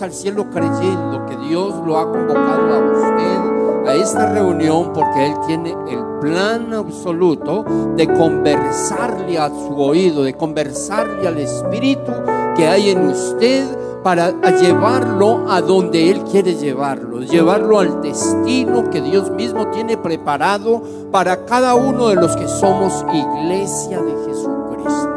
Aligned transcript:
Al 0.00 0.14
cielo 0.14 0.48
creyendo 0.48 1.26
que 1.26 1.36
Dios 1.36 1.74
lo 1.84 1.98
ha 1.98 2.10
convocado 2.10 2.74
a 2.74 2.78
usted 2.78 3.86
a 3.86 3.94
esta 3.94 4.32
reunión 4.32 4.94
porque 4.94 5.26
Él 5.26 5.34
tiene 5.46 5.76
el 5.90 6.02
plan 6.22 6.72
absoluto 6.72 7.66
de 7.96 8.06
conversarle 8.06 9.36
a 9.36 9.50
su 9.50 9.78
oído, 9.78 10.22
de 10.22 10.32
conversarle 10.32 11.28
al 11.28 11.36
Espíritu 11.36 12.12
que 12.56 12.66
hay 12.66 12.90
en 12.90 13.08
usted 13.08 13.66
para 14.02 14.32
llevarlo 14.58 15.50
a 15.50 15.60
donde 15.60 16.10
Él 16.10 16.22
quiere 16.24 16.54
llevarlo, 16.54 17.20
llevarlo 17.20 17.78
al 17.78 18.00
destino 18.00 18.88
que 18.88 19.02
Dios 19.02 19.30
mismo 19.30 19.66
tiene 19.68 19.98
preparado 19.98 20.82
para 21.12 21.44
cada 21.44 21.74
uno 21.74 22.08
de 22.08 22.14
los 22.14 22.34
que 22.36 22.48
somos 22.48 23.04
iglesia 23.12 24.00
de 24.00 24.12
Jesucristo. 24.26 25.14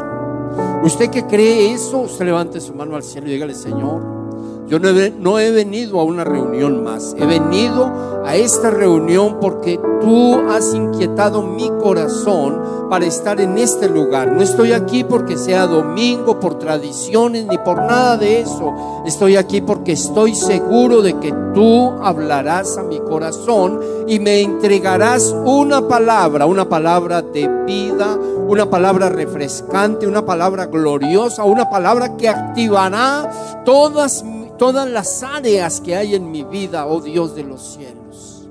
Usted 0.82 1.08
que 1.08 1.24
cree 1.24 1.72
eso, 1.72 2.00
usted 2.00 2.26
levante 2.26 2.60
su 2.60 2.74
mano 2.74 2.96
al 2.96 3.02
cielo 3.02 3.28
y 3.28 3.32
dígale, 3.32 3.54
Señor, 3.54 4.23
yo 4.66 4.78
no 4.78 4.88
he, 4.88 5.10
no 5.10 5.38
he, 5.38 5.50
venido 5.50 6.00
a 6.00 6.04
una 6.04 6.24
reunión 6.24 6.82
más, 6.82 7.14
he 7.18 7.26
venido 7.26 8.22
a 8.24 8.34
esta 8.36 8.70
reunión 8.70 9.38
porque 9.40 9.78
tú 10.00 10.34
has 10.48 10.74
inquietado 10.74 11.42
mi 11.42 11.68
corazón 11.82 12.62
para 12.88 13.06
estar 13.06 13.40
en 13.40 13.58
este 13.58 13.88
lugar. 13.88 14.32
No 14.32 14.40
estoy 14.40 14.72
aquí 14.72 15.04
porque 15.04 15.36
sea 15.36 15.66
domingo, 15.66 16.40
por 16.40 16.58
tradiciones, 16.58 17.46
ni 17.46 17.58
por 17.58 17.78
nada 17.78 18.16
de 18.16 18.40
eso. 18.40 19.02
Estoy 19.06 19.36
aquí 19.36 19.60
porque 19.60 19.92
estoy 19.92 20.34
seguro 20.34 21.02
de 21.02 21.18
que 21.18 21.32
tú 21.54 21.92
hablarás 22.02 22.76
a 22.78 22.82
mi 22.82 23.00
corazón 23.00 23.80
y 24.06 24.18
me 24.18 24.40
entregarás 24.40 25.34
una 25.44 25.86
palabra, 25.86 26.46
una 26.46 26.68
palabra 26.68 27.22
de 27.22 27.48
vida, 27.66 28.18
una 28.46 28.68
palabra 28.68 29.08
refrescante, 29.08 30.06
una 30.06 30.24
palabra 30.24 30.66
gloriosa, 30.66 31.44
una 31.44 31.68
palabra 31.70 32.16
que 32.16 32.28
activará 32.28 33.62
todas, 33.64 34.24
todas 34.58 34.88
las 34.88 35.22
áreas 35.22 35.80
que 35.80 35.96
hay 35.96 36.14
en 36.14 36.30
mi 36.30 36.42
vida, 36.42 36.86
oh 36.86 37.00
Dios 37.00 37.34
de 37.34 37.44
los 37.44 37.74
cielos. 37.74 38.48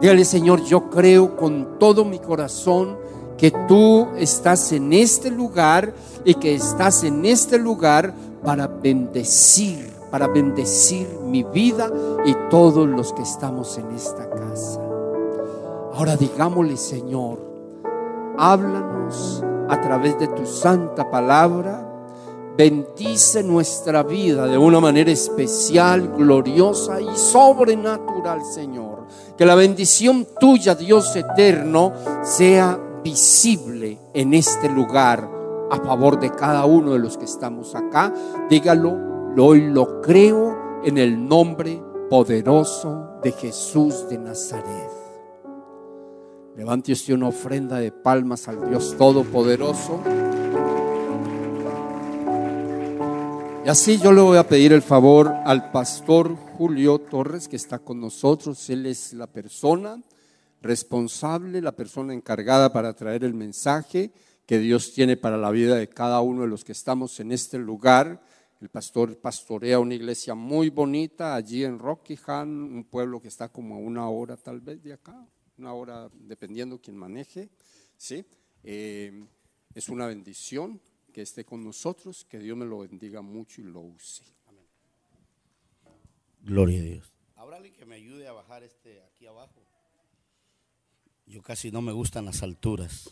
Dígale, 0.00 0.24
Señor, 0.24 0.62
yo 0.64 0.90
creo 0.90 1.36
con 1.36 1.78
todo 1.78 2.04
mi 2.04 2.18
corazón 2.18 2.96
que 3.38 3.50
tú 3.50 4.08
estás 4.16 4.72
en 4.72 4.92
este 4.92 5.30
lugar 5.30 5.94
y 6.24 6.34
que 6.34 6.54
estás 6.54 7.04
en 7.04 7.24
este 7.24 7.58
lugar 7.58 8.14
para 8.44 8.66
bendecir, 8.66 9.90
para 10.10 10.26
bendecir 10.26 11.08
mi 11.24 11.42
vida 11.42 11.90
y 12.24 12.34
todos 12.50 12.86
los 12.88 13.12
que 13.12 13.22
estamos 13.22 13.78
en 13.78 13.90
esta 13.92 14.28
casa. 14.30 14.80
Ahora 15.94 16.16
digámosle, 16.16 16.76
Señor, 16.76 17.38
háblanos 18.38 19.42
a 19.68 19.80
través 19.80 20.18
de 20.18 20.28
tu 20.28 20.46
santa 20.46 21.10
palabra. 21.10 21.95
Bendice 22.56 23.42
nuestra 23.42 24.02
vida 24.02 24.46
de 24.46 24.56
una 24.56 24.80
manera 24.80 25.10
especial, 25.10 26.08
gloriosa 26.16 27.00
y 27.00 27.14
sobrenatural, 27.14 28.42
Señor. 28.44 29.06
Que 29.36 29.44
la 29.44 29.54
bendición 29.54 30.26
tuya, 30.40 30.74
Dios 30.74 31.14
eterno, 31.14 31.92
sea 32.22 32.80
visible 33.04 33.98
en 34.14 34.32
este 34.32 34.70
lugar 34.70 35.30
a 35.70 35.76
favor 35.76 36.18
de 36.18 36.30
cada 36.30 36.64
uno 36.64 36.92
de 36.92 36.98
los 36.98 37.18
que 37.18 37.26
estamos 37.26 37.74
acá. 37.74 38.12
Dígalo, 38.48 38.96
hoy 39.38 39.68
lo 39.70 40.00
creo 40.00 40.80
en 40.82 40.96
el 40.96 41.28
nombre 41.28 41.82
poderoso 42.08 43.18
de 43.22 43.32
Jesús 43.32 44.08
de 44.08 44.16
Nazaret. 44.16 44.90
Levante 46.56 46.92
usted 46.92 47.12
una 47.12 47.28
ofrenda 47.28 47.78
de 47.78 47.92
palmas 47.92 48.48
al 48.48 48.66
Dios 48.70 48.94
Todopoderoso. 48.96 50.00
Y 53.66 53.68
así 53.68 53.98
yo 53.98 54.12
le 54.12 54.20
voy 54.20 54.38
a 54.38 54.46
pedir 54.46 54.72
el 54.72 54.80
favor 54.80 55.26
al 55.44 55.72
pastor 55.72 56.36
Julio 56.36 57.00
Torres 57.00 57.48
que 57.48 57.56
está 57.56 57.80
con 57.80 58.00
nosotros. 58.00 58.70
Él 58.70 58.86
es 58.86 59.12
la 59.12 59.26
persona 59.26 60.00
responsable, 60.62 61.60
la 61.60 61.74
persona 61.74 62.14
encargada 62.14 62.72
para 62.72 62.94
traer 62.94 63.24
el 63.24 63.34
mensaje 63.34 64.12
que 64.46 64.60
Dios 64.60 64.92
tiene 64.92 65.16
para 65.16 65.36
la 65.36 65.50
vida 65.50 65.74
de 65.74 65.88
cada 65.88 66.20
uno 66.20 66.42
de 66.42 66.46
los 66.46 66.64
que 66.64 66.70
estamos 66.70 67.18
en 67.18 67.32
este 67.32 67.58
lugar. 67.58 68.22
El 68.60 68.68
pastor 68.68 69.18
pastorea 69.18 69.80
una 69.80 69.94
iglesia 69.94 70.36
muy 70.36 70.70
bonita 70.70 71.34
allí 71.34 71.64
en 71.64 71.80
Rockingham, 71.80 72.72
un 72.72 72.84
pueblo 72.84 73.20
que 73.20 73.26
está 73.26 73.48
como 73.48 73.74
a 73.74 73.78
una 73.78 74.08
hora 74.08 74.36
tal 74.36 74.60
vez 74.60 74.80
de 74.80 74.92
acá, 74.92 75.26
una 75.58 75.72
hora 75.72 76.08
dependiendo 76.14 76.80
quién 76.80 76.96
maneje. 76.96 77.48
¿sí? 77.96 78.24
Eh, 78.62 79.26
es 79.74 79.88
una 79.88 80.06
bendición 80.06 80.80
que 81.16 81.22
esté 81.22 81.46
con 81.46 81.64
nosotros, 81.64 82.26
que 82.26 82.38
Dios 82.38 82.58
me 82.58 82.66
lo 82.66 82.80
bendiga 82.80 83.22
mucho 83.22 83.62
y 83.62 83.64
lo 83.64 83.80
use. 83.80 84.22
Gloria 86.42 86.78
a 86.78 86.82
Dios. 86.82 87.10
Habrá 87.36 87.56
alguien 87.56 87.74
que 87.74 87.86
me 87.86 87.94
ayude 87.94 88.28
a 88.28 88.32
bajar 88.32 88.62
este 88.62 89.02
aquí 89.02 89.24
abajo. 89.26 89.64
Yo 91.24 91.40
casi 91.40 91.72
no 91.72 91.80
me 91.80 91.92
gustan 91.92 92.26
las 92.26 92.42
alturas. 92.42 93.08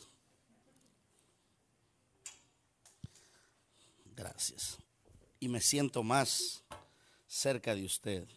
Gracias. 4.14 4.76
Y 5.40 5.48
me 5.48 5.62
siento 5.62 6.02
más 6.02 6.62
cerca 7.26 7.74
de 7.74 7.86
usted. 7.86 8.28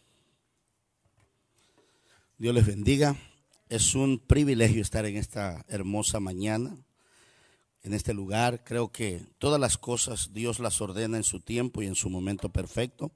Dios 2.38 2.54
les 2.54 2.64
bendiga. 2.64 3.16
Es 3.68 3.94
un 3.94 4.18
privilegio 4.18 4.80
estar 4.80 5.04
en 5.04 5.18
esta 5.18 5.62
hermosa 5.68 6.20
mañana, 6.20 6.74
en 7.82 7.94
este 7.94 8.14
lugar. 8.14 8.64
Creo 8.64 8.90
que 8.90 9.22
todas 9.38 9.60
las 9.60 9.78
cosas 9.78 10.32
Dios 10.32 10.58
las 10.58 10.80
ordena 10.80 11.16
en 11.16 11.24
su 11.24 11.40
tiempo 11.40 11.82
y 11.82 11.86
en 11.86 11.94
su 11.94 12.10
momento 12.10 12.50
perfecto. 12.50 13.12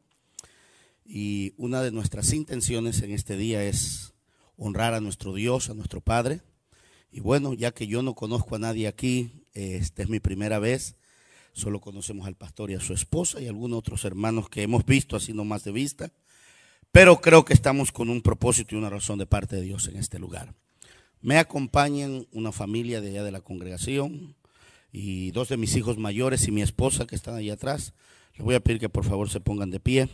Y 1.05 1.55
una 1.57 1.83
de 1.83 1.91
nuestras 1.91 2.33
intenciones 2.33 3.03
en 3.03 3.13
este 3.13 3.37
día 3.37 3.65
es 3.65 4.15
honrar 4.57 4.95
a 4.95 5.01
nuestro 5.01 5.35
Dios, 5.35 5.69
a 5.71 5.75
nuestro 5.75 6.01
Padre 6.01 6.43
y 7.13 7.21
bueno, 7.21 7.53
ya 7.53 7.73
que 7.73 7.87
yo 7.87 8.03
no 8.03 8.15
conozco 8.15 8.57
a 8.57 8.59
nadie 8.59 8.89
aquí, 8.89 9.45
esta 9.53 10.03
es 10.03 10.09
mi 10.09 10.19
primera 10.19 10.59
vez, 10.59 10.97
solo 11.53 11.79
conocemos 11.79 12.27
al 12.27 12.37
pastor 12.37 12.71
y 12.71 12.75
a 12.75 12.81
su 12.81 12.95
esposa 12.95 13.41
y 13.41 13.47
algunos 13.47 13.79
otros 13.79 14.07
hermanos 14.07 14.49
que 14.49 14.63
hemos 14.63 14.87
visto 14.87 15.15
así 15.15 15.35
nomás 15.35 15.63
de 15.63 15.73
vista, 15.73 16.11
pero 16.91 17.21
creo 17.21 17.45
que 17.45 17.53
estamos 17.53 17.93
con 17.93 18.09
un 18.09 18.23
propósito 18.23 18.75
y 18.75 18.79
una 18.79 18.89
razón 18.89 19.19
de 19.19 19.27
parte 19.27 19.57
de 19.57 19.63
Dios 19.63 19.89
en 19.89 19.97
este 19.97 20.19
lugar. 20.19 20.55
Me 21.21 21.39
acompañan 21.39 22.27
una 22.33 22.51
familia 22.51 23.03
de 23.03 23.11
allá 23.11 23.25
de 23.25 23.31
la 23.31 23.43
congregación 23.43 24.35
y 24.93 25.31
dos 25.31 25.49
de 25.49 25.57
mis 25.57 25.75
hijos 25.75 25.97
mayores 25.97 26.47
y 26.47 26.53
mi 26.53 26.61
esposa 26.61 27.07
que 27.07 27.17
están 27.17 27.35
allá 27.35 27.55
atrás. 27.55 27.95
Les 28.35 28.45
voy 28.45 28.55
a 28.55 28.61
pedir 28.61 28.79
que 28.79 28.91
por 28.91 29.05
favor 29.05 29.31
se 29.31 29.41
pongan 29.41 29.71
de 29.71 29.81
pie. 29.81 30.09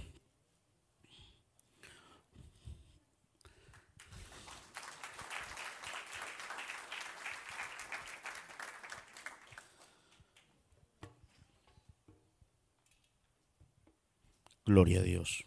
Gloria 14.65 15.01
a 15.01 15.03
Dios. 15.03 15.45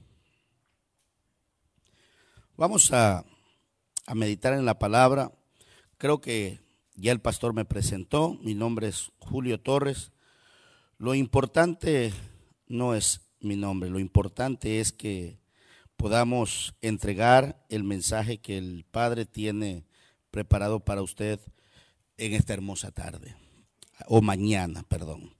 Vamos 2.57 2.91
a, 2.91 3.23
a, 4.07 4.15
meditar 4.15 4.53
en 4.53 4.65
la 4.65 4.79
palabra. 4.79 5.31
Creo 5.99 6.21
que 6.21 6.59
ya 6.95 7.11
el 7.11 7.21
pastor 7.21 7.53
me 7.53 7.65
presentó. 7.65 8.38
Mi 8.43 8.53
nombre 8.53 8.88
es 8.88 9.11
Julio 9.19 9.59
Torres. 9.59 10.11
Lo 10.97 11.15
importante 11.15 12.13
no 12.67 12.95
es 12.95 13.21
mi 13.39 13.55
nombre, 13.55 13.89
lo 13.89 13.99
importante 13.99 14.79
es 14.79 14.91
que 14.91 15.39
podamos 15.97 16.75
entregar 16.81 17.65
el 17.69 17.83
mensaje 17.83 18.39
que 18.39 18.57
el 18.57 18.85
Padre 18.89 19.25
tiene 19.25 19.85
preparado 20.29 20.79
para 20.79 21.01
usted 21.01 21.39
en 22.17 22.33
esta 22.33 22.53
hermosa 22.53 22.91
tarde, 22.91 23.35
o 24.07 24.21
mañana, 24.21 24.83
perdón. 24.83 25.35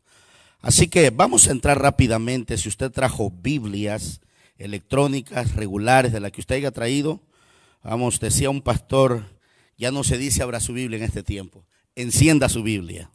Así 0.59 0.88
que 0.88 1.09
vamos 1.09 1.48
a 1.48 1.51
entrar 1.51 1.80
rápidamente. 1.80 2.57
Si 2.57 2.69
usted 2.69 2.92
trajo 2.92 3.31
Biblias 3.31 4.21
electrónicas 4.57 5.56
regulares 5.56 6.12
de 6.12 6.19
las 6.19 6.31
que 6.31 6.42
usted 6.42 6.56
haya 6.56 6.71
traído, 6.71 7.21
vamos, 7.83 8.19
decía 8.19 8.50
un 8.50 8.62
pastor, 8.62 9.25
ya 9.81 9.89
no 9.89 10.04
se 10.04 10.19
dice 10.19 10.44
abra 10.44 10.60
su 10.60 10.74
Biblia 10.74 10.98
en 10.98 11.04
este 11.04 11.24
tiempo, 11.24 11.66
encienda 11.95 12.48
su 12.50 12.62
Biblia. 12.62 13.10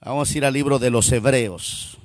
Vamos 0.00 0.28
a 0.28 0.36
ir 0.36 0.44
al 0.44 0.52
libro 0.52 0.80
de 0.80 0.90
los 0.90 1.12
Hebreos. 1.12 1.96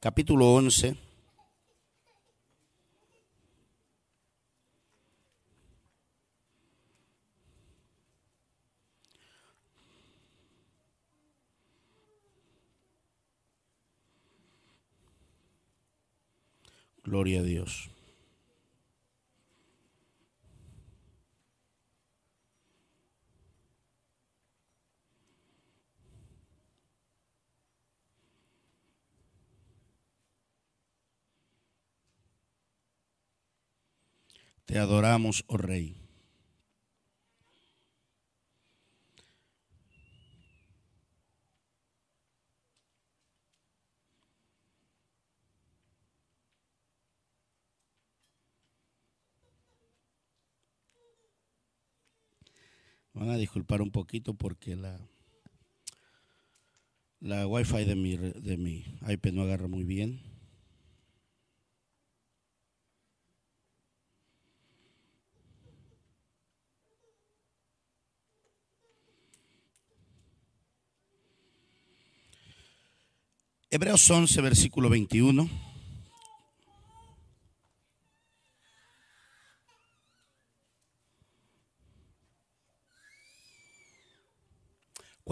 Capítulo 0.00 0.52
11. 0.52 1.11
Gloria 17.12 17.40
a 17.40 17.42
Dios. 17.42 17.90
Te 34.64 34.78
adoramos, 34.78 35.44
oh 35.48 35.58
Rey. 35.58 36.01
Van 53.22 53.30
a 53.30 53.36
disculpar 53.36 53.80
un 53.82 53.92
poquito 53.92 54.34
porque 54.34 54.74
la, 54.74 54.98
la 57.20 57.46
wifi 57.46 57.84
de 57.84 57.94
mi, 57.94 58.16
de 58.16 58.56
mi 58.56 58.98
iPad 59.06 59.30
no 59.30 59.42
agarra 59.42 59.68
muy 59.68 59.84
bien. 59.84 60.20
Hebreos 73.70 74.10
11, 74.10 74.40
versículo 74.40 74.88
21. 74.88 75.71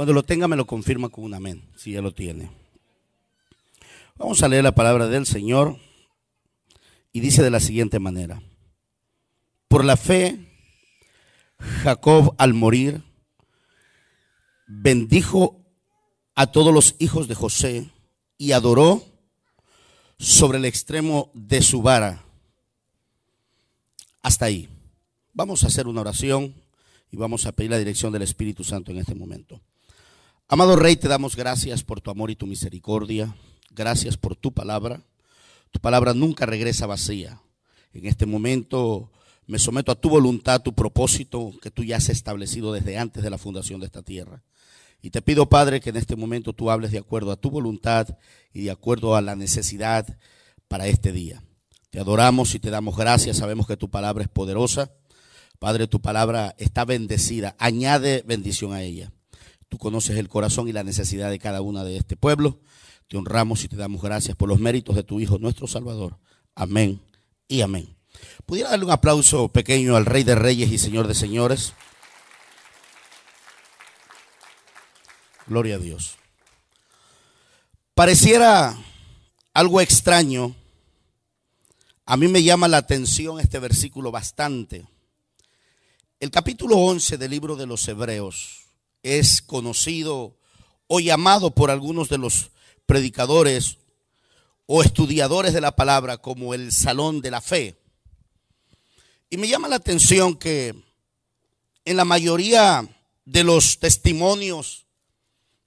Cuando 0.00 0.14
lo 0.14 0.22
tenga 0.22 0.48
me 0.48 0.56
lo 0.56 0.66
confirma 0.66 1.10
con 1.10 1.24
un 1.24 1.34
amén, 1.34 1.62
si 1.76 1.92
ya 1.92 2.00
lo 2.00 2.14
tiene. 2.14 2.50
Vamos 4.16 4.42
a 4.42 4.48
leer 4.48 4.64
la 4.64 4.74
palabra 4.74 5.08
del 5.08 5.26
Señor 5.26 5.76
y 7.12 7.20
dice 7.20 7.42
de 7.42 7.50
la 7.50 7.60
siguiente 7.60 7.98
manera. 7.98 8.42
Por 9.68 9.84
la 9.84 9.98
fe, 9.98 10.38
Jacob 11.82 12.34
al 12.38 12.54
morir 12.54 13.02
bendijo 14.66 15.66
a 16.34 16.46
todos 16.46 16.72
los 16.72 16.96
hijos 16.98 17.28
de 17.28 17.34
José 17.34 17.90
y 18.38 18.52
adoró 18.52 19.04
sobre 20.18 20.56
el 20.56 20.64
extremo 20.64 21.30
de 21.34 21.60
su 21.60 21.82
vara. 21.82 22.24
Hasta 24.22 24.46
ahí. 24.46 24.66
Vamos 25.34 25.62
a 25.62 25.66
hacer 25.66 25.86
una 25.86 26.00
oración 26.00 26.54
y 27.10 27.18
vamos 27.18 27.44
a 27.44 27.52
pedir 27.52 27.70
la 27.72 27.78
dirección 27.78 28.14
del 28.14 28.22
Espíritu 28.22 28.64
Santo 28.64 28.92
en 28.92 28.96
este 28.96 29.14
momento. 29.14 29.60
Amado 30.52 30.74
Rey, 30.74 30.96
te 30.96 31.06
damos 31.06 31.36
gracias 31.36 31.84
por 31.84 32.00
tu 32.00 32.10
amor 32.10 32.28
y 32.28 32.34
tu 32.34 32.44
misericordia. 32.44 33.36
Gracias 33.70 34.16
por 34.16 34.34
tu 34.34 34.52
palabra. 34.52 35.00
Tu 35.70 35.78
palabra 35.78 36.12
nunca 36.12 36.44
regresa 36.44 36.88
vacía. 36.88 37.40
En 37.92 38.04
este 38.04 38.26
momento 38.26 39.12
me 39.46 39.60
someto 39.60 39.92
a 39.92 39.94
tu 39.94 40.10
voluntad, 40.10 40.60
tu 40.60 40.74
propósito 40.74 41.52
que 41.62 41.70
tú 41.70 41.84
ya 41.84 41.98
has 41.98 42.08
establecido 42.08 42.72
desde 42.72 42.98
antes 42.98 43.22
de 43.22 43.30
la 43.30 43.38
fundación 43.38 43.78
de 43.78 43.86
esta 43.86 44.02
tierra. 44.02 44.42
Y 45.00 45.10
te 45.10 45.22
pido, 45.22 45.48
Padre, 45.48 45.80
que 45.80 45.90
en 45.90 45.96
este 45.96 46.16
momento 46.16 46.52
tú 46.52 46.68
hables 46.68 46.90
de 46.90 46.98
acuerdo 46.98 47.30
a 47.30 47.36
tu 47.36 47.48
voluntad 47.48 48.08
y 48.52 48.64
de 48.64 48.72
acuerdo 48.72 49.14
a 49.14 49.22
la 49.22 49.36
necesidad 49.36 50.18
para 50.66 50.88
este 50.88 51.12
día. 51.12 51.44
Te 51.90 52.00
adoramos 52.00 52.56
y 52.56 52.58
te 52.58 52.70
damos 52.70 52.96
gracias. 52.96 53.36
Sabemos 53.36 53.68
que 53.68 53.76
tu 53.76 53.88
palabra 53.88 54.24
es 54.24 54.28
poderosa. 54.28 54.90
Padre, 55.60 55.86
tu 55.86 56.00
palabra 56.00 56.56
está 56.58 56.84
bendecida. 56.84 57.54
Añade 57.60 58.24
bendición 58.26 58.72
a 58.72 58.82
ella. 58.82 59.12
Tú 59.70 59.78
conoces 59.78 60.18
el 60.18 60.28
corazón 60.28 60.68
y 60.68 60.72
la 60.72 60.82
necesidad 60.82 61.30
de 61.30 61.38
cada 61.38 61.62
una 61.62 61.84
de 61.84 61.96
este 61.96 62.16
pueblo. 62.16 62.58
Te 63.06 63.16
honramos 63.16 63.62
y 63.62 63.68
te 63.68 63.76
damos 63.76 64.02
gracias 64.02 64.36
por 64.36 64.48
los 64.48 64.58
méritos 64.58 64.96
de 64.96 65.04
tu 65.04 65.20
Hijo, 65.20 65.38
nuestro 65.38 65.68
Salvador. 65.68 66.18
Amén 66.56 67.00
y 67.46 67.60
amén. 67.60 67.96
¿Pudiera 68.46 68.70
darle 68.70 68.86
un 68.86 68.90
aplauso 68.90 69.48
pequeño 69.48 69.94
al 69.94 70.06
Rey 70.06 70.24
de 70.24 70.34
Reyes 70.34 70.72
y 70.72 70.78
Señor 70.78 71.06
de 71.06 71.14
Señores? 71.14 71.72
Gloria 75.46 75.76
a 75.76 75.78
Dios. 75.78 76.16
Pareciera 77.94 78.76
algo 79.54 79.80
extraño. 79.80 80.56
A 82.06 82.16
mí 82.16 82.26
me 82.26 82.42
llama 82.42 82.66
la 82.66 82.78
atención 82.78 83.38
este 83.38 83.60
versículo 83.60 84.10
bastante. 84.10 84.84
El 86.18 86.32
capítulo 86.32 86.76
11 86.76 87.18
del 87.18 87.30
libro 87.30 87.54
de 87.54 87.66
los 87.66 87.86
Hebreos 87.86 88.59
es 89.02 89.42
conocido 89.42 90.36
o 90.86 91.00
llamado 91.00 91.54
por 91.54 91.70
algunos 91.70 92.08
de 92.08 92.18
los 92.18 92.50
predicadores 92.86 93.78
o 94.66 94.82
estudiadores 94.82 95.52
de 95.52 95.60
la 95.60 95.74
palabra 95.74 96.18
como 96.18 96.54
el 96.54 96.72
salón 96.72 97.20
de 97.20 97.30
la 97.30 97.40
fe. 97.40 97.76
Y 99.30 99.36
me 99.36 99.48
llama 99.48 99.68
la 99.68 99.76
atención 99.76 100.36
que 100.36 100.74
en 101.84 101.96
la 101.96 102.04
mayoría 102.04 102.88
de 103.24 103.44
los 103.44 103.78
testimonios 103.78 104.86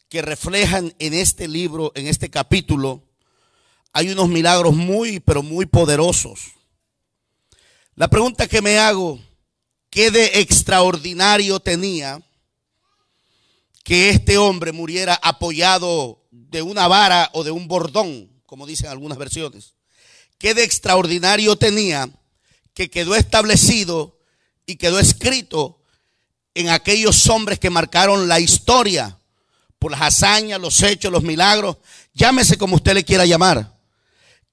que 0.10 0.22
reflejan 0.22 0.94
en 1.00 1.14
este 1.14 1.48
libro, 1.48 1.92
en 1.96 2.08
este 2.08 2.30
capítulo, 2.30 3.04
hay 3.94 4.10
unos 4.10 4.30
milagros 4.30 4.76
muy, 4.76 5.20
pero 5.20 5.44
muy 5.44 5.66
poderosos. 5.66 6.52
La 7.96 8.10
pregunta 8.10 8.48
que 8.48 8.62
me 8.62 8.80
hago, 8.80 9.20
¿qué 9.90 10.12
de 10.12 10.40
extraordinario 10.40 11.60
tenía? 11.60 12.22
Que 13.84 14.10
este 14.10 14.38
hombre 14.38 14.72
muriera 14.72 15.20
apoyado 15.22 16.24
de 16.32 16.62
una 16.62 16.88
vara 16.88 17.30
o 17.34 17.44
de 17.44 17.52
un 17.52 17.68
bordón, 17.68 18.32
como 18.46 18.66
dicen 18.66 18.90
algunas 18.90 19.18
versiones. 19.18 19.74
¿Qué 20.38 20.54
de 20.54 20.64
extraordinario 20.64 21.56
tenía 21.56 22.10
que 22.74 22.90
quedó 22.90 23.16
establecido 23.16 24.18
y 24.66 24.78
quedó 24.78 25.00
escrito 25.00 25.80
en 26.56 26.70
aquellos 26.70 27.28
hombres 27.28 27.60
que 27.60 27.70
marcaron 27.70 28.28
la 28.28 28.40
historia 28.40 29.18
por 29.80 29.92
las 29.92 30.02
hazañas, 30.02 30.62
los 30.62 30.82
hechos, 30.82 31.12
los 31.12 31.24
milagros, 31.24 31.78
llámese 32.14 32.58
como 32.58 32.76
usted 32.76 32.94
le 32.94 33.04
quiera 33.04 33.26
llamar, 33.26 33.78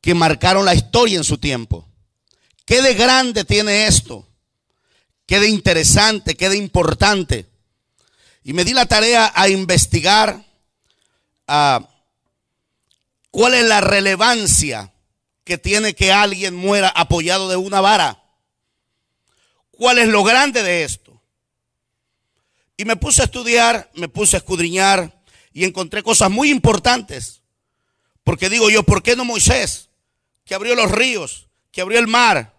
que 0.01 0.15
marcaron 0.15 0.65
la 0.65 0.75
historia 0.75 1.19
en 1.19 1.25
su 1.25 1.39
tiempo? 1.39 1.87
¿Qué 2.65 2.83
de 2.83 2.95
grande 2.95 3.45
tiene 3.45 3.87
esto? 3.87 4.27
quede 5.31 5.49
interesante, 5.49 6.35
quede 6.35 6.57
importante. 6.57 7.47
Y 8.43 8.53
me 8.53 8.65
di 8.65 8.73
la 8.73 8.87
tarea 8.87 9.33
a 9.35 9.49
investigar 9.49 10.45
a 11.47 11.89
cuál 13.31 13.55
es 13.55 13.65
la 13.65 13.81
relevancia 13.81 14.93
que 15.45 15.59
tiene 15.59 15.95
que 15.95 16.13
alguien 16.13 16.55
muera 16.55 16.89
apoyado 16.89 17.49
de 17.49 17.57
una 17.57 17.81
vara. 17.81 18.23
¿Cuál 19.71 19.99
es 19.99 20.09
lo 20.09 20.23
grande 20.25 20.63
de 20.63 20.85
esto? 20.85 21.21
Y 22.77 22.85
me 22.85 22.97
puse 22.97 23.23
a 23.23 23.27
estudiar, 23.27 23.91
me 23.95 24.09
puse 24.09 24.37
a 24.37 24.39
escudriñar 24.39 25.23
y 25.53 25.65
encontré 25.65 26.03
cosas 26.03 26.31
muy 26.31 26.51
importantes. 26.51 27.43
Porque 28.25 28.49
digo 28.49 28.71
yo, 28.71 28.83
¿por 28.83 29.03
qué 29.03 29.17
no 29.17 29.25
Moisés, 29.25 29.91
que 30.45 30.55
abrió 30.55 30.75
los 30.75 30.91
ríos, 30.91 31.49
que 31.73 31.81
abrió 31.81 31.99
el 31.99 32.07
mar, 32.07 32.55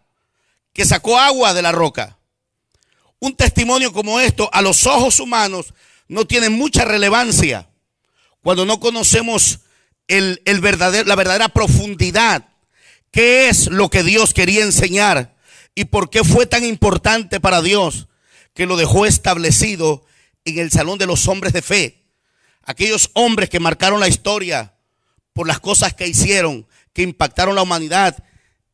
que 0.74 0.86
sacó 0.86 1.18
agua 1.18 1.54
de 1.54 1.62
la 1.62 1.72
roca? 1.72 2.18
Un 3.22 3.36
testimonio 3.36 3.94
como 3.94 4.20
esto 4.20 4.50
a 4.52 4.64
los 4.64 4.88
ojos 4.88 5.20
humanos 5.20 5.76
no 6.08 6.26
tiene 6.26 6.50
mucha 6.50 6.86
relevancia 6.86 7.70
cuando 8.42 8.66
no 8.66 8.80
conocemos 8.80 9.60
el, 10.08 10.42
verdadero, 10.60 11.08
la 11.08 11.16
verdadera 11.16 11.50
profundidad. 11.50 12.50
¿Qué 13.12 13.48
es 13.48 13.68
lo 13.68 13.92
que 13.92 14.02
Dios 14.02 14.34
quería 14.34 14.64
enseñar? 14.64 15.36
¿Y 15.76 15.86
por 15.86 16.10
qué 16.10 16.24
fue 16.24 16.48
tan 16.48 16.66
importante 16.66 17.40
para 17.40 17.62
Dios 17.62 18.08
que 18.56 18.66
lo 18.66 18.76
dejó 18.76 19.06
establecido 19.06 20.04
en 20.44 20.58
el 20.58 20.72
salón 20.72 20.98
de 20.98 21.06
los 21.06 21.28
hombres 21.28 21.54
de 21.54 21.62
fe? 21.62 22.04
Aquellos 22.64 23.12
hombres 23.14 23.52
que 23.52 23.60
marcaron 23.60 24.00
la 24.00 24.08
historia 24.08 24.74
por 25.34 25.48
las 25.48 25.60
cosas 25.60 25.94
que 25.94 26.08
hicieron, 26.08 26.66
que 26.92 27.04
impactaron 27.04 27.54
la 27.54 27.62
humanidad 27.62 28.24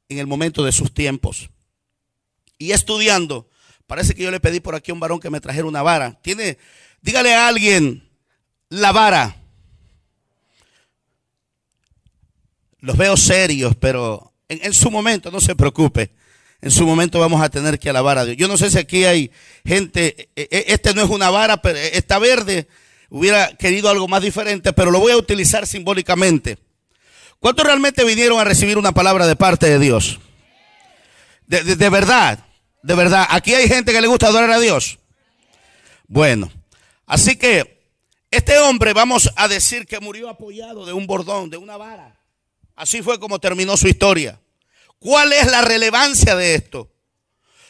en 0.08 0.20
el 0.20 0.26
momento 0.26 0.64
de 0.64 0.72
sus 0.72 0.94
tiempos. 0.94 1.50
Y 2.58 2.72
estudiando, 2.72 3.50
parece 3.88 4.14
que 4.14 4.24
yo 4.24 4.32
le 4.32 4.40
pedí 4.40 4.60
por 4.60 4.76
aquí 4.76 4.92
a 4.92 4.94
un 4.94 5.00
varón 5.00 5.20
que 5.20 5.30
me 5.30 5.42
trajera 5.42 5.66
una 5.66 5.82
vara. 5.82 6.20
Tiene, 6.22 6.58
dígale 7.02 7.34
a 7.34 7.48
alguien, 7.48 8.08
la 8.70 8.92
vara. 8.92 9.36
Los 12.80 12.98
veo 12.98 13.18
serios, 13.18 13.76
pero 13.76 14.34
en, 14.50 14.74
su 14.74 14.92
momento, 14.92 15.32
no 15.32 15.42
se 15.42 15.56
preocupe. 15.56 16.12
En 16.62 16.72
su 16.72 16.86
momento 16.86 17.20
vamos 17.20 17.42
a 17.42 17.50
tener 17.50 17.80
que 17.80 17.90
alabar 17.90 18.18
a 18.18 18.26
Dios. 18.26 18.38
Yo 18.38 18.48
no 18.48 18.58
sé 18.58 18.70
si 18.70 18.78
aquí 18.78 19.06
hay 19.06 19.32
gente, 19.66 20.30
e, 20.36 20.48
e, 20.52 20.66
este 20.68 20.94
no 20.94 21.02
es 21.04 21.10
una 21.10 21.30
vara, 21.30 21.62
pero 21.62 21.78
está 21.80 22.20
verde. 22.20 22.68
Hubiera 23.10 23.56
querido 23.56 23.90
algo 23.90 24.08
más 24.08 24.22
diferente, 24.22 24.74
pero 24.74 24.92
lo 24.92 25.00
voy 25.00 25.14
a 25.14 25.18
utilizar 25.18 25.66
simbólicamente. 25.66 26.58
¿Cuántos 27.40 27.66
realmente 27.66 28.04
vinieron 28.04 28.40
a 28.40 28.44
recibir 28.44 28.78
una 28.78 28.92
palabra 28.92 29.28
de 29.28 29.36
parte 29.36 29.70
de 29.70 29.80
Dios? 29.80 30.20
De, 31.46 31.64
de, 31.64 31.76
de 31.76 31.90
verdad, 31.90 32.47
de 32.88 32.96
verdad. 32.96 33.28
Aquí 33.30 33.54
hay 33.54 33.68
gente 33.68 33.92
que 33.92 34.00
le 34.00 34.08
gusta 34.08 34.28
adorar 34.28 34.50
a 34.50 34.62
Dios. 34.62 34.98
Bueno, 36.08 36.50
así 37.06 37.36
que 37.36 37.86
este 38.32 38.58
hombre 38.60 38.94
vamos 38.94 39.30
a 39.36 39.50
decir 39.50 39.86
que 39.86 40.00
murió 40.00 40.30
apoyado 40.30 40.86
de 40.86 40.94
un 40.94 41.06
bordón, 41.06 41.50
de 41.50 41.58
una 41.58 41.76
vara. 41.76 42.18
Así 42.78 43.02
fue 43.02 43.20
como 43.20 43.40
terminó 43.40 43.76
su 43.76 43.90
historia. 43.90 44.40
¿Cuál 45.00 45.34
es 45.34 45.52
la 45.52 45.64
relevancia 45.64 46.38
de 46.38 46.56
esto? 46.56 46.90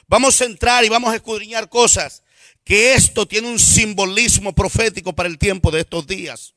Vamos 0.07 0.39
a 0.39 0.45
entrar 0.45 0.85
y 0.85 0.89
vamos 0.89 1.11
a 1.11 1.15
escudriñar 1.15 1.67
cosas 1.67 2.21
que 2.63 2.93
esto 2.93 3.27
tiene 3.27 3.49
un 3.49 3.57
simbolismo 3.57 4.53
profético 4.53 5.13
para 5.13 5.29
el 5.29 5.39
tiempo 5.39 5.71
de 5.71 5.79
estos 5.79 6.05
días. 6.05 6.53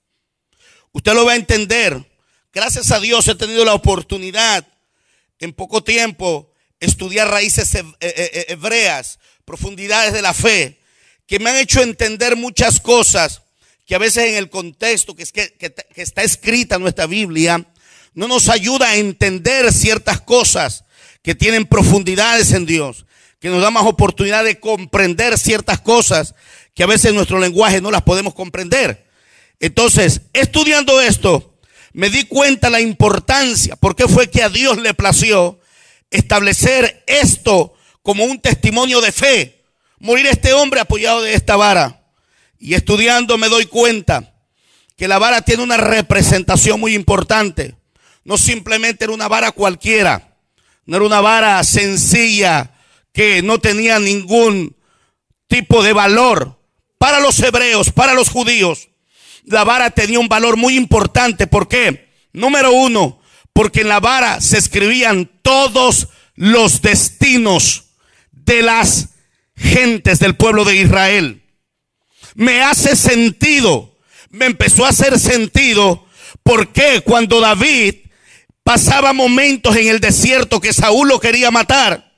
Usted 0.92 1.14
lo 1.14 1.24
va 1.24 1.32
a 1.32 1.36
entender. 1.36 2.06
Gracias 2.52 2.90
a 2.90 3.00
Dios 3.00 3.26
he 3.26 3.34
tenido 3.34 3.64
la 3.64 3.72
oportunidad 3.72 4.66
en 5.38 5.54
poco 5.54 5.82
tiempo 5.82 6.49
estudiar 6.80 7.28
raíces 7.28 7.70
hebreas, 8.00 9.18
profundidades 9.44 10.12
de 10.12 10.22
la 10.22 10.34
fe, 10.34 10.80
que 11.26 11.38
me 11.38 11.50
han 11.50 11.56
hecho 11.56 11.82
entender 11.82 12.36
muchas 12.36 12.80
cosas 12.80 13.42
que 13.86 13.94
a 13.94 13.98
veces 13.98 14.28
en 14.28 14.34
el 14.36 14.50
contexto 14.50 15.14
que 15.14 15.22
está 15.94 16.22
escrita 16.22 16.76
en 16.76 16.82
nuestra 16.82 17.06
Biblia 17.06 17.66
no 18.14 18.26
nos 18.26 18.48
ayuda 18.48 18.88
a 18.88 18.96
entender 18.96 19.72
ciertas 19.72 20.20
cosas 20.20 20.84
que 21.22 21.34
tienen 21.34 21.66
profundidades 21.66 22.52
en 22.52 22.66
Dios, 22.66 23.06
que 23.38 23.48
nos 23.48 23.62
da 23.62 23.70
más 23.70 23.84
oportunidad 23.84 24.42
de 24.42 24.58
comprender 24.58 25.38
ciertas 25.38 25.80
cosas 25.80 26.34
que 26.74 26.82
a 26.82 26.86
veces 26.86 27.10
en 27.10 27.16
nuestro 27.16 27.38
lenguaje 27.38 27.80
no 27.80 27.90
las 27.90 28.02
podemos 28.02 28.34
comprender. 28.34 29.06
Entonces, 29.60 30.22
estudiando 30.32 31.00
esto, 31.00 31.54
me 31.92 32.10
di 32.10 32.24
cuenta 32.24 32.70
la 32.70 32.80
importancia, 32.80 33.76
porque 33.76 34.08
fue 34.08 34.30
que 34.30 34.42
a 34.42 34.48
Dios 34.48 34.78
le 34.78 34.94
plació 34.94 35.59
establecer 36.10 37.04
esto 37.06 37.74
como 38.02 38.24
un 38.24 38.40
testimonio 38.40 39.00
de 39.00 39.12
fe. 39.12 39.64
Morir 39.98 40.26
este 40.26 40.52
hombre 40.52 40.80
apoyado 40.80 41.22
de 41.22 41.34
esta 41.34 41.56
vara. 41.56 42.02
Y 42.58 42.74
estudiando 42.74 43.38
me 43.38 43.48
doy 43.48 43.66
cuenta 43.66 44.34
que 44.96 45.08
la 45.08 45.18
vara 45.18 45.42
tiene 45.42 45.62
una 45.62 45.76
representación 45.76 46.78
muy 46.80 46.94
importante 46.94 47.80
no 48.24 48.38
simplemente 48.38 49.04
era 49.04 49.12
una 49.12 49.28
vara 49.28 49.52
cualquiera, 49.52 50.36
no 50.86 50.96
era 50.96 51.06
una 51.06 51.20
vara 51.20 51.62
sencilla 51.64 52.74
que 53.12 53.42
no 53.42 53.58
tenía 53.58 53.98
ningún 53.98 54.76
tipo 55.46 55.82
de 55.82 55.92
valor. 55.92 56.58
Para 56.98 57.18
los 57.20 57.38
hebreos, 57.40 57.90
para 57.90 58.14
los 58.14 58.28
judíos, 58.28 58.90
la 59.44 59.64
vara 59.64 59.90
tenía 59.90 60.20
un 60.20 60.28
valor 60.28 60.56
muy 60.56 60.76
importante. 60.76 61.46
¿Por 61.46 61.66
qué? 61.66 62.10
Número 62.32 62.72
uno, 62.72 63.19
porque 63.52 63.82
en 63.82 63.88
la 63.88 64.00
vara 64.00 64.40
se 64.40 64.58
escribían 64.58 65.30
todos 65.42 66.08
los 66.34 66.82
destinos 66.82 67.84
de 68.32 68.62
las 68.62 69.10
gentes 69.56 70.18
del 70.18 70.36
pueblo 70.36 70.64
de 70.64 70.76
Israel. 70.76 71.42
Me 72.34 72.62
hace 72.62 72.96
sentido, 72.96 73.98
me 74.30 74.46
empezó 74.46 74.86
a 74.86 74.90
hacer 74.90 75.18
sentido, 75.18 76.06
porque 76.42 77.02
cuando 77.02 77.40
David 77.40 77.96
pasaba 78.62 79.12
momentos 79.12 79.76
en 79.76 79.88
el 79.88 80.00
desierto 80.00 80.60
que 80.60 80.72
Saúl 80.72 81.08
lo 81.08 81.20
quería 81.20 81.50
matar. 81.50 82.12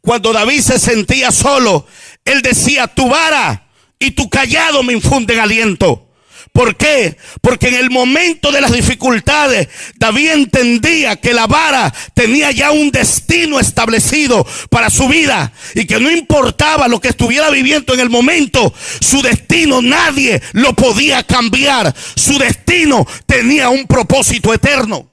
Cuando 0.00 0.32
David 0.32 0.60
se 0.60 0.78
sentía 0.78 1.30
solo, 1.30 1.86
él 2.24 2.42
decía, 2.42 2.88
tu 2.88 3.08
vara 3.08 3.68
y 3.98 4.12
tu 4.12 4.28
callado 4.28 4.82
me 4.82 4.92
infunden 4.92 5.38
aliento. 5.38 6.11
¿Por 6.52 6.76
qué? 6.76 7.16
Porque 7.40 7.68
en 7.68 7.76
el 7.76 7.88
momento 7.88 8.52
de 8.52 8.60
las 8.60 8.72
dificultades, 8.72 9.68
David 9.96 10.32
entendía 10.32 11.16
que 11.16 11.32
la 11.32 11.46
vara 11.46 11.92
tenía 12.12 12.50
ya 12.50 12.72
un 12.72 12.90
destino 12.90 13.58
establecido 13.58 14.46
para 14.68 14.90
su 14.90 15.08
vida 15.08 15.50
y 15.74 15.86
que 15.86 15.98
no 15.98 16.10
importaba 16.10 16.88
lo 16.88 17.00
que 17.00 17.08
estuviera 17.08 17.48
viviendo 17.48 17.94
en 17.94 18.00
el 18.00 18.10
momento, 18.10 18.74
su 19.00 19.22
destino 19.22 19.80
nadie 19.80 20.42
lo 20.52 20.74
podía 20.74 21.22
cambiar. 21.22 21.94
Su 22.16 22.38
destino 22.38 23.06
tenía 23.24 23.70
un 23.70 23.86
propósito 23.86 24.52
eterno. 24.52 25.10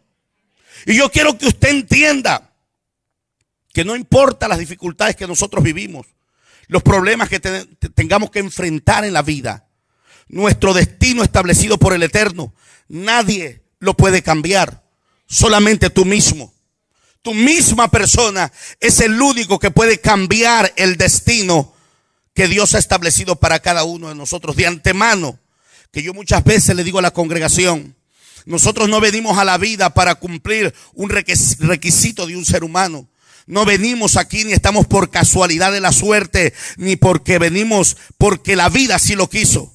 Y 0.85 0.95
yo 0.95 1.09
quiero 1.09 1.37
que 1.37 1.47
usted 1.47 1.69
entienda 1.69 2.51
que 3.71 3.85
no 3.85 3.95
importa 3.95 4.49
las 4.49 4.59
dificultades 4.59 5.15
que 5.15 5.27
nosotros 5.27 5.63
vivimos, 5.63 6.05
los 6.67 6.83
problemas 6.83 7.29
que 7.29 7.39
te, 7.39 7.65
tengamos 7.95 8.29
que 8.29 8.39
enfrentar 8.39 9.05
en 9.05 9.13
la 9.13 9.21
vida, 9.21 9.68
nuestro 10.29 10.73
destino 10.73 11.23
establecido 11.23 11.77
por 11.77 11.93
el 11.93 12.03
Eterno, 12.03 12.53
nadie 12.87 13.63
lo 13.79 13.95
puede 13.97 14.21
cambiar, 14.21 14.83
solamente 15.27 15.89
tú 15.89 16.05
mismo. 16.05 16.53
Tu 17.21 17.33
misma 17.33 17.91
persona 17.91 18.51
es 18.79 19.01
el 19.01 19.21
único 19.21 19.59
que 19.59 19.71
puede 19.71 19.99
cambiar 19.99 20.71
el 20.77 20.95
destino 20.95 21.73
que 22.33 22.47
Dios 22.47 22.73
ha 22.75 22.79
establecido 22.79 23.35
para 23.35 23.59
cada 23.59 23.83
uno 23.83 24.07
de 24.07 24.15
nosotros 24.15 24.55
de 24.55 24.67
antemano. 24.67 25.37
Que 25.91 26.01
yo 26.01 26.13
muchas 26.13 26.43
veces 26.43 26.75
le 26.75 26.83
digo 26.83 26.99
a 26.99 27.01
la 27.01 27.11
congregación, 27.11 27.95
nosotros 28.45 28.87
no 28.87 29.01
venimos 29.01 29.37
a 29.37 29.43
la 29.43 29.57
vida 29.57 29.93
para 29.93 30.15
cumplir 30.15 30.73
un 30.93 31.09
requisito 31.09 32.25
de 32.25 32.37
un 32.37 32.45
ser 32.45 32.63
humano. 32.63 33.09
No 33.47 33.65
venimos 33.65 34.15
aquí 34.15 34.45
ni 34.45 34.53
estamos 34.53 34.87
por 34.87 35.09
casualidad 35.09 35.71
de 35.71 35.81
la 35.81 35.91
suerte, 35.91 36.53
ni 36.77 36.95
porque 36.95 37.39
venimos 37.39 37.97
porque 38.17 38.55
la 38.55 38.69
vida 38.69 38.95
así 38.95 39.15
lo 39.15 39.29
quiso. 39.29 39.73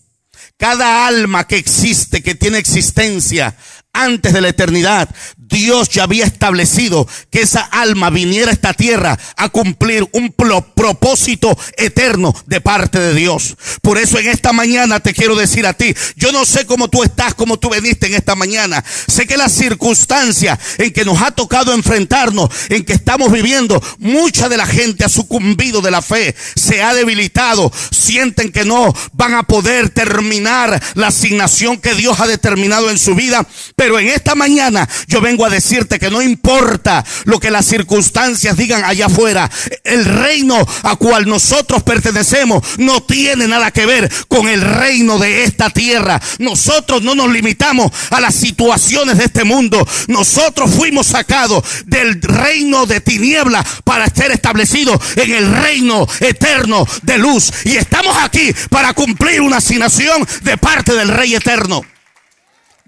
Cada 0.57 1.07
alma 1.07 1.47
que 1.47 1.57
existe, 1.57 2.23
que 2.23 2.35
tiene 2.35 2.59
existencia, 2.59 3.57
antes 3.95 4.33
de 4.33 4.41
la 4.41 4.49
eternidad, 4.49 5.09
Dios 5.37 5.89
ya 5.89 6.03
había 6.03 6.27
establecido 6.27 7.07
que 7.31 7.43
esa 7.43 7.61
alma 7.61 8.11
viniera 8.11 8.51
a 8.51 8.55
esta 8.55 8.75
tierra 8.75 9.19
a 9.37 9.49
cumplir 9.49 10.07
un 10.13 10.33
propósito 10.33 11.57
eterno 11.77 12.35
de 12.47 12.61
parte 12.61 12.99
de 12.99 13.15
Dios. 13.15 13.57
Por 13.81 13.99
eso 13.99 14.19
en 14.19 14.29
esta 14.29 14.53
mañana 14.53 15.01
te 15.01 15.15
quiero 15.15 15.37
decir 15.37 15.67
a 15.67 15.75
ti, 15.75 15.95
yo 16.17 16.33
no 16.33 16.45
sé 16.45 16.67
cómo 16.67 16.89
tú 16.89 17.03
estás, 17.05 17.35
cómo 17.35 17.59
tú 17.59 17.71
veniste 17.71 18.07
en 18.09 18.15
esta 18.15 18.35
mañana. 18.35 18.85
Sé 19.07 19.27
que 19.27 19.37
la 19.37 19.49
circunstancia 19.49 20.59
en 20.79 20.93
que 20.93 21.05
nos 21.05 21.23
ha 21.23 21.31
tocado 21.31 21.73
enfrentarnos, 21.73 22.51
en 22.69 22.85
que 22.85 22.95
estamos 22.95 23.31
viviendo, 23.31 23.81
mucha 23.99 24.49
de 24.49 24.57
la 24.57 24.67
gente 24.67 25.05
ha 25.05 25.09
sucumbido 25.09 25.81
de 25.83 25.91
la 25.93 26.03
fe, 26.03 26.35
se 26.57 26.83
ha 26.83 26.95
debilitado, 26.95 27.73
sienten 27.93 28.51
que 28.51 28.65
no 28.65 28.93
van 29.13 29.35
a 29.35 29.45
poder 29.45 29.91
terminar 29.91 30.83
la 30.95 31.09
asignación 31.09 31.77
que 31.77 31.95
Dios 31.95 32.19
ha 32.19 32.27
determinado 32.27 32.91
en 32.91 32.99
su 32.99 33.15
vida 33.15 33.47
en 33.85 34.09
esta 34.09 34.35
mañana 34.35 34.89
yo 35.07 35.21
vengo 35.21 35.45
a 35.45 35.51
decirte 35.51 35.99
que 35.99 36.11
no 36.11 36.23
importa 36.23 37.05
lo 37.25 37.39
que 37.39 37.51
las 37.51 37.67
circunstancias 37.67 38.57
digan 38.57 38.83
allá 38.85 39.07
afuera, 39.07 39.51
el 39.85 40.05
reino 40.05 40.67
a 40.83 40.97
cual 40.97 41.27
nosotros 41.27 41.83
pertenecemos 41.83 42.63
no 42.79 43.03
tiene 43.03 43.47
nada 43.47 43.71
que 43.71 43.85
ver 43.85 44.11
con 44.29 44.49
el 44.49 44.63
reino 44.63 45.19
de 45.19 45.45
esta 45.45 45.69
tierra. 45.69 46.21
Nosotros 46.39 47.03
no 47.03 47.15
nos 47.15 47.31
limitamos 47.31 47.93
a 48.11 48.21
las 48.21 48.35
situaciones 48.35 49.19
de 49.19 49.25
este 49.25 49.45
mundo. 49.45 49.87
Nosotros 50.09 50.75
fuimos 50.75 51.09
sacados 51.09 51.63
del 51.87 52.23
reino 52.23 52.87
de 52.87 53.01
tiniebla 53.01 53.65
para 53.85 54.09
ser 54.09 54.33
establecidos 54.33 54.99
en 55.17 55.31
el 55.31 55.55
reino 55.55 56.07
eterno 56.21 56.87
de 57.03 57.19
luz. 57.19 57.53
Y 57.65 57.77
estamos 57.77 58.17
aquí 58.23 58.55
para 58.71 58.95
cumplir 58.95 59.43
una 59.43 59.59
asignación 59.59 60.27
de 60.43 60.57
parte 60.57 60.95
del 60.95 61.09
Rey 61.09 61.35
eterno. 61.35 61.83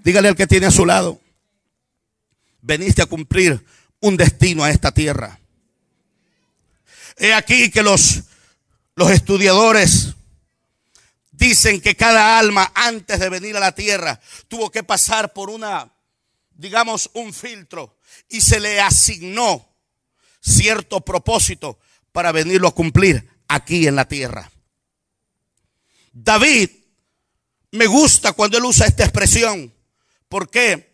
Dígale 0.07 0.29
al 0.29 0.37
que 0.37 0.47
tiene 0.47 0.67
a 0.67 0.71
su 0.71 0.85
lado, 0.85 1.19
veniste 2.61 3.01
a 3.01 3.07
cumplir 3.07 3.61
un 3.99 4.15
destino 4.15 4.63
a 4.63 4.71
esta 4.71 4.93
tierra. 4.93 5.37
He 7.17 7.33
aquí 7.33 7.69
que 7.69 7.83
los, 7.83 8.23
los 8.95 9.11
estudiadores 9.11 10.13
dicen 11.31 11.81
que 11.81 11.97
cada 11.97 12.39
alma 12.39 12.71
antes 12.73 13.19
de 13.19 13.27
venir 13.27 13.57
a 13.57 13.59
la 13.59 13.75
tierra 13.75 14.17
tuvo 14.47 14.71
que 14.71 14.81
pasar 14.81 15.33
por 15.33 15.49
una, 15.49 15.91
digamos, 16.51 17.09
un 17.13 17.33
filtro 17.33 17.99
y 18.29 18.39
se 18.39 18.61
le 18.61 18.79
asignó 18.79 19.67
cierto 20.39 21.01
propósito 21.01 21.79
para 22.13 22.31
venirlo 22.31 22.69
a 22.69 22.75
cumplir 22.75 23.29
aquí 23.49 23.87
en 23.87 23.97
la 23.97 24.07
tierra. 24.07 24.49
David, 26.13 26.69
me 27.71 27.87
gusta 27.87 28.31
cuando 28.31 28.57
él 28.57 28.63
usa 28.63 28.87
esta 28.87 29.03
expresión. 29.03 29.73
¿Por 30.29 30.49
qué? 30.49 30.93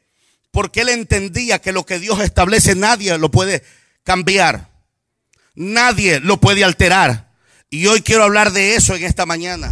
Porque 0.52 0.82
él 0.82 0.90
entendía 0.90 1.60
que 1.60 1.72
lo 1.72 1.86
que 1.86 2.00
Dios 2.00 2.20
establece 2.22 2.76
nadie 2.76 3.18
lo 3.18 3.32
puede 3.32 3.64
cambiar. 4.04 4.70
Nadie 5.56 6.20
lo 6.20 6.38
puede 6.38 6.64
alterar. 6.64 7.32
Y 7.70 7.88
hoy 7.88 8.02
quiero 8.02 8.24
hablar 8.24 8.52
de 8.52 8.76
eso 8.76 8.96
en 8.96 9.04
esta 9.04 9.26
mañana. 9.26 9.72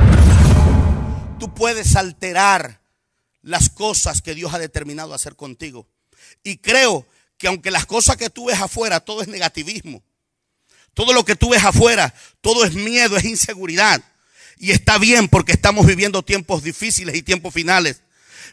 Tú 1.40 1.54
puedes 1.54 1.96
alterar 1.96 2.82
las 3.42 3.70
cosas 3.70 4.22
que 4.22 4.36
Dios 4.36 4.54
ha 4.54 4.60
determinado 4.60 5.14
hacer 5.14 5.36
contigo. 5.36 5.88
Y 6.44 6.58
creo 6.58 7.06
que 7.38 7.48
aunque 7.48 7.72
las 7.72 7.86
cosas 7.86 8.18
que 8.18 8.30
tú 8.30 8.46
ves 8.46 8.60
afuera, 8.60 9.00
todo 9.00 9.22
es 9.22 9.28
negativismo. 9.28 10.02
Todo 10.94 11.14
lo 11.14 11.24
que 11.24 11.36
tú 11.36 11.50
ves 11.50 11.64
afuera, 11.64 12.14
todo 12.42 12.66
es 12.66 12.74
miedo, 12.74 13.18
es 13.18 13.26
inseguridad. 13.26 14.02
Y 14.58 14.72
está 14.72 14.98
bien 14.98 15.28
porque 15.28 15.52
estamos 15.52 15.86
viviendo 15.86 16.24
tiempos 16.24 16.64
difíciles 16.64 17.16
y 17.16 17.22
tiempos 17.22 17.54
finales. 17.54 18.02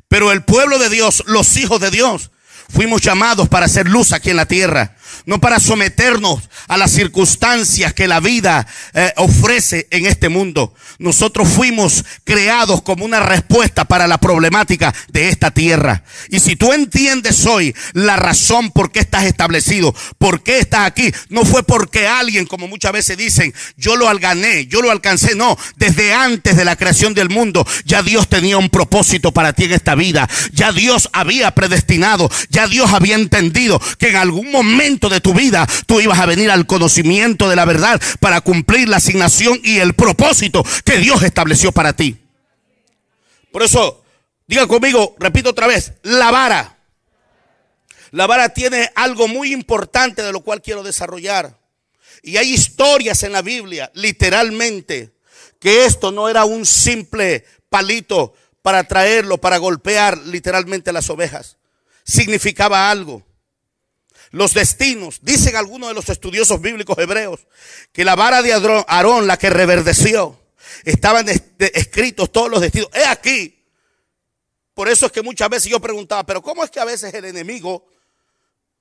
Pero 0.09 0.33
el 0.33 0.45
pueblo 0.45 0.79
de 0.79 0.91
Dios, 0.91 1.23
los 1.27 1.57
hijos 1.57 1.81
de 1.81 1.91
Dios, 1.91 2.31
Fuimos 2.69 3.03
llamados 3.03 3.49
para 3.49 3.67
hacer 3.67 3.89
luz 3.89 4.13
aquí 4.13 4.31
en 4.31 4.37
la 4.37 4.47
tierra, 4.47 4.94
no 5.27 5.41
para 5.41 5.61
someternos 5.61 6.49
a 6.69 6.77
las 6.77 6.91
circunstancias 6.91 7.95
que 7.95 8.09
la 8.09 8.21
vida 8.21 8.67
eh, 8.93 9.13
ofrece 9.17 9.87
en 9.91 10.07
este 10.07 10.29
mundo. 10.29 10.75
Nosotros 10.99 11.49
fuimos 11.49 12.05
creados 12.25 12.83
como 12.83 13.05
una 13.05 13.21
respuesta 13.21 13.85
para 13.85 14.07
la 14.07 14.19
problemática 14.19 14.95
de 15.13 15.29
esta 15.29 15.51
tierra. 15.51 16.05
Y 16.31 16.41
si 16.41 16.57
tú 16.57 16.73
entiendes 16.73 17.47
hoy 17.47 17.75
la 17.93 18.17
razón 18.17 18.71
por 18.71 18.93
qué 18.93 19.01
estás 19.01 19.25
establecido, 19.25 19.95
por 20.19 20.43
qué 20.43 20.59
estás 20.59 20.87
aquí, 20.87 21.13
no 21.29 21.45
fue 21.45 21.63
porque 21.63 22.07
alguien, 22.07 22.47
como 22.47 22.69
muchas 22.69 22.93
veces 22.93 23.17
dicen, 23.17 23.55
yo 23.77 23.97
lo 23.97 24.15
gané, 24.19 24.67
yo 24.67 24.81
lo 24.83 24.91
alcancé. 24.91 25.35
No, 25.35 25.59
desde 25.77 26.15
antes 26.15 26.57
de 26.57 26.65
la 26.65 26.77
creación 26.77 27.15
del 27.15 27.31
mundo, 27.31 27.67
ya 27.85 28.03
Dios 28.03 28.29
tenía 28.29 28.59
un 28.59 28.71
propósito 28.71 29.33
para 29.33 29.53
ti 29.53 29.65
en 29.65 29.73
esta 29.73 29.95
vida. 29.95 30.29
Ya 30.53 30.73
Dios 30.73 31.09
había 31.13 31.51
predestinado 31.51 31.95
ya 32.51 32.67
Dios 32.67 32.93
había 32.93 33.15
entendido 33.15 33.81
que 33.99 34.09
en 34.09 34.17
algún 34.17 34.51
momento 34.51 34.94
de 34.99 35.21
tu 35.21 35.35
vida 35.35 35.67
tú 35.87 36.01
ibas 36.01 36.19
a 36.19 36.27
venir 36.27 36.51
al 36.51 36.67
conocimiento 36.67 37.49
de 37.49 37.57
la 37.57 37.65
verdad 37.65 38.01
para 38.21 38.41
cumplir 38.41 38.89
la 38.89 38.97
asignación 38.97 39.61
y 39.63 39.79
el 39.79 39.95
propósito 39.95 40.65
que 40.85 40.99
Dios 40.99 41.23
estableció 41.23 41.73
para 41.73 41.95
ti. 41.95 42.17
Por 43.53 43.63
eso, 43.63 44.05
diga 44.47 44.67
conmigo, 44.67 45.15
repito 45.19 45.51
otra 45.51 45.67
vez, 45.67 45.93
la 46.03 46.31
vara. 46.31 46.79
La 48.11 48.27
vara 48.27 48.49
tiene 48.51 48.91
algo 48.95 49.29
muy 49.29 49.53
importante 49.53 50.23
de 50.23 50.33
lo 50.33 50.41
cual 50.41 50.63
quiero 50.63 50.83
desarrollar. 50.83 51.59
Y 52.23 52.37
hay 52.37 52.53
historias 52.53 53.23
en 53.23 53.33
la 53.33 53.43
Biblia, 53.43 53.91
literalmente, 53.95 55.15
que 55.61 55.85
esto 55.85 56.11
no 56.13 56.29
era 56.29 56.45
un 56.45 56.65
simple 56.65 57.45
palito 57.69 58.35
para 58.63 58.85
traerlo, 58.85 59.39
para 59.39 59.59
golpear 59.59 60.19
literalmente 60.19 60.93
las 60.93 61.11
ovejas 61.11 61.59
significaba 62.05 62.91
algo. 62.91 63.23
Los 64.35 64.53
destinos, 64.53 65.21
dicen 65.23 65.55
algunos 65.55 65.91
de 65.91 65.95
los 65.95 66.09
estudiosos 66.09 66.61
bíblicos 66.61 66.99
hebreos, 66.99 67.47
que 67.93 68.05
la 68.05 68.17
vara 68.17 68.43
de 68.43 68.53
Aarón, 68.53 69.29
la 69.29 69.37
que 69.37 69.49
reverdeció, 69.49 70.37
estaban 70.83 71.29
escritos 71.29 72.33
todos 72.33 72.51
los 72.51 72.61
destinos. 72.61 72.89
He 72.93 73.05
aquí. 73.05 73.65
Por 74.75 74.89
eso 74.89 75.07
es 75.07 75.13
que 75.13 75.23
muchas 75.23 75.49
veces 75.49 75.71
yo 75.71 75.79
preguntaba, 75.79 76.27
pero 76.27 76.43
¿cómo 76.43 76.65
es 76.65 76.71
que 76.73 76.81
a 76.81 76.85
veces 76.85 77.15
el 77.15 77.27
enemigo 77.27 77.87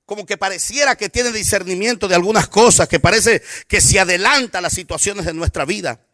como 0.06 0.26
que 0.26 0.36
pareciera 0.36 0.96
que 0.96 1.08
tiene 1.08 1.30
discernimiento 1.30 2.08
de 2.08 2.16
algunas 2.16 2.48
cosas, 2.48 2.88
que 2.88 2.98
parece 2.98 3.40
que 3.68 3.80
se 3.80 4.00
adelanta 4.00 4.58
a 4.58 4.60
las 4.60 4.72
situaciones 4.72 5.24
de 5.24 5.34
nuestra 5.34 5.64
vida. 5.64 6.04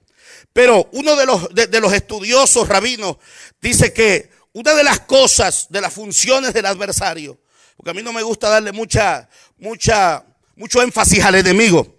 Pero 0.53 0.91
uno 0.93 1.17
de 1.17 1.25
los, 1.25 1.49
de 1.55 1.81
los 1.81 1.95
estudiosos 1.95 2.69
rabinos 2.69 3.17
dice 3.59 3.95
que 3.95 4.31
una 4.53 4.75
de 4.75 4.85
las 4.85 5.01
cosas, 5.01 5.69
de 5.71 5.81
las 5.81 5.95
funciones 5.95 6.53
del 6.53 6.67
adversario, 6.67 7.40
porque 7.81 7.93
a 7.93 7.95
mí 7.95 8.03
no 8.03 8.13
me 8.13 8.23
gusta 8.23 8.51
darle 8.51 8.73
mucha, 8.73 9.27
mucha, 9.57 10.23
mucho 10.55 10.83
énfasis 10.83 11.25
al 11.25 11.37
enemigo, 11.37 11.97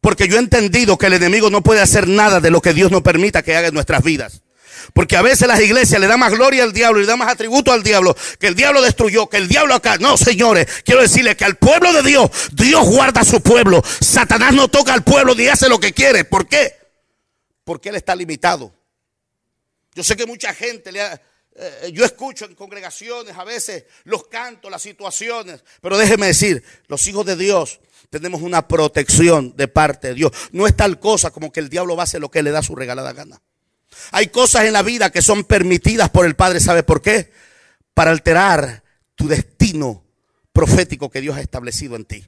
porque 0.00 0.26
yo 0.26 0.36
he 0.36 0.38
entendido 0.38 0.96
que 0.96 1.04
el 1.04 1.12
enemigo 1.12 1.50
no 1.50 1.62
puede 1.62 1.82
hacer 1.82 2.08
nada 2.08 2.40
de 2.40 2.50
lo 2.50 2.62
que 2.62 2.72
Dios 2.72 2.90
no 2.90 3.02
permita 3.02 3.42
que 3.42 3.54
haga 3.54 3.68
en 3.68 3.74
nuestras 3.74 4.02
vidas. 4.02 4.40
Porque 4.94 5.18
a 5.18 5.22
veces 5.22 5.46
las 5.46 5.60
iglesias 5.60 6.00
le 6.00 6.06
dan 6.06 6.18
más 6.18 6.32
gloria 6.32 6.62
al 6.62 6.72
diablo 6.72 6.98
y 6.98 7.02
le 7.02 7.08
dan 7.08 7.18
más 7.18 7.28
atributo 7.28 7.72
al 7.72 7.82
diablo, 7.82 8.16
que 8.40 8.46
el 8.46 8.54
diablo 8.54 8.80
destruyó, 8.80 9.28
que 9.28 9.36
el 9.36 9.48
diablo 9.48 9.74
acá. 9.74 9.98
No, 9.98 10.16
señores, 10.16 10.66
quiero 10.82 11.02
decirles 11.02 11.36
que 11.36 11.44
al 11.44 11.56
pueblo 11.56 11.92
de 11.92 12.02
Dios, 12.02 12.30
Dios 12.52 12.86
guarda 12.86 13.20
a 13.20 13.24
su 13.26 13.42
pueblo. 13.42 13.82
Satanás 14.00 14.54
no 14.54 14.68
toca 14.68 14.94
al 14.94 15.04
pueblo 15.04 15.34
ni 15.34 15.46
hace 15.46 15.68
lo 15.68 15.78
que 15.78 15.92
quiere. 15.92 16.24
¿Por 16.24 16.48
qué? 16.48 16.74
Porque 17.64 17.90
él 17.90 17.96
está 17.96 18.16
limitado. 18.16 18.72
Yo 19.94 20.02
sé 20.02 20.16
que 20.16 20.24
mucha 20.24 20.54
gente 20.54 20.90
le 20.90 21.02
ha, 21.02 21.20
eh, 21.60 21.90
yo 21.92 22.04
escucho 22.04 22.44
en 22.44 22.54
congregaciones 22.54 23.36
a 23.36 23.44
veces 23.44 23.84
los 24.04 24.28
cantos, 24.28 24.70
las 24.70 24.82
situaciones, 24.82 25.64
pero 25.80 25.98
déjeme 25.98 26.26
decir, 26.26 26.62
los 26.86 27.06
hijos 27.06 27.26
de 27.26 27.36
Dios 27.36 27.80
tenemos 28.10 28.42
una 28.42 28.68
protección 28.68 29.54
de 29.56 29.68
parte 29.68 30.08
de 30.08 30.14
Dios. 30.14 30.32
No 30.52 30.66
es 30.66 30.76
tal 30.76 31.00
cosa 31.00 31.30
como 31.30 31.52
que 31.52 31.60
el 31.60 31.68
diablo 31.68 31.96
va 31.96 32.02
a 32.02 32.04
hacer 32.04 32.20
lo 32.20 32.30
que 32.30 32.42
le 32.42 32.50
da 32.50 32.62
su 32.62 32.76
regalada 32.76 33.12
gana. 33.12 33.42
Hay 34.12 34.28
cosas 34.28 34.66
en 34.66 34.72
la 34.72 34.82
vida 34.82 35.10
que 35.10 35.22
son 35.22 35.44
permitidas 35.44 36.10
por 36.10 36.26
el 36.26 36.36
Padre, 36.36 36.60
¿sabe 36.60 36.82
por 36.82 37.02
qué? 37.02 37.32
Para 37.94 38.12
alterar 38.12 38.84
tu 39.14 39.26
destino 39.26 40.04
profético 40.52 41.10
que 41.10 41.20
Dios 41.20 41.36
ha 41.36 41.40
establecido 41.40 41.96
en 41.96 42.04
ti. 42.04 42.24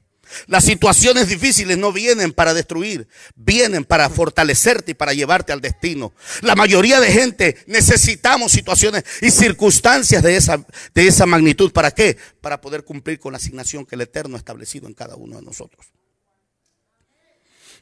Las 0.47 0.65
situaciones 0.65 1.27
difíciles 1.27 1.77
no 1.77 1.91
vienen 1.91 2.33
para 2.33 2.53
destruir, 2.53 3.07
vienen 3.35 3.85
para 3.85 4.09
fortalecerte 4.09 4.91
y 4.91 4.95
para 4.95 5.13
llevarte 5.13 5.53
al 5.53 5.61
destino. 5.61 6.13
La 6.41 6.55
mayoría 6.55 6.99
de 6.99 7.11
gente 7.11 7.57
necesitamos 7.67 8.51
situaciones 8.51 9.03
y 9.21 9.31
circunstancias 9.31 10.23
de 10.23 10.35
esa, 10.35 10.65
de 10.93 11.07
esa 11.07 11.25
magnitud. 11.25 11.71
¿Para 11.71 11.91
qué? 11.91 12.17
Para 12.41 12.61
poder 12.61 12.83
cumplir 12.83 13.19
con 13.19 13.33
la 13.33 13.37
asignación 13.37 13.85
que 13.85 13.95
el 13.95 14.01
Eterno 14.01 14.35
ha 14.35 14.39
establecido 14.39 14.87
en 14.87 14.93
cada 14.93 15.15
uno 15.15 15.37
de 15.37 15.43
nosotros. 15.43 15.87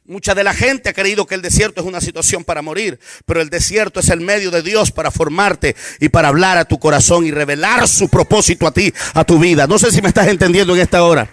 Mucha 0.10 0.34
de 0.34 0.44
la 0.44 0.56
gente 0.56 0.90
ha 0.90 0.94
creído 0.94 1.28
que 1.28 1.36
el 1.36 1.44
desierto 1.44 1.82
es 1.82 1.88
una 1.88 2.02
situación 2.02 2.44
para 2.44 2.64
morir, 2.64 3.00
pero 3.28 3.42
el 3.42 3.52
desierto 3.52 4.00
es 4.00 4.10
el 4.10 4.22
medio 4.22 4.50
de 4.50 4.64
Dios 4.64 4.92
para 4.92 5.12
formarte 5.12 5.76
y 6.00 6.10
para 6.10 6.30
hablar 6.30 6.58
a 6.58 6.66
tu 6.66 6.80
corazón 6.80 7.28
y 7.28 7.32
revelar 7.32 7.88
su 7.88 8.10
propósito 8.10 8.66
a 8.66 8.72
ti, 8.72 8.92
a 9.14 9.24
tu 9.24 9.38
vida. 9.38 9.68
No 9.68 9.78
sé 9.78 9.92
si 9.92 10.02
me 10.02 10.08
estás 10.08 10.28
entendiendo 10.28 10.74
en 10.74 10.82
esta 10.82 11.04
hora. 11.04 11.30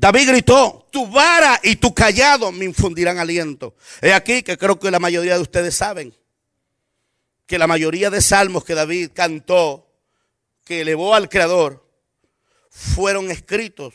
David 0.00 0.28
gritó, 0.28 0.86
tu 0.92 1.08
vara 1.08 1.58
y 1.60 1.74
tu 1.74 1.92
callado 1.92 2.52
me 2.52 2.64
infundirán 2.64 3.18
aliento. 3.18 3.74
He 4.00 4.12
aquí 4.12 4.44
que 4.44 4.56
creo 4.56 4.78
que 4.78 4.92
la 4.92 5.00
mayoría 5.00 5.34
de 5.34 5.40
ustedes 5.40 5.74
saben 5.74 6.14
que 7.46 7.58
la 7.58 7.66
mayoría 7.66 8.08
de 8.08 8.22
salmos 8.22 8.64
que 8.64 8.76
David 8.76 9.10
cantó, 9.12 9.90
que 10.64 10.82
elevó 10.82 11.16
al 11.16 11.28
Creador, 11.28 11.84
fueron 12.70 13.28
escritos 13.32 13.92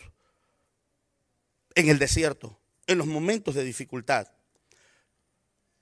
en 1.74 1.88
el 1.88 2.00
desierto, 2.00 2.60
en 2.86 2.98
los 2.98 3.08
momentos 3.08 3.56
de 3.56 3.64
dificultad. 3.64 4.28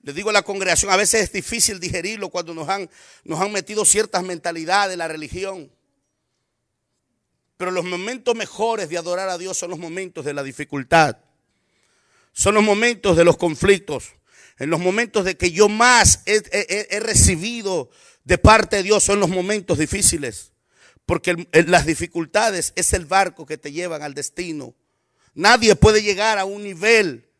Les 0.02 0.14
digo 0.14 0.30
a 0.30 0.34
la 0.34 0.42
congregación, 0.42 0.92
a 0.92 0.96
veces 0.96 1.22
es 1.22 1.32
difícil 1.32 1.80
digerirlo 1.80 2.28
cuando 2.28 2.54
nos 2.54 2.68
han, 2.68 2.88
nos 3.24 3.40
han 3.40 3.50
metido 3.50 3.84
ciertas 3.84 4.22
mentalidades 4.22 4.90
de 4.90 4.98
la 4.98 5.08
religión. 5.08 5.72
Pero 7.62 7.70
los 7.70 7.84
momentos 7.84 8.34
mejores 8.34 8.88
de 8.88 8.98
adorar 8.98 9.28
a 9.28 9.38
Dios 9.38 9.56
son 9.56 9.70
los 9.70 9.78
momentos 9.78 10.24
de 10.24 10.34
la 10.34 10.42
dificultad. 10.42 11.18
Son 12.32 12.56
los 12.56 12.64
momentos 12.64 13.16
de 13.16 13.22
los 13.22 13.36
conflictos. 13.36 14.14
En 14.58 14.68
los 14.68 14.80
momentos 14.80 15.24
de 15.24 15.36
que 15.36 15.52
yo 15.52 15.68
más 15.68 16.24
he, 16.26 16.98
recibido 16.98 17.88
de 18.24 18.36
parte 18.36 18.78
de 18.78 18.82
Dios 18.82 19.04
son 19.04 19.20
los 19.20 19.28
momentos 19.28 19.78
difíciles. 19.78 20.50
Porque 21.06 21.46
las 21.52 21.86
dificultades 21.86 22.72
es 22.74 22.92
el 22.94 23.06
barco 23.06 23.46
que 23.46 23.58
te 23.58 23.70
llevan 23.70 24.02
al 24.02 24.14
destino. 24.14 24.74
Nadie 25.32 25.76
puede 25.76 26.02
llegar 26.02 26.40
a 26.40 26.44
un 26.44 26.64
nivel 26.64 27.30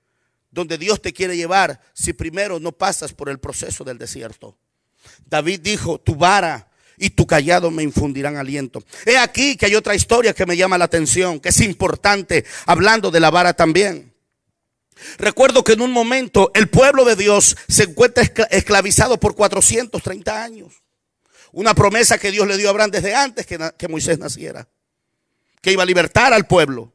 donde 0.53 0.79
Dios 0.79 1.03
te 1.03 1.13
quiere 1.13 1.37
llevar 1.37 1.81
si 1.95 2.13
primero 2.13 2.61
no 2.61 2.71
pasas 2.71 3.13
por 3.13 3.29
el 3.29 3.41
proceso 3.41 3.83
del 3.83 3.99
desierto. 3.99 4.57
David 5.27 5.63
dijo, 5.63 5.99
tu 5.99 6.15
vara 6.15 6.71
y 7.03 7.11
tu 7.11 7.27
callado 7.27 7.73
me 7.73 7.83
infundirán 7.83 8.37
aliento. 8.37 8.85
He 9.05 9.19
aquí 9.19 9.57
que 9.57 9.67
hay 9.67 9.75
otra 9.75 9.97
historia 9.97 10.35
que 10.35 10.47
me 10.47 10.57
llama 10.57 10.79
la 10.79 10.85
atención, 10.85 11.41
que 11.41 11.49
es 11.49 11.61
importante, 11.61 12.45
hablando 12.65 13.11
de 13.11 13.19
la 13.19 13.29
vara 13.29 13.55
también. 13.55 14.15
Recuerdo 15.19 15.65
que 15.65 15.73
en 15.73 15.81
un 15.81 15.91
momento 15.91 16.53
el 16.55 16.69
pueblo 16.69 17.05
de 17.05 17.17
Dios 17.17 17.57
se 17.67 17.83
encuentra 17.85 18.23
esclavizado 18.51 19.19
por 19.19 19.35
430 19.35 20.45
años. 20.45 20.75
Una 21.51 21.75
promesa 21.75 22.19
que 22.19 22.31
Dios 22.31 22.47
le 22.47 22.57
dio 22.57 22.69
a 22.69 22.71
Abraham 22.71 22.93
desde 22.93 23.17
antes 23.17 23.47
que, 23.47 23.59
que 23.77 23.89
Moisés 23.89 24.21
naciera, 24.21 24.69
que 25.61 25.73
iba 25.73 25.83
a 25.83 25.87
libertar 25.87 26.33
al 26.33 26.47
pueblo. 26.47 26.93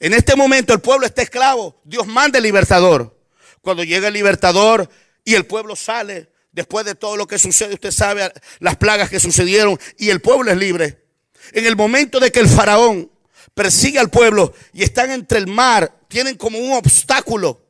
En 0.00 0.14
este 0.14 0.34
momento 0.34 0.72
el 0.72 0.80
pueblo 0.80 1.06
está 1.06 1.22
esclavo. 1.22 1.80
Dios 1.84 2.08
manda 2.08 2.38
el 2.38 2.42
libertador. 2.42 3.16
Cuando 3.60 3.84
llega 3.84 4.08
el 4.08 4.14
libertador 4.14 4.90
y 5.24 5.36
el 5.36 5.46
pueblo 5.46 5.76
sale, 5.76 6.28
después 6.52 6.84
de 6.84 6.94
todo 6.94 7.16
lo 7.16 7.26
que 7.26 7.38
sucede, 7.38 7.74
usted 7.74 7.90
sabe 7.90 8.32
las 8.58 8.76
plagas 8.76 9.10
que 9.10 9.20
sucedieron 9.20 9.78
y 9.98 10.10
el 10.10 10.20
pueblo 10.20 10.50
es 10.50 10.56
libre. 10.56 11.04
En 11.52 11.66
el 11.66 11.76
momento 11.76 12.20
de 12.20 12.30
que 12.30 12.40
el 12.40 12.48
faraón 12.48 13.10
persigue 13.54 13.98
al 13.98 14.10
pueblo 14.10 14.54
y 14.72 14.82
están 14.82 15.10
entre 15.10 15.38
el 15.38 15.46
mar, 15.46 15.92
tienen 16.08 16.36
como 16.36 16.58
un 16.58 16.72
obstáculo 16.72 17.60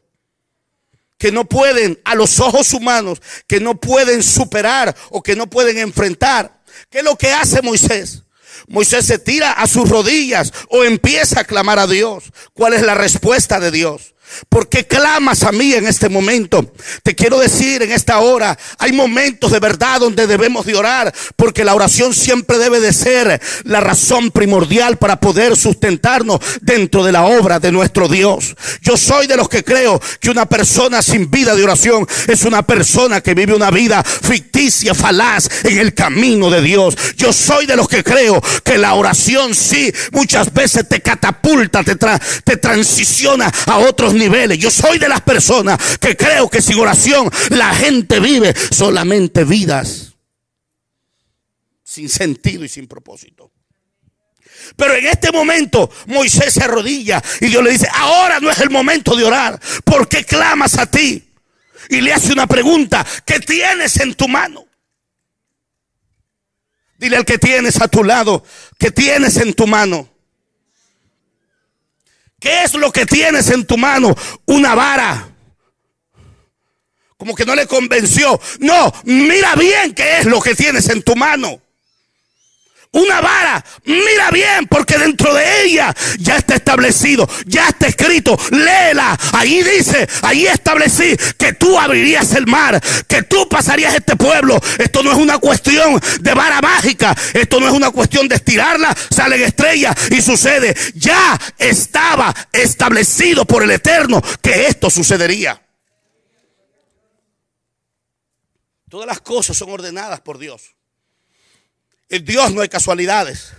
que 1.19 1.31
no 1.31 1.45
pueden, 1.45 2.01
a 2.05 2.15
los 2.15 2.41
ojos 2.41 2.73
humanos, 2.73 3.21
que 3.47 3.61
no 3.61 3.79
pueden 3.79 4.23
superar 4.23 4.97
o 5.11 5.23
que 5.23 5.37
no 5.37 5.49
pueden 5.49 5.77
enfrentar. 5.79 6.63
¿Qué 6.89 6.99
es 6.99 7.05
lo 7.05 7.17
que 7.17 7.31
hace 7.31 7.61
Moisés? 7.61 8.23
Moisés 8.69 9.05
se 9.07 9.19
tira 9.19 9.53
a 9.53 9.67
sus 9.67 9.89
rodillas 9.89 10.53
o 10.71 10.83
empieza 10.83 11.41
a 11.41 11.45
clamar 11.45 11.79
a 11.79 11.87
Dios. 11.87 12.25
¿Cuál 12.55 12.73
es 12.73 12.83
la 12.83 12.95
respuesta 12.95 13.61
de 13.61 13.71
Dios? 13.71 14.15
¿Por 14.49 14.69
qué 14.69 14.87
clamas 14.87 15.43
a 15.43 15.53
mí 15.53 15.73
en 15.73 15.87
este 15.87 16.09
momento? 16.09 16.73
Te 17.03 17.15
quiero 17.15 17.39
decir 17.39 17.83
en 17.83 17.93
esta 17.93 18.19
hora, 18.21 18.59
hay 18.79 18.93
momentos 18.93 19.53
de 19.53 19.61
verdad 19.61 20.01
donde 20.01 20.27
debemos 20.27 20.67
de 20.67 20.75
orar, 20.75 21.13
porque 21.37 21.65
la 21.65 21.75
oración 21.75 22.15
siempre 22.15 22.59
debe 22.59 22.81
de 22.81 22.93
ser 22.93 23.41
la 23.65 23.81
razón 23.81 24.31
primordial 24.31 24.99
para 24.99 25.21
poder 25.21 25.57
sustentarnos 25.57 26.41
dentro 26.61 27.05
de 27.05 27.13
la 27.13 27.25
obra 27.25 27.59
de 27.59 27.73
nuestro 27.73 28.09
Dios. 28.09 28.57
Yo 28.83 28.97
soy 28.97 29.27
de 29.27 29.37
los 29.37 29.49
que 29.49 29.65
creo 29.65 30.01
que 30.21 30.31
una 30.31 30.47
persona 30.47 31.03
sin 31.03 31.31
vida 31.31 31.55
de 31.55 31.63
oración 31.63 32.07
es 32.27 32.45
una 32.45 32.63
persona 32.63 33.21
que 33.21 33.35
vive 33.35 33.55
una 33.55 33.71
vida 33.71 34.03
ficticia, 34.03 34.95
falaz 34.95 35.49
en 35.65 35.79
el 35.79 35.95
camino 35.95 36.51
de 36.51 36.63
Dios. 36.63 36.97
Yo 37.17 37.33
soy 37.33 37.67
de 37.67 37.77
los 37.77 37.89
que 37.89 38.05
creo 38.05 38.41
que 38.65 38.79
la 38.79 38.95
oración 38.95 39.55
sí 39.55 39.93
muchas 40.13 40.53
veces 40.53 40.89
te 40.89 41.01
catapulta, 41.01 41.83
te, 41.83 41.97
te 41.97 42.57
transiciona 42.57 43.53
a 43.67 43.79
otros 43.79 44.15
niveles. 44.21 44.59
Yo 44.59 44.71
soy 44.71 44.99
de 44.99 45.09
las 45.09 45.23
personas 45.23 45.99
que 45.99 46.17
creo 46.17 46.49
que 46.49 46.63
sin 46.63 46.79
oración 46.79 47.29
la 47.49 47.75
gente 47.75 48.21
vive 48.21 48.55
solamente 48.71 49.43
vidas 49.45 50.11
sin 51.91 52.09
sentido 52.09 52.65
y 52.65 52.69
sin 52.69 52.87
propósito. 52.87 53.51
Pero 54.77 54.95
en 54.95 55.07
este 55.07 55.33
momento 55.33 55.91
Moisés 56.07 56.55
se 56.55 56.63
arrodilla 56.63 57.21
y 57.41 57.47
Dios 57.47 57.65
le 57.65 57.73
dice, 57.73 57.89
ahora 57.93 58.39
no 58.39 58.49
es 58.49 58.61
el 58.61 58.71
momento 58.71 59.17
de 59.17 59.25
orar. 59.25 59.61
¿Por 59.85 60.09
qué 60.09 60.25
clamas 60.25 60.79
a 60.79 60.87
ti? 60.87 61.33
Y 61.89 62.01
le 62.01 62.13
hace 62.13 62.33
una 62.33 62.47
pregunta, 62.47 63.05
¿qué 63.27 63.41
tienes 63.41 63.99
en 63.99 64.15
tu 64.15 64.29
mano? 64.29 64.67
Dile 66.97 67.17
al 67.17 67.25
que 67.25 67.39
tienes 67.39 67.81
a 67.81 67.89
tu 67.89 68.05
lado, 68.05 68.45
¿qué 68.79 68.93
tienes 68.93 69.37
en 69.39 69.55
tu 69.55 69.67
mano? 69.67 70.09
¿Qué 72.41 72.65
es 72.65 72.75
lo 72.75 72.91
que 72.91 73.07
tienes 73.07 73.51
en 73.51 73.67
tu 73.67 73.77
mano? 73.77 74.17
Una 74.47 74.75
vara. 74.75 75.29
Como 77.17 77.35
que 77.35 77.45
no 77.45 77.55
le 77.55 77.67
convenció. 77.67 78.41
No, 78.61 78.93
mira 79.05 79.55
bien 79.55 79.95
qué 79.95 80.19
es 80.19 80.25
lo 80.25 80.41
que 80.41 80.55
tienes 80.55 80.89
en 80.89 81.03
tu 81.03 81.15
mano 81.15 81.61
una 82.93 83.21
vara. 83.21 83.65
Mira 83.85 84.31
bien, 84.33 84.67
porque 84.69 84.99
dentro 84.99 85.33
de 85.35 85.65
ella 85.65 85.95
ya 86.19 86.37
está 86.37 86.55
establecido, 86.55 87.29
ya 87.47 87.69
está 87.69 87.87
escrito. 87.87 88.37
Léela. 88.51 89.19
Ahí 89.33 89.63
dice, 89.63 90.09
ahí 90.23 90.47
establecí 90.47 91.17
que 91.39 91.53
tú 91.53 91.79
abrirías 91.79 92.35
el 92.35 92.47
mar, 92.47 92.81
que 93.07 93.23
tú 93.23 93.49
pasarías 93.49 93.95
este 93.95 94.17
pueblo. 94.17 94.61
Esto 94.79 95.03
no 95.03 95.13
es 95.13 95.19
una 95.19 95.39
cuestión 95.39 96.01
de 96.21 96.35
vara 96.35 96.61
mágica. 96.61 97.15
Esto 97.35 97.61
no 97.61 97.69
es 97.69 97.73
una 97.73 97.91
cuestión 97.91 98.29
de 98.29 98.37
estirarla, 98.37 98.97
salen 99.11 99.43
estrellas 99.43 99.95
y 100.11 100.21
sucede. 100.21 100.77
Ya 100.95 101.39
estaba 101.59 102.35
establecido 102.53 103.45
por 103.45 103.63
el 103.63 103.71
Eterno 103.71 104.21
que 104.43 104.67
esto 104.67 104.91
sucedería. 104.91 105.61
Todas 108.89 109.07
las 109.07 109.21
cosas 109.21 109.57
son 109.57 109.71
ordenadas 109.71 110.21
por 110.21 110.39
Dios. 110.39 110.75
En 112.11 112.25
Dios 112.25 112.53
no 112.53 112.61
hay 112.61 112.69
casualidades. 112.69 113.53